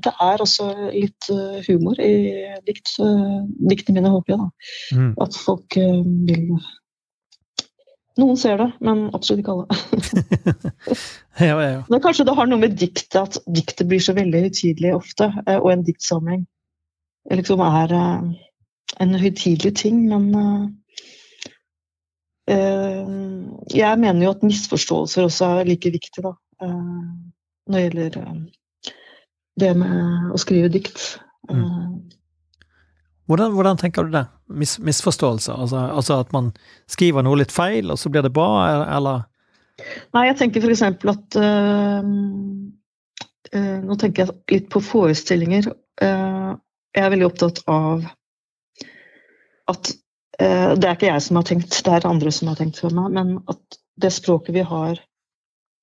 Det 0.03 0.13
er 0.21 0.43
også 0.43 0.71
litt 0.93 1.29
eh, 1.31 1.61
humor 1.69 2.01
i 2.01 2.15
dikt, 2.67 2.97
eh, 3.03 3.43
diktene 3.71 4.01
mine, 4.01 4.11
håper 4.15 4.35
jeg. 4.35 4.41
da. 4.41 4.49
Mm. 4.99 5.13
At 5.23 5.37
folk 5.39 5.77
eh, 5.77 6.01
vil 6.31 6.57
Noen 8.15 8.37
ser 8.39 8.61
det, 8.61 8.69
men 8.79 9.09
absolutt 9.11 9.43
ikke 9.43 9.55
alle. 9.57 9.67
Ja, 11.43 11.57
ja, 11.59 11.67
ja. 11.67 11.79
Men 11.91 11.99
kanskje 11.99 12.23
det 12.29 12.37
har 12.39 12.47
noe 12.47 12.63
med 12.63 12.77
diktet 12.79 13.17
at 13.19 13.41
diktet 13.51 13.89
blir 13.91 13.99
så 13.99 14.13
veldig 14.15 14.45
høytidelig 14.45 14.93
ofte, 14.95 15.33
eh, 15.49 15.59
og 15.59 15.73
en 15.73 15.83
diktsamling 15.83 16.45
liksom 17.33 17.61
er 17.65 17.93
eh, 17.93 18.23
en 19.01 19.15
høytidelig 19.19 19.75
ting, 19.77 20.05
men 20.09 20.35
eh, 20.35 20.45
eh, 20.45 20.69
Jeg 22.49 23.99
mener 23.99 24.27
jo 24.27 24.33
at 24.35 24.43
misforståelser 24.45 25.25
også 25.25 25.47
er 25.61 25.69
like 25.69 25.91
viktig, 25.91 26.25
da. 26.25 26.35
eh, 26.63 26.73
når 27.67 27.79
det 27.79 27.85
gjelder 27.85 28.19
eh, 28.21 28.93
det 29.61 29.71
med 29.79 30.33
å 30.35 30.41
skrive 30.41 30.69
dikt. 30.75 30.99
Mm. 31.51 32.11
Hvordan, 33.31 33.55
hvordan 33.57 33.79
tenker 33.81 34.05
du 34.05 34.13
det? 34.13 34.27
Mis, 34.53 34.77
misforståelser? 34.79 35.55
Altså, 35.57 35.87
altså 35.97 36.19
at 36.21 36.33
man 36.37 36.53
skriver 36.91 37.25
noe 37.25 37.41
litt 37.41 37.55
feil, 37.55 37.89
og 37.91 38.01
så 38.01 38.13
blir 38.13 38.27
det 38.27 38.35
bra, 38.35 38.51
eller? 38.97 39.25
Nei, 40.15 40.27
jeg 40.29 40.37
tenker 40.43 40.67
f.eks. 40.67 40.83
at 40.85 41.39
øh, 41.41 42.11
øh, 43.55 43.79
Nå 43.89 43.97
tenker 43.99 44.27
jeg 44.27 44.37
litt 44.53 44.69
på 44.71 44.83
forestillinger. 44.85 45.73
Uh, 46.03 46.55
jeg 46.95 47.07
er 47.07 47.11
veldig 47.15 47.27
opptatt 47.27 47.61
av 47.71 48.05
at 49.71 49.91
Det 50.39 50.87
er 50.89 50.97
ikke 50.97 51.11
jeg 51.11 51.23
som 51.23 51.39
har 51.39 51.45
tenkt, 51.47 51.77
det 51.87 51.93
er 51.95 52.07
andre 52.09 52.31
som 52.35 52.49
har 52.51 52.59
tenkt 52.59 52.81
for 52.83 52.95
meg, 52.95 53.13
men 53.15 53.35
at 53.51 53.77
det 54.03 54.11
språket 54.11 54.57
vi 54.57 54.65
har, 54.67 54.99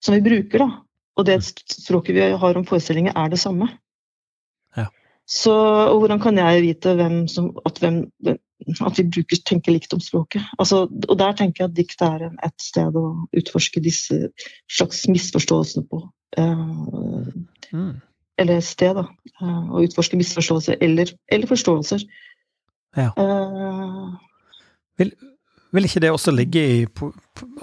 som 0.03 0.15
vi 0.17 0.23
bruker, 0.25 0.59
da, 0.59 0.81
og 1.15 1.27
det 1.27 1.37
språket 1.45 2.17
vi 2.17 2.25
har 2.41 2.59
om 2.59 2.65
forestillinger, 2.67 3.15
er 3.15 3.31
det 3.31 3.39
samme. 3.39 3.69
Ja. 4.77 4.87
Så 5.29 5.53
hvordan 5.95 6.19
kan 6.23 6.39
jeg 6.41 6.65
vite 6.65 6.95
hvem 6.99 7.21
som, 7.31 7.51
at, 7.65 7.79
hvem, 7.79 8.01
at 8.27 8.99
vi 8.99 9.07
bruker, 9.07 9.39
tenker 9.47 9.75
likt 9.75 9.95
om 9.95 10.03
språket? 10.03 10.43
Altså, 10.59 10.83
og 10.89 11.15
der 11.19 11.37
tenker 11.39 11.63
jeg 11.63 11.71
at 11.71 11.77
dikt 11.77 12.03
er 12.07 12.27
et 12.31 12.57
sted 12.59 12.97
å 12.99 13.05
utforske 13.37 13.83
disse 13.83 14.19
slags 14.67 15.05
misforståelsene 15.11 15.87
på. 15.87 16.03
Eh, 16.37 17.31
Mm. 17.71 18.01
eller 18.37 18.57
et 18.57 18.65
sted, 18.67 18.95
da. 18.97 19.05
Eh, 19.41 19.69
å 19.71 19.81
utforske 19.85 20.17
misforståelser 20.19 20.75
eller, 20.83 21.13
eller 21.31 21.47
forståelser. 21.47 22.03
Ja. 22.97 23.13
Eh, 23.15 24.09
Vil 25.71 25.87
ikke 25.87 26.01
det 26.03 26.11
også 26.11 26.33
ligge 26.35 26.61
i 26.67 26.79
po 26.85 27.13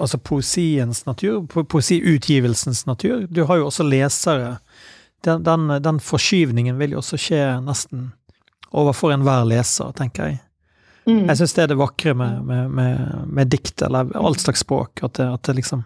altså 0.01 0.17
poesiens 0.17 1.03
natur, 1.05 1.43
po 1.45 1.63
poesiutgivelsens 1.63 2.85
natur? 2.89 3.27
Du 3.29 3.43
har 3.45 3.59
jo 3.59 3.67
også 3.69 3.85
lesere. 3.85 4.55
Den, 5.25 5.43
den, 5.45 5.67
den 5.83 5.99
forskyvningen 6.01 6.79
vil 6.79 6.95
jo 6.95 7.03
også 7.03 7.19
skje 7.21 7.43
nesten 7.61 8.07
overfor 8.71 9.13
enhver 9.13 9.45
leser, 9.49 9.93
tenker 9.97 10.29
jeg. 10.31 10.39
mm. 11.05 11.27
Jeg 11.27 11.37
syns 11.37 11.53
det 11.53 11.63
er 11.63 11.71
det 11.73 11.79
vakre 11.79 12.15
med, 12.17 12.41
med, 12.45 12.73
med, 12.73 13.05
med 13.27 13.53
dikt, 13.53 13.81
eller 13.85 14.09
alt 14.17 14.41
slags 14.41 14.65
språk, 14.65 15.03
at 15.05 15.13
det, 15.19 15.29
at 15.29 15.43
det 15.45 15.59
liksom 15.61 15.85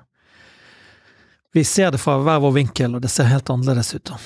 Vi 1.54 1.64
ser 1.64 1.92
det 1.92 2.00
fra 2.02 2.18
hver 2.18 2.40
vår 2.42 2.52
vinkel, 2.56 2.96
og 2.96 3.02
det 3.02 3.12
ser 3.12 3.30
helt 3.30 3.50
annerledes 3.50 3.94
ut. 3.94 4.06
da. 4.10 4.18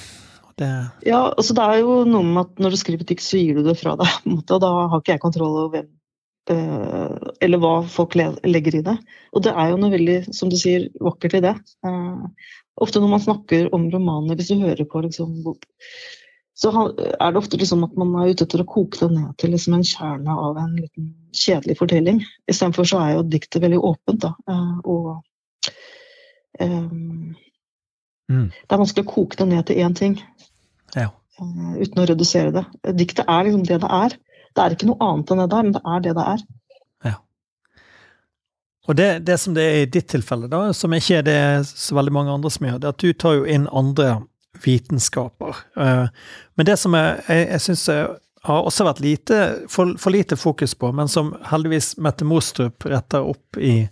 Det, 0.58 0.68
Ja, 1.06 1.34
altså 1.38 1.54
det 1.54 1.64
er 1.64 1.82
jo 1.82 2.04
noe 2.08 2.24
med 2.24 2.46
at 2.46 2.62
når 2.62 2.74
du 2.74 2.78
skriver 2.78 3.10
dikt, 3.10 3.26
så 3.26 3.42
gir 3.42 3.58
du 3.58 3.66
det 3.66 3.76
fra 3.82 3.98
deg. 4.00 4.22
Og 4.32 4.62
da 4.62 4.70
har 4.92 5.02
ikke 5.02 5.18
jeg 5.18 5.24
kontroll 5.26 5.58
over 5.58 5.74
hvem 5.76 5.90
Eller 6.54 7.62
hva 7.62 7.74
folk 7.92 8.16
legger 8.18 8.80
i 8.80 8.84
det. 8.86 8.96
Og 9.36 9.44
det 9.46 9.54
er 9.54 9.72
jo 9.72 9.80
noe 9.82 9.94
veldig, 9.94 10.20
som 10.36 10.52
du 10.52 10.58
sier, 10.60 10.88
vakkert 11.04 11.38
i 11.40 11.44
det. 11.44 11.56
Eh, 11.86 12.54
ofte 12.84 13.02
når 13.04 13.12
man 13.16 13.24
snakker 13.24 13.68
om 13.76 13.90
romaner, 13.94 14.38
hvis 14.38 14.54
du 14.54 14.62
hører 14.62 14.88
på 14.90 15.04
liksom 15.06 15.42
så 16.58 16.72
er 16.98 17.34
det 17.34 17.38
ofte 17.38 17.58
liksom 17.62 17.84
at 17.86 17.98
man 18.02 18.16
er 18.18 18.32
ute 18.34 18.48
etter 18.48 18.64
å 18.64 18.66
koke 18.66 18.98
det 18.98 19.12
ned 19.14 19.34
til 19.38 19.52
liksom 19.54 19.76
en 19.78 19.84
kjerne 19.86 20.38
av 20.42 20.58
en 20.58 20.72
liten 20.74 21.12
kjedelig 21.38 21.76
fortelling. 21.78 22.24
Istedenfor 22.50 22.88
så 22.90 23.02
er 23.04 23.12
jo 23.14 23.28
diktet 23.30 23.62
veldig 23.62 23.78
åpent, 23.86 24.24
da. 24.24 24.32
eh, 24.50 24.80
og 24.90 25.20
um, 26.64 27.36
Mm. 28.28 28.50
det 28.52 28.76
er 28.76 28.82
vanskelig 28.82 29.06
å 29.06 29.12
koke 29.14 29.38
det 29.40 29.46
ned 29.48 29.68
til 29.70 29.78
én 29.80 29.94
ting 29.96 30.18
ja. 30.96 31.08
eh, 31.40 31.76
uten 31.80 32.02
å 32.04 32.08
redusere 32.10 32.52
det. 32.52 32.66
Diktet 33.00 33.30
er 33.32 33.46
liksom 33.48 33.64
det 33.68 33.78
det 33.84 33.92
er. 33.98 34.16
Det 34.58 34.64
er 34.64 34.74
ikke 34.74 34.90
noe 34.90 34.98
annet 35.06 35.32
enn 35.34 35.44
det 35.44 35.52
der, 35.54 35.68
men 35.68 35.76
det 35.76 35.84
er 35.86 36.06
det 36.08 36.16
det 36.18 36.30
er. 36.34 36.46
Og 38.88 38.96
det, 38.96 39.08
det 39.28 39.36
som 39.38 39.56
det 39.56 39.64
er 39.68 39.82
i 39.82 39.90
ditt 39.92 40.08
tilfelle, 40.14 40.48
da, 40.48 40.70
som 40.74 40.94
ikke 40.96 41.18
er 41.20 41.26
det 41.28 41.40
så 41.68 41.98
veldig 41.98 42.14
mange 42.16 42.32
andre 42.32 42.52
som 42.54 42.70
gjør, 42.70 42.78
det 42.80 42.88
er 42.88 42.96
at 42.96 43.04
du 43.04 43.10
tar 43.20 43.34
jo 43.36 43.44
inn 43.44 43.66
andre 43.76 44.14
vitenskaper. 44.64 45.60
Eh, 45.76 46.06
Men 46.56 46.70
det 46.70 46.78
som 46.80 46.96
jeg, 46.96 47.18
jeg, 47.28 47.50
jeg 47.52 47.66
syns 47.66 47.84
har 48.48 48.70
også 48.70 48.88
vært 48.88 49.04
lite, 49.04 49.42
for, 49.70 49.92
for 50.00 50.16
lite 50.16 50.38
fokus 50.40 50.76
på, 50.80 50.94
men 50.96 51.12
som 51.12 51.34
heldigvis 51.52 51.98
Mette 52.00 52.26
Mostrup 52.26 52.88
retter 52.88 53.28
opp 53.28 53.60
i, 53.60 53.90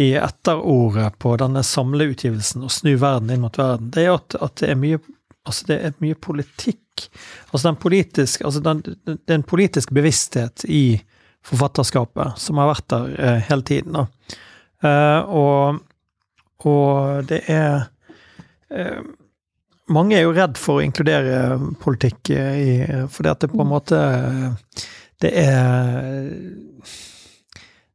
i 0.00 0.14
etterordet 0.16 1.18
på 1.20 1.36
denne 1.40 1.60
samleutgivelsen, 1.62 2.64
'Å 2.64 2.72
snu 2.72 2.94
verden 2.96 3.30
inn 3.34 3.44
mot 3.44 3.60
verden', 3.60 3.92
det 3.92 4.06
er 4.06 4.16
at, 4.16 4.38
at 4.40 4.56
det 4.62 4.72
er 4.72 4.80
mye 4.80 5.02
Altså, 5.44 5.66
det 5.68 5.76
er 5.84 5.98
mye 6.00 6.16
politikk. 6.16 7.08
Altså, 7.50 7.68
den 7.68 7.80
politisk, 7.80 8.44
altså 8.44 8.62
den, 8.64 8.80
det 9.04 9.18
er 9.28 9.40
en 9.40 9.46
politisk 9.46 9.92
bevissthet 9.92 10.64
i 10.68 11.02
forfatterskapet 11.44 12.38
som 12.40 12.60
har 12.60 12.70
vært 12.70 12.88
der 12.92 13.18
eh, 13.18 13.42
hele 13.50 13.66
tiden. 13.68 13.98
Da. 13.98 14.06
Eh, 14.84 15.20
og, 15.28 15.82
og 16.64 17.28
det 17.28 17.44
er 17.52 17.90
eh, 18.70 19.04
Mange 19.92 20.16
er 20.16 20.22
jo 20.24 20.32
redd 20.32 20.56
for 20.56 20.80
å 20.80 20.84
inkludere 20.84 21.58
politikk 21.80 22.30
eh, 22.32 22.54
i 22.56 22.74
Fordi 23.12 23.28
at 23.28 23.42
det 23.44 23.50
på 23.52 23.60
en 23.60 23.68
måte 23.68 23.98
Det 25.20 25.30
er 25.42 26.30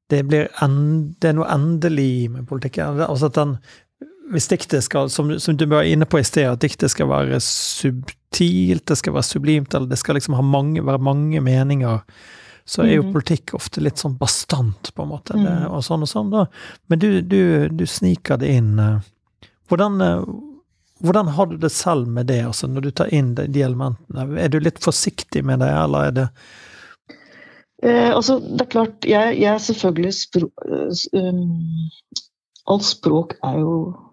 Det 0.10 0.20
en, 0.22 0.78
det 1.18 1.32
er 1.32 1.36
noe 1.38 1.50
endelig 1.54 2.30
med 2.34 2.46
politikken. 2.50 3.02
Altså 3.06 3.30
at 3.30 3.38
den 3.38 3.58
hvis 4.30 4.48
diktet 4.52 4.84
skal, 4.86 5.10
som, 5.10 5.32
som 5.40 5.58
du 5.58 5.66
var 5.72 5.88
inne 5.90 6.06
på 6.06 6.20
i 6.20 6.26
sted, 6.28 6.46
at 6.50 6.62
diktet 6.64 6.92
skal 6.94 7.10
være 7.10 7.40
subtilt, 7.44 8.86
det 8.90 8.98
skal 9.00 9.16
være 9.16 9.28
sublimt, 9.28 9.74
eller 9.74 9.90
det 9.90 10.00
skal 10.02 10.18
liksom 10.20 10.38
ha 10.38 10.44
mange, 10.46 10.84
være 10.86 11.02
mange 11.02 11.42
meninger, 11.42 12.04
så 12.70 12.84
er 12.86 12.92
jo 13.00 13.08
mm. 13.08 13.14
politikk 13.16 13.56
ofte 13.58 13.82
litt 13.82 13.98
sånn 13.98 14.18
bastant, 14.20 14.92
på 14.94 15.02
en 15.06 15.10
måte, 15.10 15.34
det, 15.34 15.50
Mhm. 15.50 15.72
og 15.74 15.82
sånn 15.84 16.06
og 16.06 16.12
sånn, 16.12 16.30
da. 16.30 16.46
Men 16.88 17.00
du, 17.02 17.10
du, 17.26 17.42
du 17.74 17.86
sniker 17.90 18.38
det 18.38 18.52
inn. 18.60 18.76
eh. 18.80 19.00
Hvordan, 19.70 20.02
eh, 20.06 20.24
hvordan 21.02 21.28
har 21.34 21.50
du 21.50 21.58
det 21.58 21.72
selv 21.74 22.08
med 22.08 22.28
det, 22.30 22.44
altså, 22.46 22.68
når 22.70 22.82
du 22.82 22.92
tar 22.92 23.14
inn 23.14 23.34
de, 23.36 23.48
de 23.48 23.62
elementene? 23.66 24.28
Er 24.38 24.50
du 24.54 24.60
litt 24.60 24.78
forsiktig 24.84 25.42
med 25.46 25.60
det, 25.66 25.70
eller 25.74 26.12
er 26.12 26.12
det 26.22 26.28
Eh, 27.80 28.10
altså, 28.12 28.40
det 28.44 28.62
er 28.66 28.72
klart, 28.74 29.06
jeg, 29.08 29.38
jeg 29.40 29.54
er 29.54 29.62
selvfølgelig 29.64 30.10
spro 30.18 30.50
eh, 30.68 30.90
um, 31.16 31.62
Alt 32.68 32.84
språk 32.84 33.38
er 33.48 33.62
jo 33.62 33.76
eh, 33.88 34.09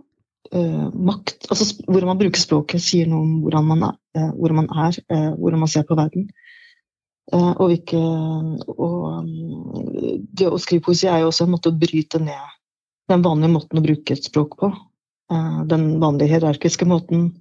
makt. 0.52 1.46
Altså, 1.50 1.68
hvordan 1.86 2.10
man 2.10 2.18
bruker 2.20 2.40
språket, 2.40 2.82
sier 2.82 3.08
noe 3.10 3.24
om 3.24 3.38
hvordan 3.44 3.68
man 3.68 3.86
er, 3.88 3.94
eh, 4.16 4.32
hvor 4.34 4.54
man, 4.56 4.68
er 4.70 4.98
eh, 5.12 5.30
hvordan 5.36 5.62
man 5.62 5.70
ser 5.72 5.86
på 5.88 5.96
verden. 5.98 6.28
Eh, 7.32 7.52
og 7.56 7.70
hvilke 7.72 8.02
og, 8.76 9.32
Det 10.36 10.46
å 10.46 10.60
skrive 10.60 10.84
poesi 10.84 11.08
er 11.08 11.22
jo 11.22 11.30
også 11.30 11.46
en 11.46 11.54
måte 11.54 11.72
å 11.72 11.78
bryte 11.78 12.20
ned 12.22 12.52
den 13.10 13.22
vanlige 13.22 13.54
måten 13.54 13.78
å 13.78 13.84
bruke 13.84 14.14
et 14.14 14.24
språk 14.24 14.58
på. 14.58 14.74
den 15.66 15.98
vanlige 15.98 16.28
hierarkiske 16.30 16.86
måten. 16.86 17.32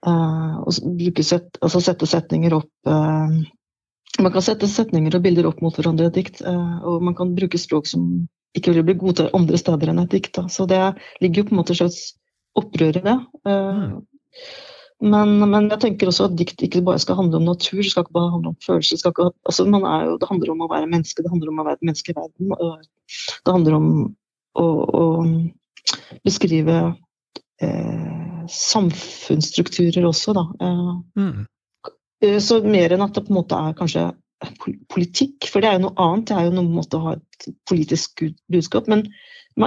Bruke 0.00 1.22
set, 1.22 1.58
altså 1.60 1.80
sette 1.80 2.06
setninger 2.06 2.54
opp 2.56 2.70
Man 2.86 4.32
kan 4.32 4.40
sette 4.40 4.68
setninger 4.68 5.12
og 5.14 5.22
bilder 5.22 5.46
opp 5.46 5.60
mot 5.60 5.76
hverandre 5.76 6.06
i 6.06 6.08
et 6.08 6.14
dikt, 6.14 6.40
og 6.40 7.02
man 7.04 7.14
kan 7.14 7.34
bruke 7.36 7.58
språk 7.60 7.86
som 7.86 8.28
ikke 8.56 8.72
ville 8.72 8.86
bli 8.86 9.16
til 9.16 9.32
andre 9.36 9.60
steder 9.60 9.92
enn 9.92 10.04
et 10.04 10.12
dikt. 10.12 10.34
Da. 10.38 10.46
Så 10.52 10.66
det 10.70 10.80
ligger 11.24 11.42
jo 11.42 11.48
på 11.48 11.56
en 11.56 11.60
måte 11.60 11.74
et 11.74 11.82
slags 11.82 12.00
opprør 12.56 13.00
i 13.00 13.04
det. 13.04 13.16
Mm. 13.46 13.98
Men, 15.04 15.32
men, 15.44 15.66
jeg 15.68 15.80
tenker 15.82 16.08
også 16.08 16.30
at 16.30 16.36
dikt 16.38 16.62
ikke 16.64 16.80
bare 16.84 17.00
skal 17.02 17.18
handle 17.18 17.36
om 17.36 17.50
natur, 17.50 17.82
det 17.82 17.90
skal 17.92 18.06
ikke 18.06 18.16
bare 18.16 18.32
handle 18.32 18.54
om 18.54 18.60
følelser. 18.64 18.96
Det, 18.96 19.10
ikke, 19.12 19.26
altså 19.44 19.66
jo, 19.68 20.14
det 20.22 20.30
handler 20.30 20.52
om 20.54 20.62
å 20.64 20.70
være 20.70 20.88
menneske, 20.92 21.24
det 21.24 21.32
handler 21.32 21.52
om 21.52 21.60
å 21.60 21.66
være 21.66 21.76
et 21.76 21.88
menneske 21.88 22.14
i 22.14 22.16
verden. 22.16 22.54
Det 23.44 23.52
handler 23.52 23.76
om 23.76 23.90
å, 24.56 24.66
å 24.66 25.04
beskrive 26.24 26.78
eh, 27.60 28.46
samfunnsstrukturer 28.56 30.08
også, 30.08 30.36
da. 30.38 30.46
Eh, 30.64 30.96
mm. 31.20 31.44
Eh, 32.24 32.38
så 32.40 32.62
mer 32.64 32.96
enn 32.96 33.04
at 33.04 33.16
det 33.16 33.26
på 33.26 33.34
en 33.34 33.40
måte 33.42 33.60
er 33.60 33.76
kanskje 33.76 34.08
politikk, 34.92 35.48
for 35.48 35.62
det 35.62 35.70
er 35.70 35.78
jo 35.78 35.86
noe 35.86 35.96
annet. 36.02 36.28
Det 36.28 36.36
er 36.36 36.48
jo 36.48 36.56
noe 36.58 36.68
måte 36.68 36.98
å 36.98 37.04
ha 37.06 37.16
et 37.16 37.48
politisk 37.68 38.24
budskap. 38.52 38.88
Men 38.90 39.06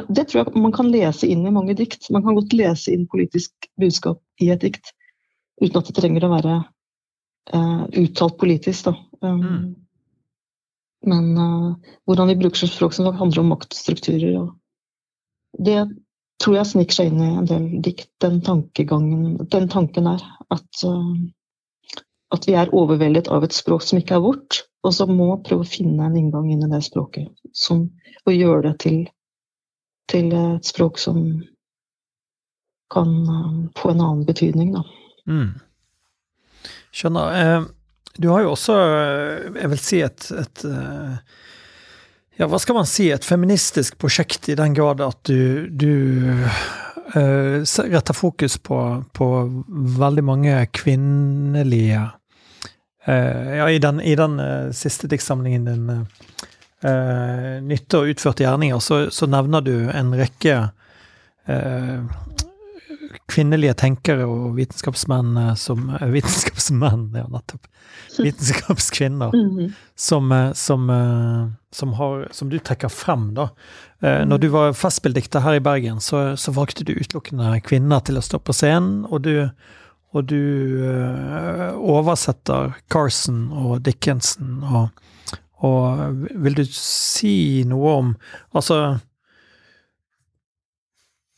det 0.10 0.28
tror 0.30 0.44
jeg 0.44 0.62
man 0.62 0.76
kan 0.76 0.92
lese 0.94 1.30
inn 1.30 1.46
i 1.48 1.54
mange 1.54 1.76
dikt. 1.78 2.10
Man 2.14 2.26
kan 2.26 2.38
godt 2.38 2.54
lese 2.54 2.94
inn 2.94 3.08
politisk 3.10 3.70
budskap 3.82 4.22
i 4.42 4.52
et 4.54 4.62
dikt 4.66 4.94
uten 5.60 5.82
at 5.82 5.90
det 5.90 5.96
trenger 5.98 6.26
å 6.26 6.32
være 6.32 6.58
uh, 7.56 7.86
uttalt 8.00 8.38
politisk. 8.40 8.90
Da. 8.90 8.94
Um, 9.26 9.40
mm. 9.40 9.64
Men 11.10 11.26
uh, 11.36 11.96
hvordan 12.08 12.32
vi 12.32 12.38
bruker 12.40 12.70
språk 12.70 12.96
som 12.96 13.10
handler 13.16 13.44
om 13.44 13.52
maktstrukturer. 13.56 14.38
Og 14.40 15.66
det 15.66 15.82
tror 16.40 16.60
jeg 16.60 16.72
sniker 16.72 17.00
seg 17.00 17.12
inn 17.12 17.26
i 17.26 17.34
en 17.42 17.50
del 17.50 17.68
dikt, 17.84 18.12
den 18.24 18.40
tankegangen, 18.46 19.40
den 19.52 19.68
tanken 19.72 20.08
der. 20.14 20.24
At, 20.54 20.70
uh, 20.86 21.18
at 22.36 22.46
vi 22.46 22.56
er 22.58 22.74
overveldet 22.76 23.30
av 23.34 23.46
et 23.46 23.56
språk 23.56 23.84
som 23.86 24.00
ikke 24.00 24.18
er 24.18 24.26
vårt, 24.26 24.64
og 24.86 24.94
som 24.96 25.12
må 25.18 25.32
prøve 25.46 25.66
å 25.66 25.70
finne 25.70 26.06
en 26.06 26.18
inngang 26.18 26.52
inn 26.52 26.66
i 26.66 26.72
det 26.72 26.82
språket. 26.86 27.32
Som, 27.58 27.88
og 28.26 28.36
gjøre 28.36 28.70
det 28.70 28.76
til, 28.86 29.00
til 30.12 30.30
et 30.38 30.70
språk 30.70 31.02
som 31.02 31.24
kan 32.94 33.10
få 33.78 33.94
en 33.94 34.02
annen 34.02 34.26
betydning, 34.26 34.74
da. 34.78 34.86
Mm. 35.30 35.52
Skjønner. 36.96 37.36
Eh, 37.38 37.68
du 38.20 38.30
har 38.34 38.44
jo 38.44 38.54
også, 38.56 38.78
eh, 38.78 39.50
jeg 39.62 39.72
vil 39.74 39.82
si, 39.84 40.02
et, 40.06 40.30
et 40.42 40.66
eh, 40.66 41.18
ja, 42.40 42.48
hva 42.50 42.60
skal 42.62 42.80
man 42.80 42.90
si, 42.90 43.10
et 43.14 43.26
feministisk 43.26 44.00
prosjekt 44.02 44.50
i 44.50 44.58
den 44.58 44.78
grad 44.78 45.04
at 45.06 45.22
du, 45.30 45.68
du 45.70 46.46
retter 47.10 48.14
fokus 48.14 48.60
på, 48.62 48.78
på, 49.18 49.28
veldig 49.98 50.24
mange 50.24 50.54
kvinnelige 50.78 52.04
uh, 53.08 53.58
Ja, 53.58 53.70
i 53.70 53.80
den, 53.80 54.02
i 54.02 54.16
den 54.16 54.40
uh, 54.40 54.72
siste 54.72 55.08
diktsamlingen 55.08 55.66
din, 55.66 55.90
uh, 55.90 57.60
'Nytte 57.62 58.00
og 58.00 58.14
utførte 58.14 58.46
gjerninger', 58.46 58.80
så, 58.80 59.10
så 59.12 59.28
nevner 59.28 59.62
du 59.62 59.74
en 59.92 60.14
rekke 60.16 60.70
kvinnelige 63.28 63.74
tenkere 63.74 64.28
og 64.30 64.54
vitenskapsmenn 64.54 65.58
som 65.58 65.88
Vitenskapsmenn, 66.14 67.08
ja, 67.20 67.26
nettopp. 67.26 67.66
Vitenskapskvinner 68.20 69.32
mm 69.34 69.58
-hmm. 69.58 69.72
som, 69.96 70.52
som, 70.54 70.88
som, 71.72 71.94
har, 71.94 72.28
som, 72.32 72.50
du 72.50 72.60
trekker 72.60 72.88
frem, 72.88 73.34
da. 73.34 73.50
Når 74.00 74.38
du 74.38 74.48
var 74.48 74.74
festspilldikter 74.74 75.40
her 75.40 75.54
i 75.54 75.60
Bergen, 75.60 76.00
så, 76.00 76.38
så, 76.38 76.52
valgte 76.52 76.84
du 76.84 76.94
utelukkende 76.94 77.62
kvinner 77.62 78.00
til 78.00 78.18
å 78.18 78.22
stå 78.22 78.40
på 78.40 78.54
scenen, 78.54 79.06
og 79.06 79.22
du, 79.22 79.50
og 80.10 80.26
du 80.30 80.40
oversetter 81.78 82.74
Carson 82.90 83.44
og 83.54 83.84
Dickinson 83.86 84.64
og, 84.66 85.04
og 85.62 86.24
vil 86.34 86.58
du 86.58 86.64
si 86.66 87.62
noe 87.70 87.92
om 88.00 88.10
Altså 88.50 88.80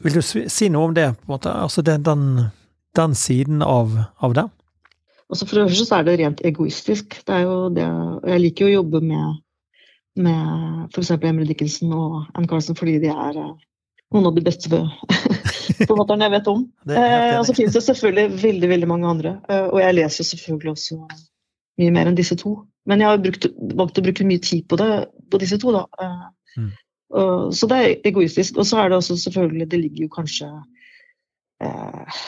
vil 0.02 0.18
du 0.18 0.22
si 0.24 0.70
noe 0.72 0.90
om 0.90 0.96
det, 0.98 1.12
på 1.20 1.28
en 1.28 1.36
måte? 1.36 1.52
Altså 1.54 1.84
den, 1.86 2.04
den, 2.06 2.24
den 2.98 3.16
siden 3.18 3.62
av, 3.62 3.94
av 4.24 4.34
det? 4.38 4.48
Altså 5.32 5.48
for 5.48 5.60
det 5.60 5.68
første 5.70 5.88
så 5.88 6.00
er 6.00 6.08
det 6.08 6.16
rent 6.20 6.42
egoistisk. 6.48 7.20
Det 7.28 7.36
er 7.36 7.46
jo 7.46 7.58
det, 7.76 7.88
jeg 8.34 8.44
liker 8.46 8.66
jo 8.66 8.72
å 8.72 8.78
jobbe 8.80 9.04
med, 9.06 9.42
med 10.20 10.88
f.eks. 10.92 11.14
Emre 11.20 11.46
Dickinson 11.48 11.94
og 11.96 12.18
Ann 12.36 12.50
Carson 12.50 12.78
fordi 12.78 12.98
de 13.04 13.12
er 13.14 13.38
eh, 13.40 13.54
noen 14.12 14.28
av 14.30 14.36
de 14.36 14.44
beste 14.44 14.70
forfatterne 15.88 16.26
jeg 16.28 16.34
vet 16.36 16.50
om. 16.52 16.66
Eh, 16.90 17.38
og 17.38 17.46
så 17.48 17.56
finnes 17.56 17.78
det 17.78 17.84
selvfølgelig 17.86 18.42
veldig 18.44 18.72
veldig 18.74 18.90
mange 18.92 19.10
andre. 19.16 19.36
Eh, 19.50 19.68
og 19.70 19.80
jeg 19.84 19.98
leser 19.98 20.28
selvfølgelig 20.28 20.74
også 20.76 21.00
mye 21.82 21.96
mer 21.96 22.12
enn 22.12 22.20
disse 22.20 22.38
to. 22.40 22.58
Men 22.90 23.04
jeg 23.04 23.12
har 23.12 23.24
brukt, 23.24 23.48
valgt 23.78 24.02
å 24.02 24.06
bruke 24.06 24.28
mye 24.28 24.44
tid 24.44 24.68
på 24.70 24.80
det, 24.82 24.92
på 25.32 25.42
disse 25.42 25.60
to. 25.62 25.74
da. 25.76 25.86
Eh, 26.02 26.62
mm. 26.62 26.72
Så 27.52 27.68
det 27.68 27.78
er 27.78 28.06
egoistisk. 28.08 28.60
Og 28.62 28.68
så 28.68 28.80
er 28.80 28.92
det 28.92 29.02
også 29.02 29.18
selvfølgelig 29.20 29.66
Det 29.68 29.80
ligger 29.82 30.06
jo 30.06 30.12
kanskje 30.14 30.48
eh, 31.60 32.22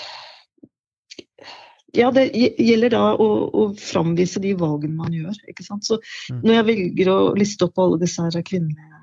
Ja, 1.96 2.10
det 2.12 2.26
gjelder 2.36 2.92
da 2.92 3.04
å, 3.16 3.28
å, 3.48 3.68
framvise 3.80 4.42
de 4.44 4.52
valgene 4.60 4.98
man 4.98 5.16
gjør. 5.16 5.38
ikke 5.48 5.64
sant? 5.64 5.88
Så 5.88 6.00
mm. 6.02 6.42
når 6.42 6.58
jeg 6.58 6.68
velger 6.72 7.14
å 7.14 7.20
liste 7.38 7.68
opp 7.68 7.80
alle 7.80 8.02
disse 8.02 8.24
her 8.24 8.44
kvinnelige 8.44 9.03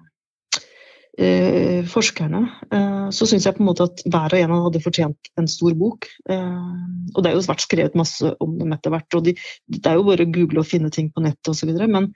eh, 1.18 1.80
forskerne, 1.90 2.40
eh, 2.72 3.06
så 3.14 3.26
syns 3.28 3.46
jeg 3.46 3.56
på 3.56 3.64
en 3.64 3.70
måte 3.70 3.86
at 3.88 4.02
hver 4.06 4.34
og 4.36 4.42
en 4.42 4.54
hadde 4.66 4.82
fortjent 4.84 5.30
en 5.40 5.48
stor 5.50 5.74
bok. 5.78 6.08
Eh, 6.30 6.74
og 7.14 7.22
det 7.22 7.30
er 7.30 7.36
jo 7.36 7.46
vært 7.48 7.64
skrevet 7.66 7.98
masse 7.98 8.34
om 8.40 8.58
dem 8.60 8.74
etter 8.76 8.94
hvert, 8.94 9.18
og 9.18 9.24
de, 9.26 9.34
det 9.66 9.86
er 9.86 9.98
jo 9.98 10.06
bare 10.08 10.26
å 10.26 10.32
google 10.34 10.62
og 10.62 10.68
finne 10.70 10.92
ting 10.94 11.10
på 11.14 11.24
nettet 11.24 11.52
osv. 11.52 11.72
Men 11.90 12.10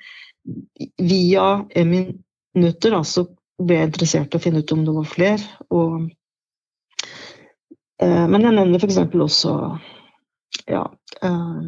via 1.00 1.48
minutter 1.74 2.94
da, 2.94 3.02
så 3.06 3.26
ble 3.62 3.80
jeg 3.80 3.90
interessert 3.92 4.34
i 4.34 4.38
å 4.38 4.42
finne 4.42 4.62
ut 4.62 4.74
om 4.74 4.84
det 4.86 4.94
var 4.96 5.10
flere. 5.10 5.64
Og, 5.74 6.08
eh, 8.02 8.24
men 8.30 8.46
jeg 8.46 8.56
nevner 8.58 8.82
f.eks. 8.82 9.02
også 9.26 9.54
ja, 10.70 10.86
eh, 11.22 11.60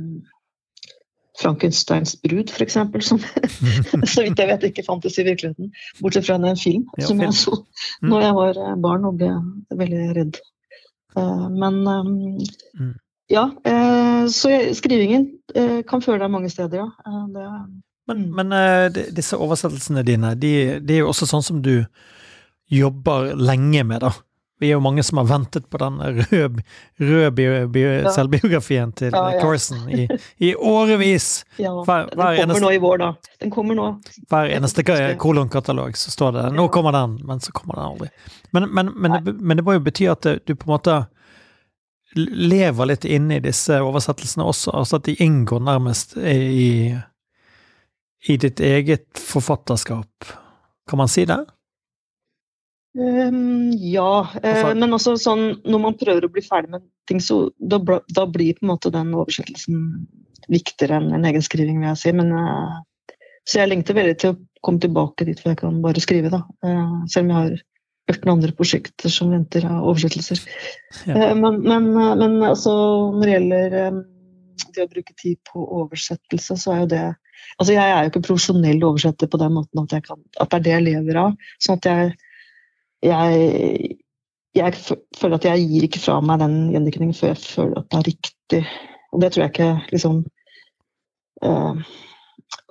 Frankensteins 1.41 2.17
brud, 2.23 2.51
f.eks., 2.51 2.79
som 3.05 3.21
så 4.13 4.25
vidt 4.25 4.41
jeg 4.41 4.49
vet 4.51 4.69
ikke 4.71 4.85
fantes 4.87 5.19
i 5.21 5.27
virkeligheten. 5.27 5.73
Bortsett 6.01 6.29
fra 6.29 6.39
en 6.41 6.61
film 6.61 6.87
ja, 6.97 7.07
som 7.09 7.21
jeg 7.21 7.35
så 7.37 7.55
mm. 7.57 8.11
når 8.11 8.27
jeg 8.27 8.37
var 8.41 8.61
eh, 8.65 8.77
barn 8.85 9.09
og 9.09 9.19
ble 9.21 9.33
veldig 9.83 10.05
redd. 10.17 10.41
Eh, 11.17 11.47
men 11.53 11.81
eh, 11.93 12.13
mm. 12.81 12.95
ja, 13.33 13.49
så 14.33 14.53
skrivingen 14.77 15.29
kan 15.89 16.03
føre 16.03 16.25
deg 16.25 16.33
mange 16.33 16.51
steder, 16.51 16.85
ja. 16.85 17.19
Det, 17.35 17.47
men, 18.07 18.23
mm. 18.23 18.39
men 18.39 19.15
disse 19.15 19.39
oversettelsene 19.39 20.05
dine, 20.07 20.35
de, 20.39 20.53
de, 20.81 20.97
er 20.97 21.05
jo 21.05 21.11
også 21.13 21.29
sånn 21.31 21.45
som 21.45 21.61
du 21.63 21.75
jobber 22.71 23.35
lenge 23.39 23.85
med, 23.87 24.03
da. 24.03 24.13
Vi 24.59 24.71
er 24.71 24.79
jo 24.79 24.81
mange 24.81 25.03
som 25.05 25.19
har 25.21 25.27
ventet 25.29 25.67
på 25.71 25.79
den 25.79 25.99
røde, 26.01 26.63
rød 26.97 27.41
ja. 27.77 28.13
selvbiografien 28.15 28.93
til 28.97 29.13
ja, 29.13 29.25
ja. 29.35 29.41
Carson 29.41 29.91
i, 29.93 30.07
i 30.49 30.55
årevis. 30.55 31.45
Ja, 31.61 31.75
hver, 31.85 32.09
den 32.09 32.17
kommer 32.17 32.43
eneste, 32.43 32.63
nå 32.65 32.71
i 32.73 32.79
vår, 32.81 33.03
da. 33.03 33.11
Den 33.41 33.53
kommer 33.53 33.77
nå. 33.77 33.89
Hver 34.31 34.55
eneste 34.57 34.87
kolonkatalog 35.21 35.97
så 35.97 36.11
står 36.11 36.33
det 36.39 36.47
'nå 36.57 36.69
kommer 36.69 36.93
den', 36.97 37.19
men 37.27 37.41
så 37.41 37.53
kommer 37.53 37.75
den 37.75 37.85
aldri. 37.85 38.09
Men, 38.51 38.71
men, 38.71 38.93
men, 38.97 39.25
det, 39.25 39.33
men 39.33 39.57
det 39.57 39.65
må 39.65 39.77
jo 39.77 39.85
bety 39.85 40.09
at 40.09 40.25
du 40.25 40.55
på 40.55 40.71
en 40.71 40.73
måte 40.73 40.97
lever 42.17 42.87
litt 42.89 43.05
inne 43.05 43.37
i 43.37 43.45
disse 43.45 43.77
oversettelsene 43.83 44.45
også, 44.45 44.73
altså 44.73 44.97
at 44.97 45.05
de 45.05 45.19
inngår 45.21 45.61
nærmest 45.61 46.17
i 46.17 46.97
i 48.29 48.37
ditt 48.37 48.61
eget 48.61 49.19
forfatterskap. 49.19 50.25
Kan 50.91 50.97
man 50.99 51.09
si 51.09 51.25
det? 51.25 51.45
Um, 52.97 53.73
ja, 53.77 54.25
altså, 54.41 54.73
men 54.79 54.97
også 54.97 55.17
sånn 55.21 55.45
når 55.69 55.83
man 55.83 55.97
prøver 56.01 56.25
å 56.25 56.33
bli 56.33 56.45
ferdig 56.45 56.73
med 56.73 56.85
ting, 57.11 57.21
så 57.21 57.51
da, 57.61 57.79
da 58.09 58.25
blir 58.31 58.57
på 58.57 58.65
en 58.65 58.73
måte 58.73 58.93
den 58.95 59.13
oversettelsen 59.13 59.83
viktigere 60.49 61.01
enn 61.01 61.13
en 61.13 61.27
egen 61.29 61.45
skriving, 61.45 61.83
vil 61.83 61.91
jeg 61.91 62.01
si. 62.01 62.15
Men, 62.17 62.33
uh, 62.33 63.17
så 63.47 63.61
jeg 63.61 63.73
lengter 63.73 63.99
veldig 63.99 64.17
til 64.23 64.33
å 64.33 64.39
komme 64.65 64.83
tilbake 64.83 65.29
dit 65.29 65.43
hvor 65.43 65.53
jeg 65.53 65.61
kan 65.61 65.81
bare 65.85 66.03
skrive, 66.03 66.33
da. 66.33 66.43
Uh, 66.65 67.05
selv 67.13 67.27
om 67.27 67.35
jeg 67.35 67.41
har 67.43 67.57
18 68.07 68.33
andre 68.33 68.55
prosjekter 68.57 69.13
som 69.13 69.33
venter 69.35 69.67
av 69.67 69.85
oversettelser. 69.91 70.43
Ja. 71.11 71.33
men, 71.35 71.61
men, 71.67 71.91
men 71.93 72.37
altså, 72.47 72.73
når 73.17 73.27
det 73.27 73.33
gjelder 73.35 73.79
um, 73.91 74.03
det 74.77 74.85
å 74.87 74.91
bruke 74.91 75.17
tid 75.19 75.41
på 75.49 75.65
oversettelse, 75.83 76.57
så 76.61 76.75
er 76.75 76.85
jo 76.85 76.91
det 76.97 77.07
Altså, 77.61 77.73
jeg 77.73 77.89
er 77.93 78.05
jo 78.05 78.11
ikke 78.11 78.25
profesjonell 78.27 78.83
oversetter 78.85 79.29
på 79.33 79.39
den 79.41 79.55
måten 79.55 79.81
at, 79.81 79.93
kan, 80.05 80.19
at, 80.41 80.51
det 80.51 80.57
er 80.57 80.65
det 80.65 80.73
jeg 80.73 80.85
lever 80.87 81.19
av. 81.21 81.51
Sånn 81.63 81.79
at 81.79 81.87
jeg, 81.89 82.11
jeg, 83.05 83.97
jeg 84.57 84.75
føler 85.19 85.37
at 85.37 85.45
jeg 85.45 85.69
gir 85.69 85.87
ikke 85.87 86.03
fra 86.03 86.17
meg 86.25 86.41
den 86.43 86.57
gjendikningen 86.73 87.17
før 87.17 87.35
jeg 87.35 87.43
føler 87.43 87.81
at 87.81 87.91
det 87.91 87.99
er 87.99 88.09
riktig. 88.11 88.63
Og 89.13 89.23
det 89.23 89.33
tror 89.33 89.45
jeg 89.45 89.55
ikke 89.55 89.71
liksom 89.93 90.19
uh, 91.45 91.85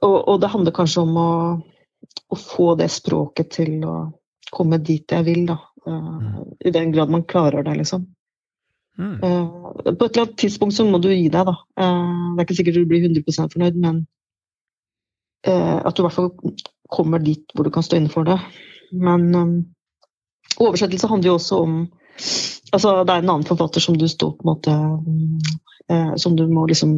og, 0.01 0.17
og, 0.17 0.35
det 0.41 0.51
handler 0.53 0.75
kanskje 0.75 1.05
om 1.05 1.15
å, 1.19 1.29
å, 2.29 2.37
få 2.39 2.73
det 2.79 2.89
språket 2.93 3.53
til 3.57 3.85
å 3.87 3.95
komme 4.53 4.79
dit 4.83 5.11
jeg 5.11 5.25
vil, 5.27 5.45
da. 5.49 5.59
Uh, 5.85 6.43
I 6.65 6.73
den 6.73 6.93
grad 6.93 7.13
man 7.13 7.25
klarer 7.29 7.65
det, 7.65 7.77
liksom. 7.81 8.05
Mm. 8.95 9.15
Uh, 9.19 9.71
på 9.83 9.91
et 9.91 10.05
eller 10.05 10.25
annet 10.25 10.37
tidspunkt 10.39 10.77
så 10.77 10.85
må 10.87 11.01
du 11.03 11.09
gi 11.11 11.27
deg, 11.29 11.49
da. 11.49 11.55
Det 11.75 12.41
er 12.41 12.45
ikke 12.45 12.59
sikkert 12.59 12.79
du 12.79 12.89
blir 12.89 13.07
100% 13.09 13.55
fornøyd, 13.55 13.81
men 13.81 14.05
at 15.45 15.93
du 15.93 15.99
i 16.01 16.05
hvert 16.07 16.15
fall 16.15 16.31
kommer 16.89 17.21
dit 17.21 17.51
hvor 17.53 17.67
du 17.67 17.69
kan 17.69 17.83
stå 17.85 17.99
inne 17.99 18.09
for 18.09 18.25
det. 18.25 18.39
Men 18.97 19.27
um, 19.35 19.51
oversettelse 20.59 21.09
handler 21.11 21.33
jo 21.33 21.39
også 21.39 21.61
om 21.67 21.77
Altså, 22.73 23.03
det 23.03 23.11
er 23.11 23.21
en 23.21 23.29
annen 23.29 23.47
forfatter 23.47 23.83
som 23.83 23.97
du 23.99 24.05
står 24.07 24.31
på 24.37 24.45
en 24.45 24.49
måte 24.53 26.15
Som 26.19 26.37
du 26.39 26.45
må 26.47 26.63
liksom 26.67 26.93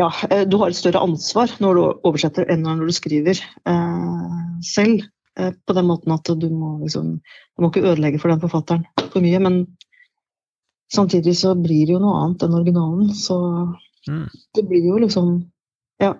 ja, 0.00 0.12
eh, 0.30 0.48
du 0.48 0.56
har 0.56 0.70
et 0.70 0.78
større 0.78 1.02
ansvar 1.02 1.50
når 1.60 1.76
du 1.76 1.82
oversetter 2.08 2.48
enn 2.52 2.62
når 2.64 2.88
du 2.88 2.94
skriver 2.94 3.40
eh, 3.40 4.38
selv. 4.64 5.02
Eh, 5.38 5.52
på 5.66 5.76
den 5.76 5.86
måten 5.88 6.14
at 6.14 6.26
du 6.26 6.48
må, 6.52 6.76
liksom, 6.84 7.18
du 7.20 7.62
må 7.62 7.70
ikke 7.70 7.86
ødelegge 7.92 8.20
for 8.22 8.32
den 8.32 8.42
forfatteren 8.42 8.86
for 9.10 9.22
mye. 9.24 9.42
Men 9.42 9.60
samtidig 10.92 11.36
så 11.42 11.54
blir 11.58 11.86
det 11.86 11.96
jo 11.96 12.02
noe 12.02 12.24
annet 12.24 12.46
enn 12.46 12.56
originalen. 12.58 13.12
Så 13.16 13.38
mm. 14.08 14.26
det 14.56 14.66
blir 14.68 14.90
jo 14.92 15.00
liksom 15.04 15.38
Ja. 16.00 16.14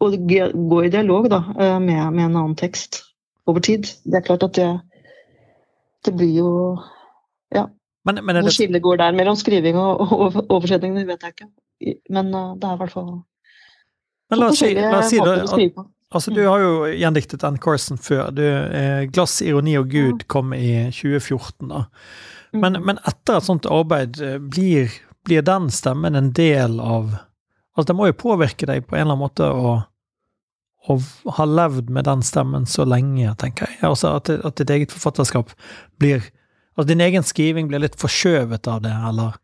Å 0.00 0.06
gå 0.16 0.76
i 0.80 0.88
dialog 0.88 1.26
da, 1.28 1.42
eh, 1.60 1.76
med, 1.76 2.14
med, 2.14 2.24
en 2.24 2.36
annen 2.40 2.56
tekst 2.56 3.02
over 3.50 3.64
tid. 3.64 3.88
Det 4.04 4.20
er 4.20 4.26
klart 4.26 4.46
at 4.46 4.56
det, 4.58 4.70
det 6.06 6.16
blir 6.16 6.32
jo 6.38 6.50
Ja. 7.54 7.66
Men, 8.06 8.22
men 8.24 8.38
Hvor 8.40 8.54
skillet 8.54 8.82
går 8.82 8.96
der 8.96 9.12
mellom 9.12 9.36
skriving 9.36 9.76
og, 9.76 10.00
og 10.00 10.38
oversetting, 10.48 10.94
det 10.96 11.06
vet 11.08 11.26
jeg 11.26 11.34
ikke. 11.34 11.50
Men 12.10 12.30
uh, 12.34 12.54
det 12.56 12.68
er 12.68 12.78
i 12.78 12.80
hvert 12.80 12.94
fall 12.94 13.10
men 14.30 14.38
la 14.38 14.48
oss 14.48 14.58
si, 14.62 14.74
la 14.74 14.98
oss 15.00 15.10
si 15.10 15.18
det, 15.18 15.38
at, 15.42 15.86
altså, 16.14 16.30
Du 16.30 16.40
mm. 16.40 16.48
har 16.48 16.60
jo 16.62 16.74
gjendiktet 16.94 17.44
Ann 17.44 17.58
Carson 17.58 17.98
før. 17.98 18.30
Du, 18.30 18.44
eh, 18.46 19.06
'Glass, 19.10 19.40
ironi 19.42 19.74
og 19.78 19.90
Gud' 19.90 20.26
kom 20.26 20.54
i 20.54 20.90
2014. 20.94 21.68
da. 21.68 21.84
Men, 22.52 22.76
mm. 22.76 22.86
men 22.86 23.02
etter 23.06 23.38
et 23.38 23.46
sånt 23.46 23.66
arbeid, 23.66 24.20
eh, 24.22 24.38
blir, 24.38 24.94
blir, 25.26 25.42
den 25.42 25.70
stemmen 25.70 26.14
en 26.14 26.32
del 26.32 26.80
av 26.80 27.18
Altså, 27.78 27.92
det 27.92 27.96
må 27.96 28.06
jo 28.08 28.16
påvirke 28.18 28.66
deg 28.66 28.82
på 28.84 28.96
en 28.96 29.04
eller 29.04 29.14
annen 29.14 29.22
måte 29.22 29.46
å, 29.46 29.76
å 30.88 30.96
har 31.36 31.48
levd 31.48 31.90
med 31.92 32.06
den 32.08 32.22
stemmen 32.24 32.66
så 32.66 32.86
lenge, 32.88 33.34
tenker 33.40 33.68
jeg. 33.68 33.80
Altså 33.86 34.14
at, 34.16 34.30
at 34.30 34.56
ditt 34.60 34.70
eget 34.72 34.94
forfatterskap 34.94 35.52
blir 36.00 36.24
At 36.78 36.86
din 36.86 37.00
egen 37.02 37.24
skriving 37.26 37.66
blir 37.68 37.82
litt 37.82 37.96
forskjøvet 38.00 38.64
av 38.70 38.78
det, 38.80 38.92
eller 39.08 39.34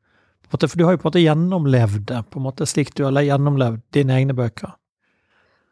for 0.49 0.63
du 0.79 0.85
har 0.87 0.95
jo 0.95 1.01
på 1.03 1.09
en 1.09 1.11
måte 1.11 1.21
gjennomlevd 1.21 2.05
det, 2.09 2.21
på 2.31 2.39
en 2.39 2.45
måte 2.47 2.69
slik 2.71 2.95
du 2.97 3.03
har 3.05 3.19
gjennomlevd 3.19 3.83
dine 3.93 4.15
egne 4.15 4.33
bøker. 4.33 4.71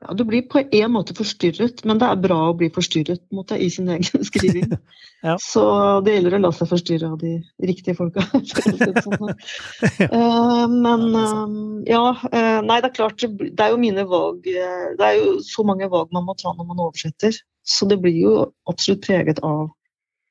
Ja, 0.05 0.15
Du 0.15 0.25
blir 0.29 0.43
på 0.49 0.61
en 0.61 0.93
måte 0.93 1.15
forstyrret, 1.17 1.85
men 1.89 2.01
det 2.01 2.09
er 2.09 2.21
bra 2.21 2.39
å 2.51 2.57
bli 2.59 2.69
forstyrret 2.73 3.23
måte, 3.35 3.57
i 3.57 3.71
sin 3.73 3.89
egen 3.89 4.25
skriving. 4.31 4.75
ja. 5.29 5.37
Så 5.43 5.65
det 6.05 6.19
gjelder 6.19 6.39
å 6.39 6.43
la 6.45 6.53
seg 6.57 6.71
forstyrre 6.71 7.11
av 7.15 7.19
de 7.23 7.39
riktige 7.65 7.97
folka. 7.99 8.27
ja. 10.03 10.11
uh, 10.13 10.67
men 10.69 11.07
uh, 11.17 11.57
ja, 11.89 12.05
uh, 12.13 12.61
Nei, 12.65 12.79
det 12.85 12.91
er 12.91 12.97
klart, 13.01 13.25
det 13.25 13.65
er 13.65 13.73
jo 13.73 13.81
mine 13.81 14.05
valg 14.09 14.45
Det 14.45 15.05
er 15.05 15.19
jo 15.19 15.39
så 15.45 15.65
mange 15.67 15.89
valg 15.91 16.13
man 16.15 16.27
må 16.29 16.37
ta 16.39 16.53
når 16.53 16.69
man 16.69 16.87
oversetter. 16.87 17.37
Så 17.65 17.89
det 17.89 18.01
blir 18.05 18.17
jo 18.21 18.35
absolutt 18.69 19.07
preget 19.07 19.41
av 19.45 19.71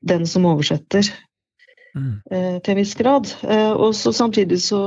den 0.05 0.27
som 0.29 0.45
oversetter. 0.45 1.09
Mm. 1.93 2.13
Eh, 2.31 2.55
til 2.61 2.73
en 2.73 2.79
viss 2.79 2.95
grad. 2.97 3.29
Eh, 3.45 3.71
og 3.71 3.93
så 3.95 4.11
Samtidig 4.11 4.61
så 4.61 4.81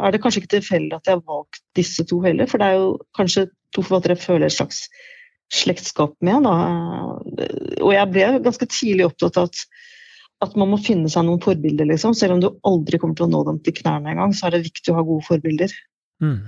er 0.00 0.10
det 0.10 0.22
kanskje 0.22 0.42
ikke 0.42 0.56
tilfeldig 0.56 0.96
at 0.96 1.06
jeg 1.06 1.18
har 1.18 1.24
valgt 1.28 1.60
disse 1.76 2.04
to 2.04 2.20
heller, 2.24 2.46
for 2.46 2.58
det 2.58 2.66
er 2.66 2.78
jo 2.80 2.98
kanskje 3.16 3.48
to 3.76 3.84
forfattere 3.84 4.18
føler 4.18 4.48
et 4.48 4.56
slags 4.56 4.86
slektskap 5.54 6.16
med. 6.26 6.46
Da. 6.46 6.54
Og 7.84 7.92
jeg 7.94 8.12
ble 8.12 8.30
ganske 8.44 8.68
tidlig 8.70 9.06
opptatt 9.06 9.38
av 9.40 9.50
at, 9.50 9.62
at 10.46 10.56
man 10.58 10.72
må 10.72 10.80
finne 10.82 11.10
seg 11.12 11.26
noen 11.28 11.42
forbilder. 11.44 11.88
Liksom. 11.92 12.16
Selv 12.18 12.36
om 12.36 12.42
du 12.42 12.50
aldri 12.66 13.00
kommer 13.02 13.18
til 13.18 13.28
å 13.28 13.32
nå 13.32 13.44
dem 13.48 13.62
til 13.64 13.76
knærne 13.78 14.14
engang, 14.14 14.34
så 14.36 14.48
er 14.48 14.56
det 14.56 14.66
viktig 14.66 14.92
å 14.92 14.98
ha 14.98 15.06
gode 15.06 15.26
forbilder. 15.28 15.74
Mm. 16.24 16.38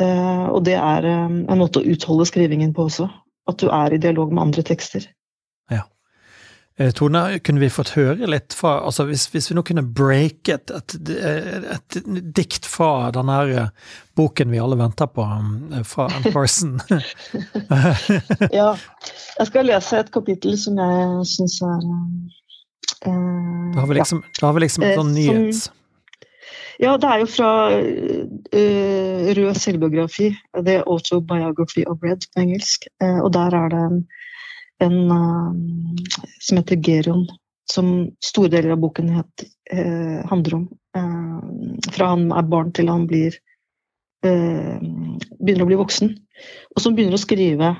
Uh, 0.00 0.46
og 0.54 0.62
det 0.64 0.78
er 0.80 1.06
um, 1.26 1.42
en 1.44 1.60
måte 1.60 1.82
å 1.82 1.92
utholde 1.92 2.28
skrivingen 2.30 2.72
på 2.76 2.88
også. 2.88 3.10
At 3.50 3.60
du 3.60 3.68
er 3.74 3.92
i 3.92 4.00
dialog 4.00 4.32
med 4.32 4.46
andre 4.46 4.64
tekster. 4.64 5.04
Eh, 6.80 6.90
Tone, 6.90 7.38
kunne 7.38 7.60
vi 7.60 7.68
fått 7.70 7.90
høre 7.92 8.24
litt 8.30 8.54
fra 8.56 8.78
altså 8.88 9.04
Hvis, 9.10 9.26
hvis 9.34 9.50
vi 9.50 9.56
nå 9.58 9.64
kunne 9.68 9.82
breake 9.84 10.54
et, 10.54 10.70
et, 10.72 10.94
et, 11.74 11.98
dikt 12.38 12.64
fra 12.68 13.10
denne 13.12 13.34
her 13.36 13.50
eh, 13.52 13.90
boken 14.16 14.48
vi 14.48 14.62
alle 14.62 14.78
venter 14.80 15.10
på, 15.12 15.20
um, 15.20 15.74
fra 15.84 16.06
Ann 16.08 16.24
Carson 16.34 16.78
Ja. 18.60 18.70
Jeg 19.36 19.50
skal 19.50 19.68
lese 19.68 20.00
et 20.00 20.12
kapittel 20.14 20.56
som 20.60 20.80
jeg 20.80 21.26
syns 21.34 21.58
er 21.68 21.84
eh, 23.10 23.12
Da 23.74 23.82
har 23.82 23.92
vi 23.92 23.98
liksom, 24.00 24.24
ja. 24.24 24.46
har 24.46 24.56
vi 24.56 24.64
liksom 24.64 24.88
en 24.88 24.98
sånn 25.02 25.12
nyhets... 25.18 25.68
Ja, 26.80 26.94
det 26.96 27.10
er 27.12 27.20
jo 27.20 27.26
fra 27.28 27.50
uh, 27.76 29.26
Rød 29.36 29.58
selvbiografi, 29.60 30.30
The 30.56 30.78
Autobiography 30.88 31.84
of 31.84 32.00
Red 32.00 32.24
på 32.32 32.40
engelsk. 32.40 32.86
Uh, 33.04 33.18
og 33.20 33.34
der 33.36 33.52
er 33.58 33.68
det 33.74 33.82
en 34.80 35.10
uh, 35.10 35.52
som 36.40 36.60
heter 36.60 36.80
Geron, 36.82 37.26
som 37.72 38.10
store 38.24 38.50
deler 38.52 38.74
av 38.74 38.82
boken 38.82 39.12
het, 39.14 39.44
uh, 39.74 40.20
handler 40.30 40.60
om. 40.60 40.66
Uh, 40.96 41.86
fra 41.92 42.14
han 42.14 42.30
er 42.34 42.48
barn 42.50 42.74
til 42.76 42.92
han 42.92 43.06
blir 43.10 43.38
begynner 44.20 45.62
å 45.64 45.66
bli 45.70 45.76
voksen. 45.80 46.10
Og 46.76 46.82
som 46.84 46.92
begynner 46.92 47.16
å 47.16 47.20
skrive 47.22 47.70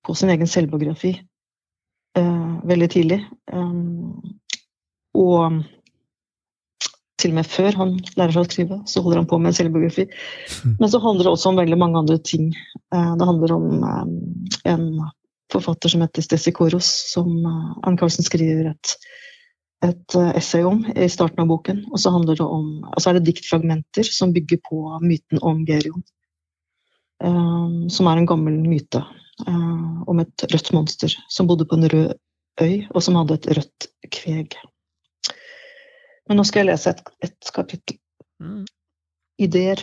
på 0.00 0.14
sin 0.16 0.30
egen 0.32 0.48
selvbiografi 0.48 1.10
veldig 2.70 2.88
tidlig. 2.94 3.18
og 5.12 5.58
til 7.20 7.34
og 7.34 7.36
med 7.36 7.50
før 7.52 7.76
han 7.82 7.92
lærer 8.16 8.32
seg 8.32 8.40
å 8.40 8.48
skrive, 8.48 8.80
så 8.88 9.04
holder 9.04 9.20
han 9.20 9.28
på 9.28 9.36
med 9.36 9.52
en 9.52 9.58
selvbiografi. 9.58 10.08
Mm. 10.64 10.78
Men 10.80 10.88
så 10.88 11.02
handler 11.04 11.28
det 11.28 11.34
også 11.34 11.52
om 11.52 11.60
veldig 11.60 11.78
mange 11.84 12.00
andre 12.00 12.16
ting. 12.24 12.48
Det 12.88 13.28
handler 13.28 13.52
om 13.58 13.84
en 14.64 14.86
forfatter 15.52 15.92
som 15.92 16.04
heter 16.04 16.24
Stessi 16.24 16.52
Koros, 16.56 16.88
som 17.12 17.30
Arne 17.46 17.98
Carlsen 18.00 18.26
skriver 18.26 18.72
et, 18.72 18.94
et 19.86 20.16
uh, 20.16 20.30
essay 20.38 20.64
om 20.66 20.82
i 20.94 21.08
starten 21.10 21.42
av 21.44 21.50
boken. 21.50 21.84
Og 21.90 22.00
så, 22.00 22.12
handler 22.14 22.38
det 22.38 22.46
om, 22.46 22.72
altså 22.92 23.10
er 23.10 23.18
det 23.18 23.28
diktfragmenter 23.30 24.06
som 24.06 24.34
bygger 24.36 24.62
på 24.68 24.82
myten 25.04 25.42
om 25.42 25.64
Gerion. 25.68 26.04
Um, 27.20 27.90
som 27.92 28.08
er 28.08 28.20
en 28.20 28.28
gammel 28.28 28.56
myte 28.64 29.04
om 30.08 30.18
et 30.20 30.42
rødt 30.52 30.68
monster 30.76 31.12
som 31.32 31.46
bodde 31.48 31.64
på 31.68 31.78
en 31.78 31.88
rød 31.88 32.10
øy, 32.60 32.86
og 32.90 33.02
som 33.02 33.16
hadde 33.16 33.38
et 33.38 33.48
rødt 33.56 33.86
kveg. 34.12 34.56
Men 36.28 36.40
nå 36.40 36.44
skal 36.46 36.62
jeg 36.62 36.70
lese 36.70 36.92
et, 36.92 37.00
et 37.24 37.52
kapittel. 37.54 37.96
Mm. 38.40 38.66
Ideer. 39.40 39.82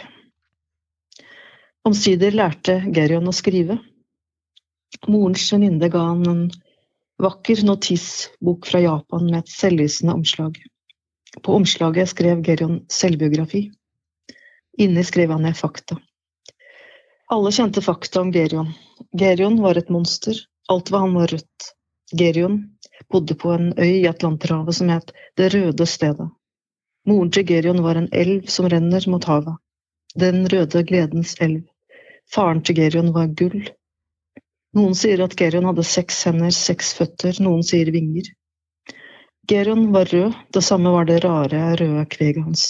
Omsider 1.88 2.36
lærte 2.36 2.80
Gerion 2.94 3.28
å 3.28 3.36
skrive. 3.36 3.80
Morens 5.08 5.54
venninne 5.54 5.90
ga 5.90 6.00
han 6.00 6.28
en 6.28 6.42
vakker 7.24 7.64
notisbok 7.66 8.68
fra 8.68 8.80
Japan 8.80 9.26
med 9.26 9.40
et 9.40 9.50
selvlysende 9.50 10.14
omslag. 10.14 10.60
På 11.44 11.54
omslaget 11.54 12.10
skrev 12.10 12.44
Gerion 12.46 12.80
selvbiografi. 12.92 13.68
Inni 14.78 15.04
skrev 15.04 15.32
han 15.32 15.42
ned 15.42 15.58
fakta. 15.58 15.98
Alle 17.34 17.52
kjente 17.52 17.82
fakta 17.82 18.22
om 18.22 18.32
Gerion. 18.32 18.72
Gerion 19.20 19.62
var 19.62 19.78
et 19.78 19.90
monster. 19.90 20.38
Alt 20.70 20.92
ved 20.92 21.00
han 21.00 21.14
var 21.14 21.28
rødt. 21.28 21.72
Gerion 22.12 22.60
bodde 23.12 23.36
på 23.36 23.52
en 23.52 23.74
øy 23.80 23.94
i 24.02 24.08
Atlanterhavet 24.08 24.76
som 24.76 24.90
het 24.90 25.12
Det 25.36 25.54
røde 25.54 25.86
stedet. 25.86 26.30
Moren 27.08 27.32
til 27.32 27.46
Gerion 27.48 27.84
var 27.84 27.96
en 27.96 28.10
elv 28.12 28.48
som 28.48 28.70
renner 28.70 29.04
mot 29.10 29.24
havet. 29.24 29.56
Den 30.16 30.48
røde 30.48 30.84
gledens 30.84 31.36
elv. 31.42 31.64
Faren 32.34 32.64
til 32.64 32.76
Gerion 32.76 33.14
var 33.14 33.28
gull, 33.28 33.70
noen 34.78 34.96
sier 34.98 35.22
at 35.26 35.36
Gerion 35.40 35.68
hadde 35.70 35.86
seks 35.86 36.24
hender, 36.30 36.54
seks 36.54 36.94
føtter, 36.98 37.38
noen 37.44 37.64
sier 37.66 37.90
vinger. 37.94 38.30
Gerion 39.48 39.90
var 39.94 40.10
rød, 40.12 40.36
det 40.54 40.64
samme 40.64 40.92
var 40.94 41.08
det 41.08 41.22
rare, 41.24 41.62
røde 41.80 42.06
kveget 42.12 42.44
hans. 42.44 42.66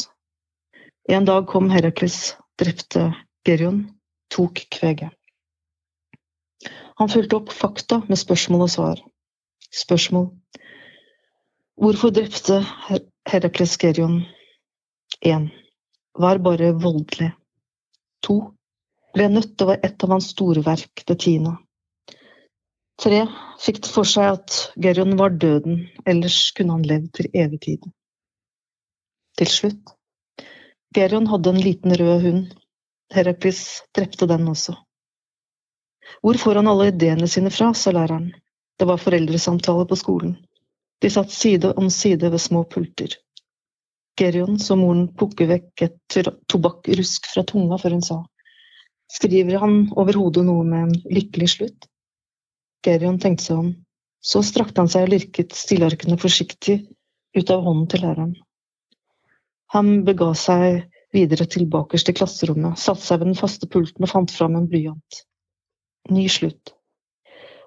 En 1.10 1.26
dag 1.26 1.48
kom 1.50 1.72
Herakles, 1.74 2.36
drepte 2.60 3.10
Gerion, 3.48 3.86
tok 4.34 4.62
kveget. 4.72 5.14
Han 6.98 7.10
fulgte 7.10 7.38
opp 7.38 7.54
fakta 7.54 8.02
med 8.08 8.20
spørsmål 8.20 8.66
og 8.66 8.72
svar. 8.74 9.02
Spørsmål. 9.74 10.32
Hvorfor 11.78 12.14
drepte 12.14 12.64
Herakles 13.30 13.78
Gerion? 13.82 14.24
1. 15.22 15.50
Var 16.18 16.42
bare 16.46 16.72
voldelig. 16.74 17.32
2. 18.26 18.40
Ble 19.14 19.30
nødt, 19.34 19.54
det 19.60 19.68
var 19.70 19.80
et 19.86 20.04
av 20.04 20.14
hans 20.16 20.32
store 20.34 20.66
verk, 20.66 21.06
det 21.06 21.20
tiende. 21.22 21.58
Tre 23.08 23.22
fikk 23.64 23.78
det 23.86 23.92
for 23.94 24.08
seg 24.10 24.34
at 24.34 24.56
Gerion 24.84 25.14
var 25.16 25.38
døden, 25.40 25.86
ellers 26.12 26.50
kunne 26.58 26.76
han 26.76 26.82
levd 26.90 27.14
til 27.16 27.30
evig 27.40 27.60
tid. 27.64 27.86
Til 29.40 29.52
slutt. 29.54 29.94
Gerion 30.98 31.30
hadde 31.32 31.54
en 31.54 31.62
liten 31.64 31.96
rød 32.02 32.26
hund. 32.26 32.52
Heraklis 33.16 33.62
drepte 33.96 34.28
den 34.28 34.44
også. 34.52 34.76
Hvor 36.20 36.42
får 36.44 36.60
han 36.60 36.68
alle 36.74 36.90
ideene 36.92 37.32
sine 37.32 37.54
fra, 37.54 37.72
sa 37.72 37.96
læreren. 37.96 38.28
Det 38.76 38.92
var 38.92 39.00
foreldresamtale 39.00 39.88
på 39.88 40.02
skolen. 40.04 40.36
De 41.00 41.08
satt 41.14 41.32
side 41.32 41.72
om 41.80 41.88
side 41.88 42.28
ved 42.28 42.44
små 42.44 42.68
pulter. 42.68 43.16
Gerion 44.20 44.60
så 44.60 44.76
moren 44.76 45.08
plukke 45.16 45.48
vekk 45.48 45.88
et 45.88 46.24
tobakkrusk 46.52 47.32
fra 47.32 47.48
tunga 47.48 47.80
før 47.80 48.02
hun 48.02 48.10
sa 48.12 48.24
Skriver 49.16 49.62
han 49.64 49.86
overhodet 49.96 50.44
noe 50.44 50.68
med 50.68 50.90
en 50.90 51.14
lykkelig 51.22 51.56
slutt? 51.56 51.88
Gerion 52.88 53.20
tenkte 53.20 53.50
seg 53.50 53.62
om. 53.62 53.72
Så 54.24 54.42
strakte 54.44 54.82
han 54.82 54.92
seg 54.92 55.06
og 55.06 55.14
lirket 55.14 55.56
stilarkene 55.56 56.18
forsiktig 56.20 56.80
ut 57.38 57.52
av 57.54 57.64
hånden 57.66 57.88
til 57.92 58.04
læreren. 58.06 58.36
Han 59.76 60.02
bega 60.08 60.32
seg 60.40 60.86
videre 61.16 61.48
til 61.52 61.68
bakerst 61.72 62.10
i 62.12 62.16
klasserommet, 62.16 62.80
satte 62.80 63.04
seg 63.04 63.22
ved 63.22 63.32
den 63.32 63.40
faste 63.40 63.70
pulten 63.72 64.08
og 64.08 64.12
fant 64.12 64.34
fram 64.34 64.56
en 64.58 64.68
blyant. 64.72 65.22
Ny 66.12 66.28
slutt. 66.32 66.74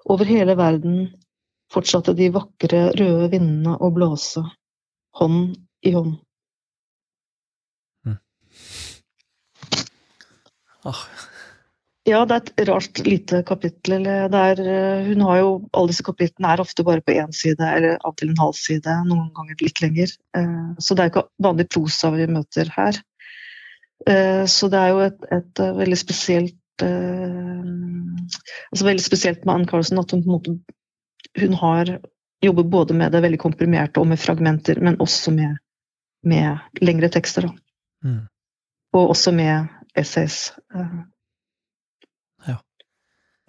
Over 0.09 0.25
hele 0.25 0.57
verden 0.57 1.11
fortsatte 1.71 2.15
de 2.17 2.31
vakre, 2.33 2.89
røde 2.97 3.29
vindene 3.31 3.77
å 3.77 3.91
blåse, 3.93 4.43
hånd 5.17 5.53
i 5.85 5.93
hånd. 5.95 6.17
Mm. 8.05 8.17
Oh. 10.89 11.05
Ja, 12.09 12.23
det 12.25 12.33
er 12.33 12.41
et 12.41 12.69
rart 12.69 12.99
lite 13.05 13.43
kapittel. 13.45 14.07
Er, 14.07 14.59
eh, 14.59 15.05
hun 15.05 15.21
har 15.21 15.37
jo, 15.37 15.49
Alle 15.73 15.91
disse 15.91 16.03
kapitlene 16.03 16.49
er 16.49 16.63
ofte 16.63 16.83
bare 16.83 17.03
på 17.05 17.13
én 17.13 17.31
side, 17.31 17.61
eller 17.61 17.99
av 18.03 18.15
til 18.17 18.31
en 18.31 18.41
halv 18.41 18.57
side, 18.57 18.95
noen 19.05 19.29
ganger 19.35 19.55
litt 19.61 19.81
lenger. 19.83 20.09
Eh, 20.37 20.71
så 20.79 20.95
det 20.95 21.03
er 21.03 21.11
ikke 21.11 21.27
vanlig 21.45 21.67
prosa 21.69 22.09
vi 22.15 22.25
møter 22.25 22.71
her. 22.73 22.97
Eh, 24.09 24.45
så 24.49 24.69
det 24.73 24.79
er 24.79 24.89
jo 24.89 25.03
et, 25.05 25.21
et 25.31 25.61
veldig 25.77 25.97
spesielt 25.97 26.57
altså 26.81 28.85
Veldig 28.87 29.03
spesielt 29.03 29.43
med 29.45 29.53
Ann 29.53 29.65
Carlsen 29.69 29.99
at 30.01 30.15
hun 30.15 30.23
på 30.23 30.31
en 30.31 30.33
måte 30.33 30.53
hun 31.37 31.53
har 31.59 31.91
jobber 32.41 32.63
både 32.63 32.95
med 32.97 33.11
det 33.13 33.21
veldig 33.21 33.39
komprimerte 33.39 34.01
og 34.01 34.07
med 34.07 34.17
fragmenter, 34.17 34.81
men 34.81 34.97
også 34.99 35.31
med, 35.31 35.59
med 36.25 36.57
lengre 36.81 37.11
tekster. 37.13 37.51
Mm. 38.03 38.25
Og 38.97 39.13
også 39.13 39.31
med 39.31 39.69
essays. 39.93 40.55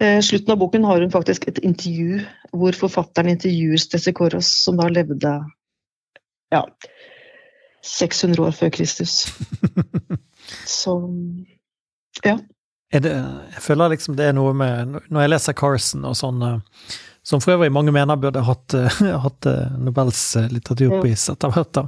Eh, 0.03 0.19
slutten 0.21 0.51
av 0.51 0.57
boken 0.57 0.83
har 0.83 1.01
hun 1.01 1.11
faktisk 1.11 1.47
et 1.47 1.61
intervju 1.63 2.23
hvor 2.51 2.75
forfatteren 2.75 3.31
intervjuer 3.31 3.79
Stesikoros, 3.79 4.49
som 4.65 4.75
da 4.81 4.89
levde 4.91 5.31
ja, 6.51 6.63
600 7.87 8.43
år 8.43 8.51
før 8.57 8.73
Kristus. 8.75 9.21
Så 10.67 10.97
ja. 12.25 12.35
Det, 12.93 13.09
jeg 13.55 13.63
føler 13.63 13.95
liksom 13.95 14.17
det 14.19 14.27
er 14.29 14.35
noe 14.37 14.51
med 14.53 14.99
Når 15.09 15.23
jeg 15.23 15.29
leser 15.31 15.55
Carson 15.57 16.03
og 16.05 16.13
sånn, 16.19 16.43
eh, 16.45 16.99
som 17.23 17.39
for 17.41 17.55
øvrig 17.55 17.71
mange 17.71 17.93
mener 17.95 18.19
burde 18.19 18.43
hatt, 18.43 18.75
hatt 19.25 19.47
eh, 19.47 19.75
Nobels 19.79 20.21
litteraturpris 20.51 21.29
etter 21.31 21.53
hvert, 21.55 21.71
da, 21.77 21.85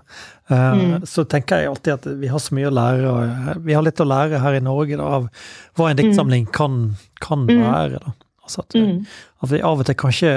mm. 0.48 0.94
så 1.10 1.26
tenker 1.28 1.60
jeg 1.60 1.72
alltid 1.74 1.94
at 1.98 2.08
vi 2.22 2.30
har 2.32 2.40
så 2.40 2.56
mye 2.56 2.70
å 2.70 2.76
lære. 2.76 3.10
Og 3.12 3.66
vi 3.68 3.76
har 3.76 3.84
litt 3.84 4.00
å 4.00 4.08
lære 4.08 4.40
her 4.44 4.56
i 4.56 4.64
Norge 4.64 5.00
da, 5.02 5.10
av 5.20 5.28
hva 5.76 5.90
en 5.92 6.00
diktsamling 6.00 6.48
kan, 6.56 6.80
kan 7.24 7.44
mm. 7.50 7.58
være. 7.66 8.00
da. 8.00 8.16
Altså 8.46 8.62
at, 8.62 8.76
mm. 8.78 9.06
at, 9.42 9.50
vi 9.52 9.62
av 9.66 9.82
og 9.82 9.88
til 9.90 9.98
kanskje 9.98 10.34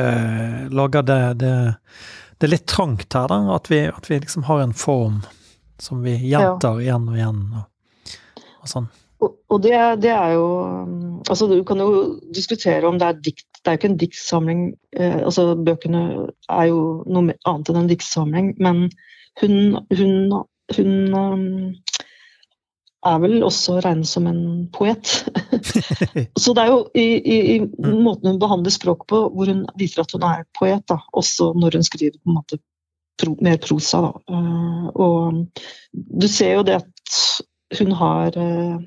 lager 0.72 1.04
det, 1.06 1.22
det, 1.42 1.54
det 2.40 2.48
er 2.48 2.54
litt 2.56 2.68
trangt 2.70 3.12
her, 3.14 3.28
da. 3.30 3.42
At 3.54 3.68
vi, 3.70 3.84
at 3.92 4.08
vi, 4.10 4.20
liksom 4.24 4.48
har 4.48 4.64
en 4.64 4.74
form 4.74 5.20
som 5.78 6.00
vi 6.02 6.16
gjentar 6.16 6.80
ja. 6.80 6.88
igjen 6.88 7.10
og 7.10 7.18
igjen. 7.20 7.42
Og, 7.60 8.16
og 8.64 8.72
sånn. 8.72 8.88
Og 9.20 9.62
det, 9.62 9.74
det, 10.04 10.12
er 10.14 10.36
jo 10.36 10.48
Altså, 11.26 11.48
du 11.50 11.58
kan 11.66 11.80
jo 11.82 12.18
diskutere 12.34 12.86
om 12.86 12.98
det 13.00 13.08
er 13.08 13.22
dikt. 13.28 13.47
Det 13.58 13.70
er 13.70 13.76
jo 13.76 13.80
ikke 13.80 13.90
en 13.92 14.00
diktsamling. 14.00 14.62
Eh, 14.96 15.18
altså, 15.18 15.50
bøkene 15.66 16.02
er 16.48 16.70
jo 16.70 16.80
noe 17.10 17.34
annet 17.48 17.70
enn 17.72 17.82
en 17.82 17.90
diktsamling, 17.90 18.54
men 18.62 18.86
hun, 19.40 19.78
hun, 19.94 20.14
hun 20.76 20.94
um, 21.14 21.44
er 23.06 23.20
vel 23.22 23.44
også 23.46 23.78
regnet 23.84 24.10
som 24.10 24.26
en 24.30 24.40
poet. 24.74 25.12
så 26.42 26.54
det 26.56 26.64
er 26.64 26.72
jo 26.72 26.80
i, 26.94 27.06
i, 27.18 27.38
i, 27.56 27.58
mm. 27.66 28.00
måten 28.04 28.32
hun 28.32 28.40
behandler 28.42 28.74
språk 28.74 29.06
på, 29.10 29.22
hvor 29.34 29.50
hun 29.50 29.64
viser 29.78 30.02
at 30.02 30.14
hun 30.14 30.26
er 30.26 30.46
poet, 30.58 30.84
da, 30.90 31.00
også 31.12 31.52
når 31.58 31.78
hun 31.78 31.86
skriver 31.86 32.18
på 32.18 32.30
en 32.30 32.38
måte 32.40 32.60
pro, 33.20 33.34
mer 33.44 33.60
prosa. 33.62 34.02
Da. 34.08 34.12
Uh, 34.32 34.86
og 34.94 35.44
du 35.92 36.28
ser 36.30 36.58
jo 36.58 36.66
det 36.66 36.80
at 36.80 37.78
hun 37.78 37.92
har 38.00 38.38
uh, 38.38 38.78
uh, 38.78 38.86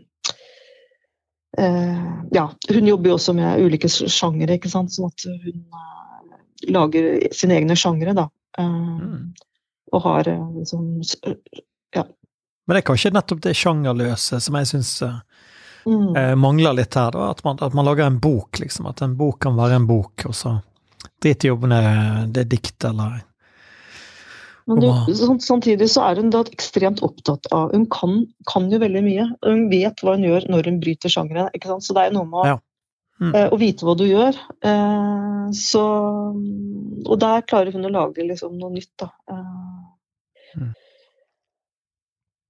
Ja, 1.57 2.45
hun 2.71 2.85
jobber 2.87 3.11
jo 3.11 3.15
også 3.17 3.33
med 3.35 3.59
ulike 3.59 3.89
sjangere, 3.91 4.55
ikke 4.55 4.69
sant, 4.71 4.93
sånn 4.95 5.09
at 5.09 5.25
hun 5.27 6.71
lager 6.71 7.09
sine 7.35 7.57
egne 7.59 7.75
sjangere, 7.75 8.13
da. 8.15 8.29
Mm. 8.61 9.33
Og 9.91 10.03
har 10.05 10.29
liksom 10.31 10.85
Ja 11.95 12.05
men 12.71 12.75
det 12.75 12.85
er 12.85 12.87
kanskje 12.87 13.09
nettopp 13.11 13.39
det 13.43 13.51
sjangerløse 13.57 14.37
som 14.39 14.55
jeg 14.55 14.67
syns 14.69 14.91
mm. 15.03 16.13
uh, 16.15 16.35
mangler 16.39 16.77
litt 16.77 16.95
her. 16.95 17.09
Da. 17.11 17.31
At 17.33 17.43
man, 17.43 17.57
at, 17.59 17.73
man, 17.75 17.83
lager 17.83 18.07
en 18.07 18.19
bok, 18.23 18.61
liksom. 18.61 18.87
At 18.87 19.01
en 19.03 19.17
bok 19.19 19.41
kan 19.43 19.57
være 19.57 19.79
en 19.81 19.87
bok, 19.89 20.23
og 20.29 20.37
så 20.37 20.53
driter 21.19 21.49
i 21.49 21.51
om 21.51 21.65
det 21.67 22.45
er 22.45 22.47
dikt 22.47 22.85
eller 22.87 23.17
men 24.69 24.81
du, 24.81 24.89
samtidig 25.41 25.87
så 25.91 26.03
er 26.09 26.21
hun 26.21 26.31
da 26.33 26.43
ekstremt 26.45 27.01
opptatt 27.05 27.49
av 27.55 27.71
Hun 27.75 27.87
kan, 27.91 28.19
kan, 28.49 28.67
jo 28.71 28.81
veldig 28.81 29.01
mye. 29.05 29.27
Hun 29.45 29.65
vet 29.71 30.03
hva 30.03 30.17
hun 30.17 30.27
gjør 30.27 30.45
når 30.53 30.69
hun 30.69 30.81
bryter 30.83 31.13
sjangeren. 31.13 31.49
ikke 31.55 31.71
sant? 31.71 31.85
Så 31.85 31.95
det 31.97 32.07
er 32.07 32.15
noe 32.15 32.29
med 32.29 32.43
å, 32.43 32.45
ja. 32.53 32.59
mm. 33.23 33.31
eh, 33.31 33.47
å 33.49 33.59
vite 33.61 33.87
hva 33.87 33.95
du 33.97 34.05
gjør. 34.07 34.37
Eh, 34.71 35.47
så, 35.57 35.85
og 37.05 37.21
der 37.25 37.47
klarer 37.49 37.75
hun 37.75 37.89
å 37.89 37.93
lage 37.93 38.27
liksom 38.27 38.57
noe 38.61 38.73
nytt. 38.75 38.93
Da. 39.01 39.09
Eh, 39.33 40.61
mm. 40.61 40.71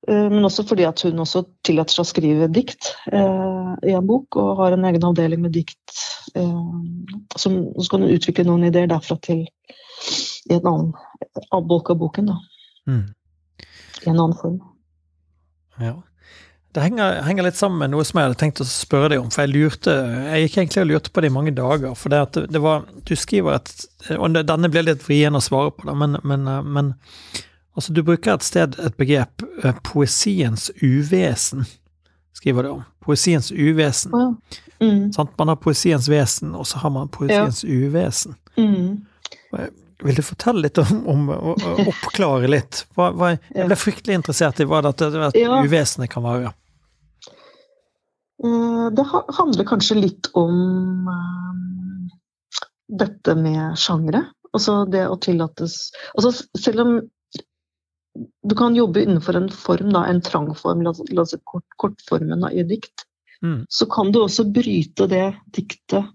Eh, 0.08 0.28
men 0.34 0.46
også 0.46 0.66
fordi 0.68 0.86
at 0.90 1.04
hun 1.06 1.22
også 1.22 1.44
tillater 1.66 1.96
seg 1.96 2.06
å 2.06 2.10
skrive 2.10 2.50
dikt 2.54 2.92
eh, 3.14 3.72
i 3.88 3.96
en 3.96 4.08
bok, 4.08 4.40
og 4.42 4.58
har 4.64 4.76
en 4.76 4.88
egen 4.90 5.06
avdeling 5.12 5.44
med 5.46 5.54
dikt. 5.56 5.96
Eh, 6.36 6.76
som, 7.38 7.62
så 7.78 7.88
kan 7.92 8.06
hun 8.06 8.16
utvikle 8.16 8.48
noen 8.48 8.66
ideer 8.70 8.90
derfra 8.90 9.20
til 9.22 9.46
i 10.50 10.54
en 10.54 10.68
annen 10.68 10.94
avbolk 11.52 11.90
av 11.90 12.00
boken. 12.02 12.32
Da. 12.32 12.38
Mm. 12.88 13.04
I 14.06 14.10
en 14.10 14.20
annen 14.20 14.38
form. 14.38 14.62
Ja. 15.80 16.02
Det 16.72 16.80
henger, 16.86 17.22
henger, 17.28 17.44
litt 17.44 17.60
sammen 17.60 17.82
med 17.82 17.92
noe 17.92 18.04
som 18.08 18.20
jeg 18.20 18.30
hadde 18.30 18.40
tenkt 18.40 18.62
å 18.64 18.68
spørre 18.68 19.10
deg 19.12 19.20
om. 19.20 19.32
For 19.34 19.44
jeg 19.44 19.52
lurte, 19.52 19.96
jeg 20.32 20.46
gikk 20.46 20.58
egentlig 20.62 20.84
og 20.86 20.90
lurte 20.94 21.12
på 21.12 21.24
det 21.24 21.32
i 21.32 21.36
mange 21.36 21.52
dager. 21.56 21.96
For 22.00 22.14
det 22.14 22.22
at 22.30 22.40
det 22.48 22.62
var 22.64 22.86
Du 23.04 23.12
skriver 23.20 23.58
et 23.58 23.88
Og 24.16 24.38
denne 24.40 24.70
blir 24.72 24.88
litt 24.88 25.04
vrien 25.04 25.36
å 25.36 25.44
svare 25.44 25.74
på, 25.76 25.90
da, 25.90 25.96
men, 25.98 26.16
men, 26.24 26.48
men 26.72 26.94
Altså, 27.76 27.94
du 27.94 28.02
bruker 28.04 28.34
et 28.34 28.44
sted 28.44 28.76
et 28.84 28.96
begrep, 29.00 29.44
eh, 29.64 29.78
poesiens 29.84 30.72
uvesen, 30.84 31.64
skriver 32.36 32.68
du 32.68 32.70
om. 32.70 32.82
Poesiens 33.00 33.52
uvesen. 33.52 34.12
Ja. 34.12 34.58
Mm. 34.82 35.12
Man 35.40 35.48
har 35.48 35.56
poesiens 35.56 36.10
vesen, 36.10 36.56
og 36.56 36.68
så 36.68 36.82
har 36.84 36.90
man 36.90 37.08
poesiens 37.08 37.64
ja. 37.64 37.70
uvesen. 37.70 38.36
Mm. 38.58 39.06
Vil 40.02 40.18
du 40.18 40.24
fortelle 40.26 40.66
litt 40.66 40.80
om, 40.82 41.04
om 41.08 41.30
å, 41.34 41.54
oppklare 41.86 42.50
litt? 42.50 42.86
Hva, 42.98 43.12
hva, 43.14 43.36
jeg 43.54 43.68
ble 43.70 43.78
fryktelig 43.78 44.18
interessert 44.18 44.62
i 44.62 44.68
hva 44.70 44.82
dette 44.86 45.12
ja. 45.38 45.62
uvesenet 45.62 46.12
kan 46.12 46.26
være. 46.26 46.54
Eh, 48.44 48.86
det 48.98 49.06
handler 49.12 49.68
kanskje 49.70 50.00
litt 50.00 50.32
om 50.38 51.08
um, 51.08 52.10
dette 52.90 53.36
med 53.38 53.78
sjangre. 53.80 54.26
Altså 54.52 54.82
det 54.92 55.06
å 55.08 55.16
tillates 55.22 55.94
altså 56.12 56.34
Selv 56.60 56.82
om 56.84 56.98
du 58.44 58.56
kan 58.60 58.76
jobbe 58.76 59.06
innenfor 59.06 59.38
en 59.40 59.48
form, 59.48 59.94
da, 59.94 60.02
en 60.10 60.20
trang 60.22 60.50
form, 60.60 60.82
la 60.84 60.92
oss 60.92 61.32
si 61.32 61.38
kort, 61.48 61.68
kortformen 61.80 62.44
i 62.52 62.66
dikt. 62.68 63.06
Mm. 63.42 63.62
Så 63.70 63.88
kan 63.88 64.12
du 64.12 64.20
også 64.22 64.44
bryte 64.52 65.08
det 65.08 65.30
diktet 65.56 66.10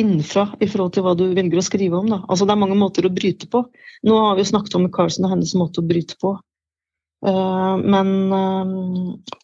innenfra 0.00 0.48
i 0.60 0.68
forhold 0.70 0.94
til 0.94 1.04
hva 1.06 1.14
du 1.18 1.26
velger 1.36 1.60
å 1.60 1.64
skrive 1.64 1.98
om. 2.00 2.10
Da. 2.10 2.20
Altså, 2.28 2.46
det 2.46 2.54
er 2.54 2.62
mange 2.62 2.78
måter 2.78 3.06
å 3.06 3.12
bryte 3.14 3.48
på. 3.50 3.64
Nå 4.06 4.18
har 4.26 4.36
vi 4.36 4.44
jo 4.44 4.50
snakket 4.50 4.76
om 4.78 4.90
Carlsen 4.92 5.26
og 5.26 5.34
hennes 5.34 5.54
måte 5.58 5.82
å 5.82 5.86
bryte 5.86 6.18
på. 6.20 6.34
Uh, 7.24 7.76
men 7.80 8.10
uh, 8.34 9.34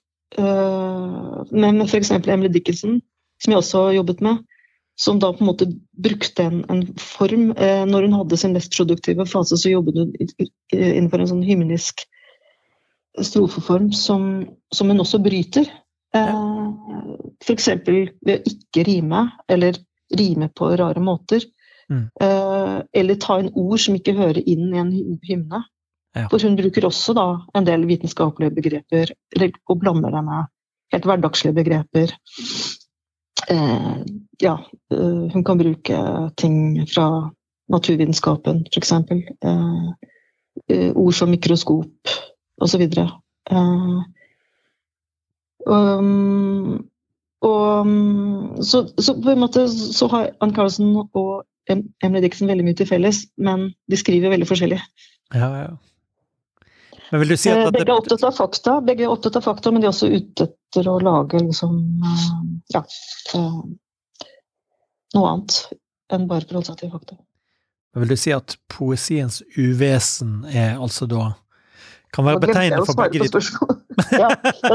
uh, 0.43 1.37
men 1.51 1.83
f.eks. 1.87 2.13
Emily 2.21 2.51
Dickinson, 2.53 2.99
som 3.41 3.55
jeg 3.55 3.63
også 3.63 3.85
har 3.87 3.99
jobbet 4.01 4.25
med, 4.27 4.43
som 5.01 5.21
da 5.23 5.31
på 5.33 5.45
en 5.45 5.49
måte 5.49 5.69
brukte 5.97 6.45
en, 6.45 6.65
en 6.73 6.83
form. 7.01 7.53
uh, 7.57 7.85
når 7.89 8.09
hun 8.09 8.19
hadde 8.19 8.41
sin 8.43 8.57
mest 8.57 8.75
produktive 8.75 9.27
fase, 9.31 9.57
så 9.57 9.73
jobbet 9.73 10.03
hun 10.03 10.17
innenfor 10.75 11.23
en 11.23 11.31
sånn 11.31 11.47
hymnisk 11.47 12.05
strofeform 13.21 13.91
som, 13.97 14.27
som 14.75 14.91
hun 14.91 15.03
også 15.03 15.23
bryter. 15.23 15.71
Uh, 16.17 16.75
F.eks. 17.41 17.71
ved 17.87 18.35
å 18.35 18.41
ikke 18.51 18.85
rime, 18.89 19.25
eller 19.49 19.79
rime 20.19 20.51
på 20.55 20.71
rare 20.77 21.03
måter. 21.03 21.45
Mm. 21.91 22.07
Eh, 22.23 22.77
eller 23.01 23.19
ta 23.21 23.41
inn 23.41 23.53
ord 23.55 23.81
som 23.83 23.97
ikke 23.99 24.17
hører 24.19 24.43
inn 24.43 24.71
i 24.75 24.81
en 24.81 24.93
hymne. 25.27 25.65
Ja. 26.17 26.27
For 26.31 26.43
hun 26.43 26.57
bruker 26.59 26.89
også 26.89 27.15
da 27.15 27.27
en 27.55 27.67
del 27.67 27.87
vitenskapelige 27.87 28.55
begreper, 28.57 29.13
og 29.71 29.83
blander 29.83 30.15
dem 30.15 30.27
med 30.27 30.51
helt 30.91 31.07
hverdagslige 31.07 31.55
begreper 31.55 32.11
eh, 33.51 33.99
ja, 34.43 34.55
eh, 34.93 35.33
hun 35.33 35.45
kan 35.45 35.59
bruke 35.59 36.31
ting 36.37 36.89
fra 36.91 37.31
naturvitenskapen, 37.71 38.65
f.eks. 38.75 38.93
Uh, 39.45 39.93
uh, 40.73 40.91
ord 40.99 41.15
som 41.15 41.31
mikroskop 41.31 42.15
osv. 42.61 42.87
Uh, 43.51 44.01
um, 45.67 46.89
og 47.47 47.87
um, 47.87 48.63
så, 48.63 48.85
så, 49.01 49.15
på 49.17 49.33
en 49.33 49.41
måte 49.41 49.65
så 49.69 50.09
har 50.13 50.33
Ann 50.45 50.53
Carlsen 50.57 50.93
og 51.01 51.47
Emily 51.71 52.25
Dixon 52.25 52.51
veldig 52.51 52.67
mye 52.67 52.77
til 52.77 52.89
felles, 52.89 53.23
men 53.41 53.71
de 53.89 53.99
skriver 53.99 54.33
veldig 54.33 54.49
forskjellig. 54.49 54.81
Ja, 55.35 55.49
ja. 55.63 55.71
Men 57.11 57.23
vil 57.23 57.33
du 57.33 57.37
si 57.41 57.51
at 57.51 57.73
Begge 57.75 57.91
er 57.91 57.97
opptatt 57.97 58.23
av 58.27 58.37
fakta, 58.37 58.77
begge 58.87 59.07
er 59.07 59.11
opptatt 59.11 59.39
av 59.41 59.47
fakta, 59.47 59.73
men 59.73 59.83
de 59.83 59.89
er 59.89 59.95
også 59.95 60.11
ute 60.13 60.47
etter 60.47 60.87
å 60.91 60.99
lage 61.03 61.41
liksom 61.43 61.81
Ja. 62.75 62.85
Noe 65.11 65.33
annet 65.33 65.57
enn 66.15 66.29
bare 66.31 66.47
forholde 66.47 66.71
seg 66.71 66.79
til 66.85 66.93
fakta. 66.93 67.19
Men 67.95 68.05
vil 68.05 68.13
du 68.15 68.21
si 68.21 68.31
at 68.35 68.55
poesiens 68.71 69.41
uvesen 69.57 70.45
er 70.47 70.79
altså 70.79 71.09
da 71.11 71.33
kan 72.15 72.27
være 72.27 72.43
betegnende 72.43 72.87
for 72.87 72.99
begge 72.99 73.25
de 73.25 73.33
to? 73.35 73.41
Ja, 74.15 74.31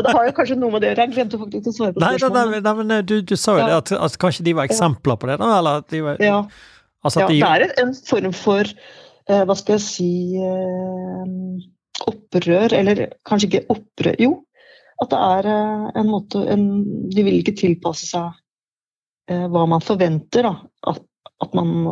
det 0.06 0.14
har 0.14 0.28
jo 0.28 0.36
kanskje 0.38 0.58
noe 0.60 0.74
med 0.74 0.84
det 0.84 0.90
å 0.90 0.94
gjøre. 0.94 1.08
Jeg 1.08 1.16
glemte 1.16 1.40
faktisk 1.42 1.72
å 1.72 1.76
svare 1.76 1.96
på 1.96 2.04
spørsmålet. 2.04 2.36
Nei, 2.36 2.46
nei, 2.54 2.62
nei, 2.66 2.74
men 2.82 3.10
du, 3.10 3.18
du 3.22 3.36
sa 3.40 3.58
jo 3.58 3.64
ja. 3.64 3.68
det, 3.72 3.82
at, 3.82 3.94
at, 4.08 4.18
kanskje 4.22 4.46
de 4.48 4.56
var 4.58 4.70
eksempler 4.70 5.20
på 5.22 5.30
det? 5.30 5.38
eller 5.42 5.82
at 5.82 5.92
de 5.94 6.02
var... 6.06 6.24
Ja. 6.24 6.40
Altså 7.06 7.22
ja, 7.22 7.30
de... 7.30 7.40
det 7.40 7.50
er 7.70 7.84
en 7.84 7.94
form 8.08 8.34
for 8.36 8.66
eh, 8.66 9.44
Hva 9.46 9.56
skal 9.58 9.78
jeg 9.78 9.86
si 9.86 10.12
eh, 10.42 11.34
Opprør, 12.10 12.74
eller 12.76 13.06
kanskje 13.28 13.50
ikke 13.50 13.76
opprør 13.76 14.18
Jo, 14.20 14.32
at 15.04 15.12
det 15.14 15.20
er 15.28 15.52
eh, 15.54 15.84
en 16.02 16.10
måte 16.10 16.42
en, 16.52 16.66
De 17.14 17.28
vil 17.28 17.40
ikke 17.40 17.56
tilpasse 17.62 18.10
seg 18.10 18.34
hva 19.26 19.64
man 19.66 19.82
forventer 19.82 20.46
da, 20.46 20.52
at, 20.86 21.00
at 21.42 21.56
man 21.58 21.88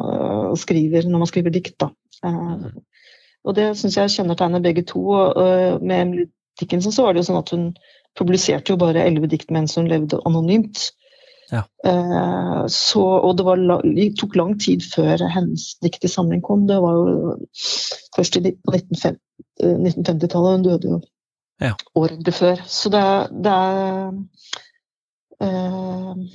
skriver 0.61 1.07
når 1.09 1.23
man 1.23 1.29
skriver 1.31 1.49
dikt. 1.49 1.73
da. 1.81 1.88
Mm. 2.21 2.75
Og 3.41 3.55
det 3.57 3.71
syns 3.79 3.97
jeg 3.97 4.11
kjennetegner 4.13 4.61
begge 4.61 4.84
to. 4.86 5.01
Og 5.01 5.81
med 5.81 6.27
Dickinson 6.60 6.93
så 6.93 7.06
var 7.06 7.14
det 7.14 7.24
jo 7.24 7.30
sånn 7.32 7.41
at 7.41 7.54
hun 7.54 7.70
publiserte 8.18 8.74
jo 8.74 8.82
bare 8.82 9.06
elleve 9.08 9.30
dikt 9.32 9.51
mens 9.54 9.78
hun 9.80 9.89
levde 9.89 10.22
anonymt. 10.28 10.91
Ja. 11.51 11.64
Eh, 11.86 12.66
så, 12.68 13.04
og 13.04 13.38
det, 13.38 13.45
var, 13.45 13.62
det, 13.84 14.08
tok 14.20 14.38
lang 14.39 14.56
tid 14.62 14.86
før 14.86 15.22
hennes 15.34 15.74
diktesamling 15.84 16.41
kom. 16.45 16.66
Det 16.70 16.80
var 16.82 16.97
jo 16.97 17.36
først 18.16 18.39
på 18.39 18.76
1950-tallet. 18.76 20.49
Eh, 20.49 20.56
hun 20.56 20.66
døde 20.66 20.95
jo 20.95 21.01
ja. 21.62 21.76
året 21.99 22.34
før. 22.34 22.64
Så 22.66 22.91
det, 22.93 23.04
det 23.45 23.54
er 23.54 24.18
eh, 25.45 26.26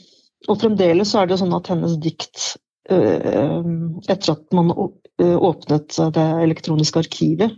Og 0.48 0.60
fremdeles 0.60 1.10
så 1.10 1.20
er 1.20 1.28
det 1.28 1.36
jo 1.36 1.42
sånn 1.42 1.58
at 1.58 1.70
hennes 1.72 1.98
dikt 2.02 2.52
eh, 2.90 3.58
Etter 4.08 4.36
at 4.36 4.46
man 4.54 4.74
åpnet 5.18 5.96
det 6.14 6.26
elektroniske 6.44 7.00
arkivet 7.02 7.56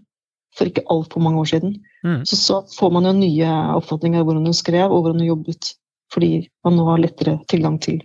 for 0.57 0.71
ikke 0.71 0.87
altfor 0.91 1.21
mange 1.23 1.43
år 1.43 1.49
siden, 1.51 1.75
mm. 2.05 2.23
så, 2.27 2.37
så, 2.37 2.61
får 2.79 2.95
man 2.97 3.09
jo 3.09 3.17
nye 3.19 3.51
oppfatninger 3.81 4.23
av 4.23 4.29
hvordan 4.29 4.49
hun 4.51 4.57
skrev 4.57 4.89
og 4.89 5.03
hvordan 5.03 5.23
hun 5.23 5.33
jobbet. 5.33 5.75
Fordi 6.11 6.31
man 6.67 6.75
nå 6.75 6.87
har 6.89 7.03
lettere 7.03 7.37
tilgang 7.51 7.77
til 7.83 8.01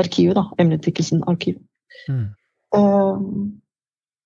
arkivet, 0.00 0.38
da. 0.38 0.46
Emily 0.58 0.78
Dickinson-arkivet. 0.80 1.60
Mm. 2.08 2.30
Uh, 2.76 3.18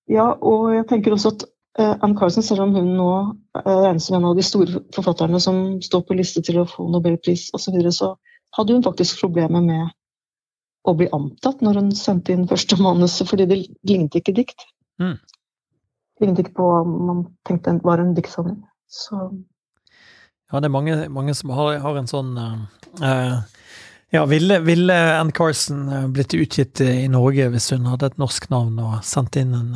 ja, 0.07 0.29
og 0.39 0.69
jeg 0.75 0.85
tenker 0.87 1.15
også 1.15 1.33
at 1.33 1.43
uh, 1.79 1.97
Anne 2.05 2.15
Carlsen, 2.15 2.45
selv 2.45 2.63
om 2.63 2.75
hun 2.77 2.93
nå 2.95 3.09
uh, 3.11 3.59
regnes 3.65 4.07
som 4.07 4.19
en 4.19 4.29
av 4.29 4.37
de 4.37 4.45
store 4.45 4.85
forfatterne 4.95 5.41
som 5.43 5.81
står 5.83 6.05
på 6.07 6.17
liste 6.17 6.43
til 6.45 6.61
å 6.61 6.67
få 6.69 6.87
nobelpris 6.93 7.49
osv., 7.51 7.65
så, 7.65 7.75
videre, 7.75 7.91
så 7.95 8.13
hadde 8.55 8.77
hun 8.77 8.85
faktisk 8.85 9.19
problemer 9.19 9.65
med 9.65 9.91
å 10.85 10.93
bli 10.95 11.09
antatt 11.17 11.63
når 11.65 11.81
hun 11.81 11.91
sendte 11.97 12.35
inn 12.35 12.47
første 12.49 12.77
manuset, 12.79 13.27
fordi 13.27 13.49
det 13.49 13.59
lignet 13.89 14.15
ikke 14.19 14.35
dikt. 14.37 14.67
Mm. 15.01 15.17
Lignet 16.21 16.45
ikke 16.45 16.55
på 16.61 16.69
hva 16.69 16.83
man 16.85 17.25
tenkte 17.47 17.73
var 17.83 17.99
en 17.99 18.13
diktsamling. 18.15 18.61
Så 18.95 19.19
Ja, 20.51 20.59
det 20.59 20.69
er 20.69 20.73
mange, 20.73 20.97
mange 21.09 21.35
som 21.35 21.51
har, 21.55 21.77
har, 21.83 21.99
en 21.99 22.09
sånn 22.09 22.35
uh, 22.39 23.37
Ja, 24.13 24.25
ville, 24.29 24.59
ville 24.63 24.97
Ann 25.19 25.33
Carson 25.35 25.87
blitt 26.15 26.35
utgitt 26.37 26.81
i 26.81 27.07
Norge 27.11 27.49
hvis 27.51 27.71
hun 27.73 27.89
hadde 27.91 28.13
et 28.13 28.21
norsk 28.21 28.47
navn 28.53 28.77
og 28.79 28.99
sendt 29.03 29.35
inn 29.41 29.55
en, 29.57 29.73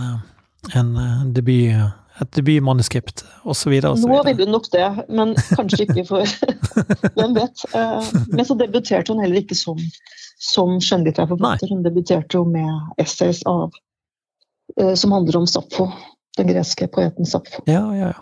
en 0.78 0.93
debut 1.36 1.74
et 2.20 2.32
debutmanuskript 2.36 3.22
osv. 3.47 3.78
Nå 3.80 4.17
ville 4.28 4.43
hun 4.43 4.49
nok 4.51 4.65
det, 4.74 4.88
men 5.07 5.30
kanskje 5.55 5.86
ikke 5.86 6.03
for 6.03 6.28
Hvem 7.15 7.38
vet. 7.38 7.61
Men 8.28 8.43
så 8.43 8.57
debuterte 8.59 9.13
hun 9.13 9.22
heller 9.24 9.39
ikke 9.39 9.55
som, 9.55 9.80
som 10.36 10.74
skjønnlitterær 10.84 11.30
forfatter. 11.32 11.72
Hun 11.72 11.86
debuterte 11.86 12.36
jo 12.36 12.43
med 12.43 12.99
essays 12.99 13.39
av 13.47 13.72
Eh, 14.78 14.93
som 14.93 15.11
handler 15.11 15.38
om 15.38 15.47
Sappho. 15.47 15.91
Den 16.38 16.47
greske 16.47 16.88
poeten 16.88 17.26
Sappho. 17.26 17.63
Ja, 17.65 17.95
ja, 17.95 18.07
ja. 18.07 18.13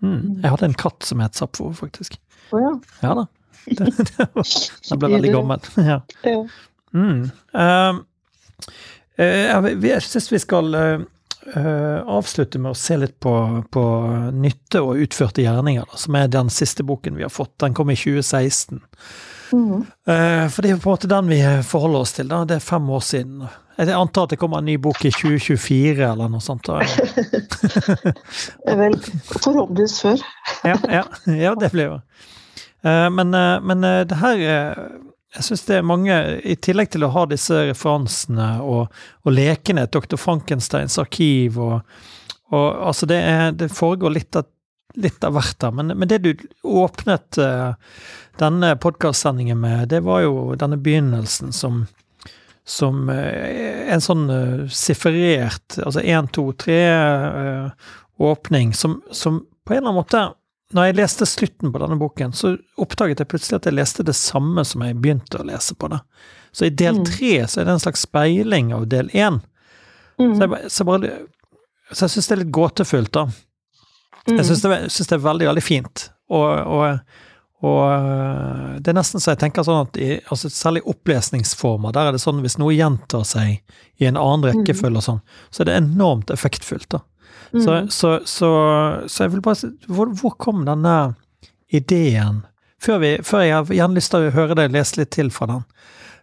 Mm. 0.00 0.40
Jeg 0.40 0.52
hadde 0.54 0.68
en 0.70 0.80
katt 0.80 1.06
som 1.06 1.22
het 1.22 1.38
Sappho, 1.38 1.70
faktisk. 1.76 2.16
Å 2.54 2.60
ja. 2.60 2.72
Ja 3.04 3.14
da. 3.20 3.26
Den 3.70 5.00
ble 5.00 5.14
veldig 5.16 5.32
gammel. 5.34 5.72
Ja. 5.90 6.00
Mm. 6.90 7.28
Uh, 7.54 8.00
uh, 9.20 9.66
jeg 9.78 10.02
syns 10.02 10.26
vi 10.32 10.40
skal 10.42 10.74
uh, 10.74 11.04
avslutte 12.10 12.58
med 12.58 12.72
å 12.72 12.78
se 12.78 12.96
litt 12.98 13.14
på, 13.22 13.34
på 13.70 13.84
nytte 14.34 14.82
og 14.82 15.04
utførte 15.04 15.44
gjerninger, 15.44 15.86
da, 15.86 16.00
som 16.02 16.18
er 16.18 16.32
den 16.32 16.50
siste 16.50 16.86
boken 16.86 17.20
vi 17.20 17.26
har 17.26 17.32
fått. 17.32 17.54
Den 17.62 17.76
kom 17.76 17.92
i 17.92 17.98
2016. 17.98 18.82
Mm. 19.50 19.86
For 20.06 20.62
det 20.62 20.70
er 20.70 20.78
på 20.78 20.92
en 20.92 20.94
måte 20.94 21.08
den 21.10 21.30
vi 21.30 21.40
forholder 21.66 22.04
oss 22.04 22.12
til. 22.14 22.28
Da. 22.30 22.44
Det 22.46 22.60
er 22.60 22.62
fem 22.62 22.86
år 22.94 23.02
siden. 23.02 23.48
Jeg 23.80 23.96
antar 23.96 24.26
at 24.26 24.34
det 24.34 24.36
kommer 24.40 24.60
en 24.60 24.66
ny 24.68 24.74
bok 24.82 24.98
i 25.08 25.10
2024 25.14 26.04
eller 26.04 26.28
noe 26.28 26.42
sånt? 26.44 26.68
Vel, 28.82 28.96
forhåpentligvis 29.30 29.94
før. 30.02 30.24
ja, 30.68 30.74
ja, 30.84 31.04
ja, 31.32 31.54
det 31.56 31.70
blir 31.72 31.86
jo. 31.86 31.94
Eh, 32.84 33.06
men, 33.16 33.32
eh, 33.34 33.56
men 33.64 33.84
eh, 33.84 34.02
det 34.08 34.18
her 34.20 34.40
Jeg 34.40 35.44
syns 35.46 35.62
det 35.68 35.76
er 35.76 35.84
mange 35.86 36.14
I 36.42 36.56
tillegg 36.58 36.88
til 36.90 37.04
å 37.06 37.12
ha 37.14 37.22
disse 37.30 37.54
referansene 37.68 38.48
og, 38.66 38.88
og 39.22 39.32
lekene, 39.32 39.86
Dr. 39.86 40.18
Frankensteins 40.18 40.98
arkiv 40.98 41.60
og, 41.60 41.76
og 42.50 42.66
altså 42.90 43.06
det, 43.06 43.20
er, 43.22 43.52
det 43.54 43.70
foregår 43.72 44.16
litt 44.16 44.36
av, 44.36 44.48
litt 44.98 45.24
av 45.24 45.36
hvert 45.36 45.58
der. 45.62 45.76
Men, 45.76 45.94
men 45.94 46.10
det 46.10 46.18
du 46.24 46.32
åpnet 46.66 47.38
denne 48.40 48.72
podkastsendingen 48.82 49.60
med, 49.60 49.86
det 49.92 50.00
var 50.02 50.24
jo 50.24 50.56
denne 50.58 50.80
begynnelsen 50.82 51.54
som 51.54 51.84
som 52.70 53.08
eh, 53.10 53.92
en 53.92 54.02
sånn 54.02 54.28
uh, 54.30 54.66
sifferert, 54.70 55.78
altså 55.82 56.02
én, 56.06 56.28
to, 56.30 56.52
tre 56.54 56.78
uh, 56.94 57.88
åpning, 58.22 58.70
som, 58.78 59.00
som, 59.10 59.40
på 59.66 59.74
en 59.74 59.80
eller 59.80 59.90
annen 59.90 59.98
måte 59.98 60.20
Når 60.76 60.86
jeg 60.86 60.96
leste 61.00 61.26
slutten 61.26 61.72
på 61.74 61.80
denne 61.82 61.98
boken, 61.98 62.32
så 62.36 62.52
oppdaget 62.78 63.24
jeg 63.24 63.30
plutselig 63.32 63.58
at 63.58 63.66
jeg 63.66 63.74
leste 63.74 64.06
det 64.06 64.14
samme 64.14 64.62
som 64.62 64.84
jeg 64.86 65.00
begynte 65.02 65.40
å 65.40 65.46
lese 65.48 65.74
på 65.74 65.88
det. 65.90 65.98
Så 66.54 66.68
i 66.68 66.70
del 66.70 67.00
mm. 67.00 67.08
tre 67.08 67.32
mm. 67.40 67.48
så 67.50 67.60
er 67.60 67.66
det 67.66 67.74
en 67.74 67.82
slags 67.82 68.04
speiling 68.06 68.70
av 68.76 68.86
del 68.92 69.10
én. 69.10 69.40
Mm. 70.20 70.36
Så 70.36 70.46
jeg, 70.46 70.70
så 70.70 70.86
bare, 70.86 71.10
så 71.90 72.04
jeg 72.04 72.14
syns 72.14 72.30
det 72.30 72.36
er 72.36 72.42
litt 72.44 72.54
gåtefullt, 72.54 73.12
da. 73.18 73.26
Mm. 74.28 74.36
Jeg 74.36 74.46
syns 74.46 74.62
det, 74.62 74.78
det, 74.86 75.18
er 75.18 75.26
veldig, 75.26 75.50
veldig 75.50 75.66
fint. 75.66 76.06
Og, 76.30 76.46
og 76.46 76.86
og 77.60 77.80
øh, 77.92 78.76
det 78.80 78.92
er 78.92 78.96
nesten 78.96 79.20
så 79.20 79.34
jeg 79.34 79.40
tenker 79.42 79.64
sånn 79.66 79.82
at 79.84 79.98
i, 80.00 80.10
altså 80.32 80.48
særlig 80.52 80.80
opplesningsformer, 80.88 81.92
der 81.92 82.08
er 82.08 82.16
det 82.16 82.22
sånn 82.22 82.40
hvis 82.44 82.56
noe 82.60 82.72
gjentar 82.72 83.26
seg 83.28 83.60
i 84.00 84.08
en 84.08 84.16
annen 84.16 84.46
mm. 84.46 84.50
rekkefølge 84.50 85.02
og 85.02 85.06
sånn, 85.06 85.22
så 85.52 85.62
er 85.62 85.68
det 85.68 85.78
enormt 85.82 86.32
effektfullt, 86.32 86.88
da. 86.96 87.02
Mm. 87.52 87.62
Så, 87.64 87.76
så, 87.90 88.10
så, 88.24 88.50
så, 89.10 89.24
jeg 89.24 89.34
vil 89.34 89.42
bare 89.42 89.58
si 89.58 89.72
hvor, 89.90 90.12
hvor, 90.14 90.36
kom 90.38 90.62
denne 90.68 90.96
ideen? 91.74 92.44
Før, 92.80 93.00
vi, 93.02 93.16
før 93.26 93.42
jeg 93.42 93.56
har 93.56 93.72
gjerne 93.74 93.98
lyst 93.98 94.14
til 94.14 94.28
å 94.28 94.34
høre 94.34 94.56
deg 94.56 94.72
lese 94.72 95.00
litt 95.00 95.10
til 95.12 95.32
fra 95.34 95.48
den. 95.50 95.64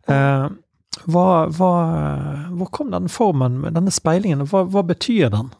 Eh, 0.09 0.45
hva, 1.05 1.25
hva, 1.53 1.71
hvor 2.57 2.71
kom 2.73 2.93
denne 2.95 3.11
formen, 3.11 3.59
denne 3.67 3.93
speilingen, 3.93 4.47
hva, 4.49 4.63
hva 4.71 4.85
betyr 4.87 5.29
den? 5.35 5.51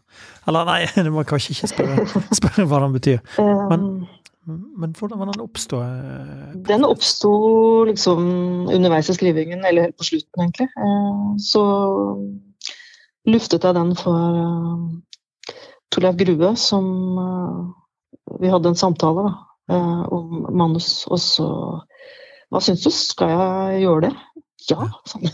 Eller 0.50 0.66
nei, 0.68 0.80
du 1.06 1.12
må 1.14 1.26
kanskje 1.28 1.54
ikke 1.54 1.72
spørre, 1.74 2.08
spørre 2.40 2.66
hva 2.72 2.82
den 2.86 2.96
betyr. 2.96 3.20
Men 3.38 3.84
um, 3.84 4.00
men 4.48 4.94
hvordan 4.96 5.20
var 5.20 5.32
den 5.32 5.44
oppstå? 5.44 5.80
Eh, 5.84 6.52
den 6.70 6.86
oppsto 6.88 7.32
liksom 7.90 8.22
underveis 8.72 9.10
i 9.12 9.16
skrivingen, 9.18 9.66
eller 9.66 9.90
helt 9.90 9.98
på 10.00 10.08
slutten, 10.08 10.44
egentlig. 10.44 10.70
Eh, 10.72 11.26
så 11.44 11.64
luftet 13.28 13.68
jeg 13.68 13.76
den 13.76 13.92
for 14.00 14.38
uh, 14.40 15.52
Torleif 15.92 16.16
Grue, 16.20 16.54
som 16.56 16.86
Vi 18.40 18.48
hadde 18.52 18.70
en 18.70 18.80
samtale 18.80 19.24
da, 19.26 19.34
om 20.14 20.48
manus, 20.56 21.08
og 21.08 21.20
så 21.20 21.48
Hva 22.52 22.62
syns 22.64 22.86
du, 22.86 22.92
skal 22.92 23.32
jeg 23.34 23.82
gjøre 23.84 24.08
det? 24.08 24.14
Ja, 24.68 24.88
sånn. 25.08 25.28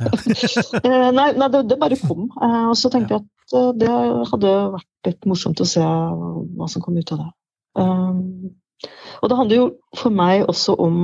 nei, 1.18 1.28
nei 1.38 1.48
det, 1.54 1.64
det, 1.70 1.78
bare 1.82 1.98
kom. 2.02 2.28
og 2.38 2.74
så 2.78 2.90
tenkte 2.94 3.18
jeg 3.18 3.26
at 3.26 3.78
det 3.82 3.94
hadde 4.30 4.52
vært 4.74 5.10
litt 5.10 5.30
morsomt 5.30 5.62
å 5.62 5.70
se 5.70 5.82
hva 5.84 6.70
som 6.70 6.86
kom 6.86 6.98
ut 6.98 7.14
av 7.14 7.22
det. 7.22 7.30
Og 9.24 9.32
det 9.32 9.40
handler 9.40 9.60
jo 9.62 9.68
for 9.98 10.14
meg 10.14 10.46
også 10.52 10.76
om 10.84 11.00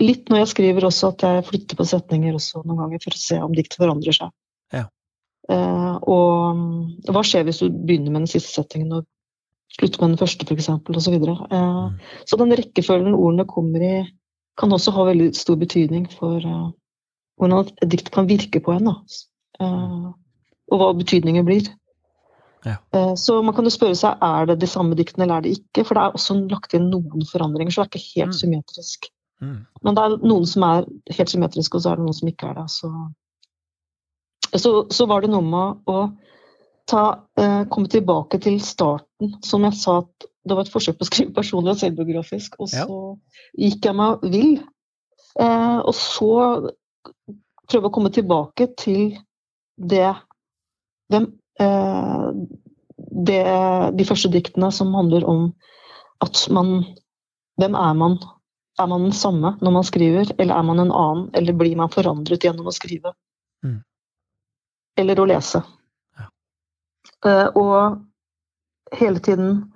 Litt 0.00 0.30
når 0.32 0.38
jeg 0.38 0.48
skriver 0.54 0.86
også 0.86 1.10
at 1.12 1.22
jeg 1.26 1.44
flytter 1.44 1.76
på 1.76 1.84
setninger 1.84 2.32
også 2.32 2.62
noen 2.64 2.78
ganger 2.80 3.02
for 3.02 3.12
å 3.12 3.18
se 3.20 3.36
om 3.44 3.52
diktet 3.52 3.82
forandrer 3.82 4.16
seg. 4.16 4.30
Ja. 4.72 4.86
Eh, 5.52 5.96
og 6.08 7.10
hva 7.12 7.22
skjer 7.26 7.44
hvis 7.44 7.60
du 7.60 7.66
begynner 7.68 8.14
med 8.14 8.22
den 8.22 8.30
siste 8.32 8.54
settingen 8.54 8.94
og 8.96 9.04
slutter 9.76 10.00
med 10.00 10.14
den 10.14 10.20
første, 10.22 10.46
f.eks., 10.46 10.70
osv. 10.72 11.18
Eh, 11.18 11.60
Mm. 11.60 11.98
så 12.24 12.38
den 12.40 12.56
rekkefølgen 12.56 13.14
ordene 13.14 13.44
kommer 13.44 13.84
i, 13.84 14.08
kan 14.56 14.72
også 14.72 14.94
ha 14.96 15.04
veldig 15.10 15.34
stor 15.36 15.56
betydning 15.60 16.08
for 16.12 16.38
eh, 16.38 16.70
hvordan 17.38 17.68
et 17.68 17.90
dikt 17.90 18.10
kan 18.14 18.28
virke 18.28 18.60
på 18.64 18.72
en. 18.78 18.88
Eh, 19.60 20.08
og 20.70 20.80
hva 20.80 20.94
betydningen 20.96 21.44
blir. 21.44 21.68
Ja. 22.64 22.76
Eh, 22.92 23.14
Så 23.16 23.42
man 23.44 23.54
kan 23.54 23.64
jo 23.64 23.70
spørre 23.72 23.96
seg 23.96 24.18
er 24.22 24.46
det 24.46 24.58
de 24.60 24.66
samme 24.66 24.94
diktene 24.98 25.24
eller 25.24 25.36
er 25.40 25.46
det 25.46 25.54
ikke. 25.58 25.84
For 25.86 25.94
det 25.94 26.02
er 26.02 26.12
også 26.18 26.36
lagt 26.50 26.74
inn 26.76 26.90
noen 26.90 27.24
forandringer, 27.28 27.72
så 27.72 27.82
det 27.84 27.88
er 27.88 27.98
ikke 27.98 28.20
helt 28.20 28.34
Mm. 28.34 28.40
symmetrisk. 28.40 29.08
Mm. 29.40 29.66
Men 29.82 29.94
det 29.96 30.02
er 30.04 30.16
noen 30.28 30.46
som 30.46 30.62
er 30.62 30.84
helt 31.16 31.30
symmetriske, 31.32 31.74
og 31.74 31.82
så 31.82 31.90
er 31.92 31.96
det 31.96 32.04
noen 32.04 32.18
som 32.18 32.28
ikke 32.28 32.50
er 32.50 32.54
det. 32.60 32.66
Så, 32.70 32.90
så, 34.56 34.72
så 34.90 35.06
var 35.08 35.20
det 35.24 35.30
noe 35.30 35.42
med 35.46 35.80
å 35.88 36.00
ta, 36.90 37.04
eh, 37.38 37.64
komme 37.70 37.88
tilbake 37.88 38.40
til 38.42 38.60
starten. 38.60 39.36
Som 39.42 39.64
jeg 39.64 39.74
sa, 39.80 39.98
at 40.04 40.26
det 40.44 40.56
var 40.56 40.64
et 40.66 40.72
forsøk 40.72 40.98
på 40.98 41.04
å 41.06 41.10
skrive 41.10 41.34
personlig 41.36 41.70
og 41.74 41.80
selvbiografisk, 41.80 42.56
og 42.60 42.68
så 42.68 43.18
gikk 43.58 43.84
jeg 43.84 43.96
meg 43.96 44.20
vill. 44.32 44.54
Eh, 45.38 45.78
og 45.78 45.94
så 45.94 46.70
prøve 47.70 47.86
å 47.88 47.92
komme 47.94 48.10
tilbake 48.12 48.66
til 48.76 49.16
det 49.78 50.10
hvem, 51.10 51.28
det, 51.58 53.40
de 53.98 54.04
første 54.08 54.30
diktene 54.32 54.70
som 54.72 54.94
handler 54.94 55.26
om 55.28 55.48
at 56.24 56.46
man 56.52 56.84
Hvem 57.60 57.74
er 57.76 57.96
man? 57.98 58.14
Er 58.80 58.86
man 58.88 59.02
den 59.04 59.12
samme 59.12 59.50
når 59.60 59.72
man 59.74 59.84
skriver, 59.84 60.30
eller 60.38 60.54
er 60.56 60.62
man 60.64 60.78
en 60.80 60.92
annen? 60.92 61.26
Eller 61.36 61.52
blir 61.52 61.76
man 61.76 61.90
forandret 61.92 62.46
gjennom 62.46 62.70
å 62.70 62.72
skrive? 62.72 63.12
Mm. 63.60 63.82
Eller 64.96 65.20
å 65.20 65.26
lese. 65.28 65.60
Ja. 66.16 66.28
Eh, 67.28 67.58
og 67.60 68.96
hele 68.96 69.20
tiden 69.20 69.66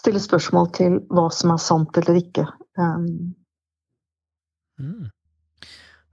stille 0.00 0.22
spørsmål 0.24 0.70
til 0.78 0.96
hva 1.12 1.26
som 1.34 1.52
er 1.52 1.60
sant 1.60 2.00
eller 2.00 2.22
ikke. 2.22 2.46
Um, 2.80 3.34
Mm. 4.80 5.10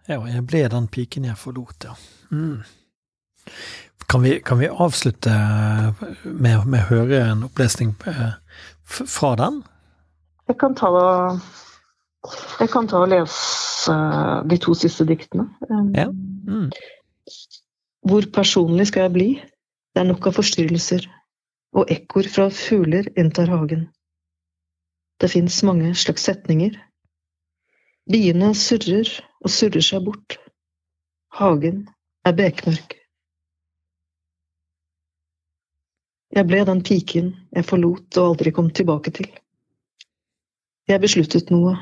Ja, 0.08 0.20
jeg 0.28 0.44
ble 0.48 0.66
den 0.72 0.88
piken 0.92 1.28
jeg 1.28 1.40
forlot, 1.40 1.88
ja. 1.88 1.96
Mm. 2.32 2.64
Kan, 4.08 4.22
vi, 4.24 4.38
kan 4.40 4.60
vi 4.60 4.70
avslutte 4.72 5.34
med, 6.24 6.64
med 6.66 6.80
å 6.80 6.88
høre 6.88 7.24
en 7.26 7.44
opplesning 7.50 7.92
eh, 8.08 8.38
fra 8.88 9.34
den? 9.40 9.64
jeg 10.48 10.58
kan 10.62 10.76
ta 10.76 10.90
jeg 12.60 12.70
kan 12.72 12.88
ta 12.90 13.04
og 13.04 13.12
lese 13.12 13.94
de 14.50 14.58
to 14.60 14.74
siste 14.76 15.06
diktene. 15.08 15.48
Um, 15.70 15.94
Ja. 15.96 16.08
Mm. 16.48 16.72
Hvor 18.08 18.24
personlig 18.34 18.88
skal 18.88 19.08
jeg 19.08 19.14
bli? 19.14 19.30
Det 19.94 20.02
er 20.02 20.08
nok 20.08 20.28
av 20.28 20.38
forstyrrelser, 20.38 21.08
og 21.76 21.92
ekkoer 21.92 22.28
fra 22.32 22.48
fugler 22.54 23.08
inntar 23.20 23.52
hagen. 23.52 23.88
Det 25.22 25.32
fins 25.32 25.62
mange 25.64 25.94
slags 25.96 26.28
setninger. 26.28 26.76
Biene 28.12 28.54
surrer 28.56 29.10
og 29.44 29.52
surrer 29.52 29.84
seg 29.84 30.06
bort. 30.08 30.38
Hagen 31.40 31.88
er 32.26 32.36
bekmørk. 32.38 32.97
Jeg 36.38 36.46
ble 36.46 36.60
den 36.70 36.84
piken 36.86 37.32
jeg 37.56 37.66
forlot 37.66 38.18
og 38.22 38.32
aldri 38.32 38.52
kom 38.54 38.68
tilbake 38.70 39.10
til. 39.10 39.30
Jeg 40.88 41.02
besluttet 41.02 41.50
noe, 41.50 41.74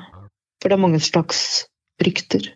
for 0.62 0.72
det 0.72 0.78
er 0.78 0.82
mange 0.82 1.02
slags 1.04 1.66
rykter. 2.00 2.48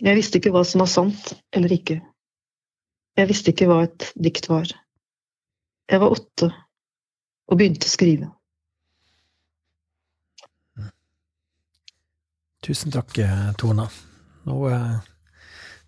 Jeg 0.00 0.16
visste 0.16 0.40
ikke 0.40 0.54
hva 0.54 0.62
som 0.64 0.80
var 0.80 0.88
sant 0.88 1.34
eller 1.52 1.74
ikke. 1.76 1.98
Jeg 3.18 3.28
visste 3.28 3.52
ikke 3.52 3.68
hva 3.68 3.82
et 3.84 4.08
dikt 4.16 4.48
var. 4.48 4.72
Jeg 5.90 6.00
var 6.00 6.16
åtte 6.16 6.48
og 6.48 7.60
begynte 7.60 7.90
å 7.90 7.92
skrive. 7.92 8.32
Tusen 12.64 12.92
takk, 12.94 13.20
Tona. 13.60 13.84
Nå, 14.48 14.56
eh, 14.72 14.96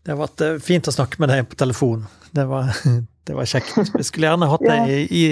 det 0.04 0.12
har 0.14 0.20
vært 0.22 0.40
eh, 0.46 0.58
fint 0.64 0.88
å 0.88 0.94
snakke 0.94 1.20
med 1.20 1.28
deg 1.32 1.48
på 1.50 1.58
telefon. 1.60 2.06
Det 2.32 2.44
var, 2.48 2.70
det 3.28 3.36
var 3.36 3.48
kjekt. 3.50 3.76
Vi 3.96 4.04
skulle 4.06 4.30
gjerne 4.30 4.48
hatt 4.50 4.64
deg 4.64 4.90
i, 4.96 5.00
i, 5.20 5.24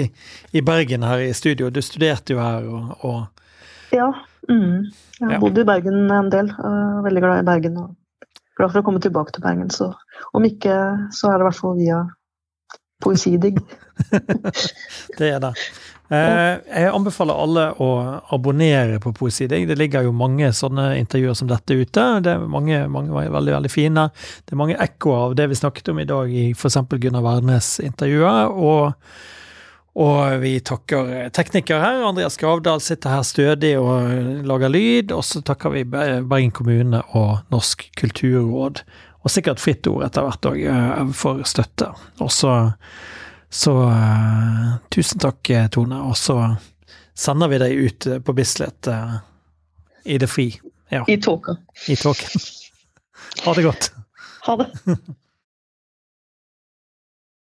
i 0.59 0.61
Bergen 0.65 1.03
her 1.07 1.23
i 1.25 1.31
studio. 1.37 1.69
Du 1.73 1.81
studerte 1.85 2.35
jo 2.35 2.41
her, 2.43 2.67
og, 2.69 3.05
og 3.05 3.95
Ja. 3.95 4.11
Mm. 4.49 4.85
Jeg 5.19 5.25
har 5.27 5.33
Ja. 5.35 5.39
bodd 5.41 5.57
i 5.59 5.65
Bergen 5.67 6.05
en 6.11 6.29
del. 6.31 6.47
og 6.57 6.69
er 6.69 7.01
veldig 7.09 7.21
glad 7.25 7.41
i 7.41 7.47
Bergen. 7.49 7.77
Og 7.77 8.37
glad 8.57 8.71
for 8.71 8.81
å 8.81 8.85
komme 8.87 9.01
tilbake 9.03 9.33
til 9.35 9.43
Bergen. 9.43 9.69
Så 9.73 9.89
om 10.33 10.45
ikke, 10.47 10.75
så 11.15 11.29
er 11.31 11.37
det 11.39 11.43
i 11.43 11.49
hvert 11.49 11.59
fall 11.59 11.75
via 11.79 11.99
poesidigg. 13.03 13.61
det 15.19 15.31
er 15.35 15.39
det. 15.43 15.53
Eh, 16.09 16.55
jeg 16.65 16.89
anbefaler 16.89 17.37
alle 17.37 17.63
å 17.77 17.87
abonnere 18.33 18.97
på 19.03 19.13
Poesidigg. 19.13 19.67
Det 19.69 19.77
ligger 19.77 20.07
jo 20.07 20.13
mange 20.15 20.49
sånne 20.57 20.95
intervjuer 20.97 21.37
som 21.37 21.49
dette 21.51 21.77
ute. 21.77 22.05
Det 22.25 22.33
er 22.33 22.45
mange, 22.49 22.81
mange 22.89 23.13
veldig, 23.13 23.53
veldig 23.59 23.71
fine. 23.71 24.07
Det 24.41 24.55
er 24.55 24.61
mange 24.63 24.77
ekkoer 24.81 25.27
av 25.27 25.35
det 25.37 25.49
vi 25.51 25.59
snakket 25.59 25.91
om 25.93 26.01
i 26.01 26.07
dag 26.09 26.31
i 26.33 26.47
f.eks. 26.55 26.79
Gunnar 26.95 27.25
Wærnes-intervjuet. 27.27 28.55
Og, 28.57 29.13
og 30.01 30.39
vi 30.41 30.55
takker 30.65 31.29
tekniker 31.35 31.83
her. 31.83 32.01
Andreas 32.09 32.41
Gravdal 32.41 32.81
sitter 32.81 33.13
her 33.13 33.27
stødig 33.27 33.75
og 33.77 34.49
lager 34.49 34.73
lyd. 34.73 35.13
Og 35.13 35.21
så 35.29 35.43
takker 35.45 35.77
vi 35.77 35.85
Bergen 35.85 36.55
kommune 36.57 37.03
og 37.13 37.45
Norsk 37.53 37.85
kulturråd. 38.01 38.81
Og 39.23 39.31
sikkert 39.33 39.59
Fritt 39.59 39.87
Ord 39.91 40.05
etter 40.05 40.23
hvert 40.23 40.47
òg, 40.47 40.59
for 41.17 41.41
støtte. 41.47 41.89
Og 42.23 42.29
så 42.31 42.53
så 43.49 43.89
eh, 43.89 44.73
tusen 44.89 45.19
takk, 45.19 45.49
eh, 45.49 45.67
Tone. 45.67 46.01
Og 46.05 46.17
så 46.17 46.37
sender 47.17 47.49
vi 47.49 47.57
deg 47.61 47.79
ut 47.81 48.07
eh, 48.07 48.19
på 48.21 48.35
Bislett 48.37 48.87
eh, 48.87 49.15
i 50.05 50.19
det 50.21 50.29
fri. 50.29 50.51
Ja, 50.89 51.03
I 51.07 51.17
tåka. 51.21 51.57
i 51.87 51.95
tåken. 51.95 52.41
Ha 53.45 53.53
det 53.53 53.63
godt. 53.65 53.91
Ha 54.45 54.55
det. 54.61 54.69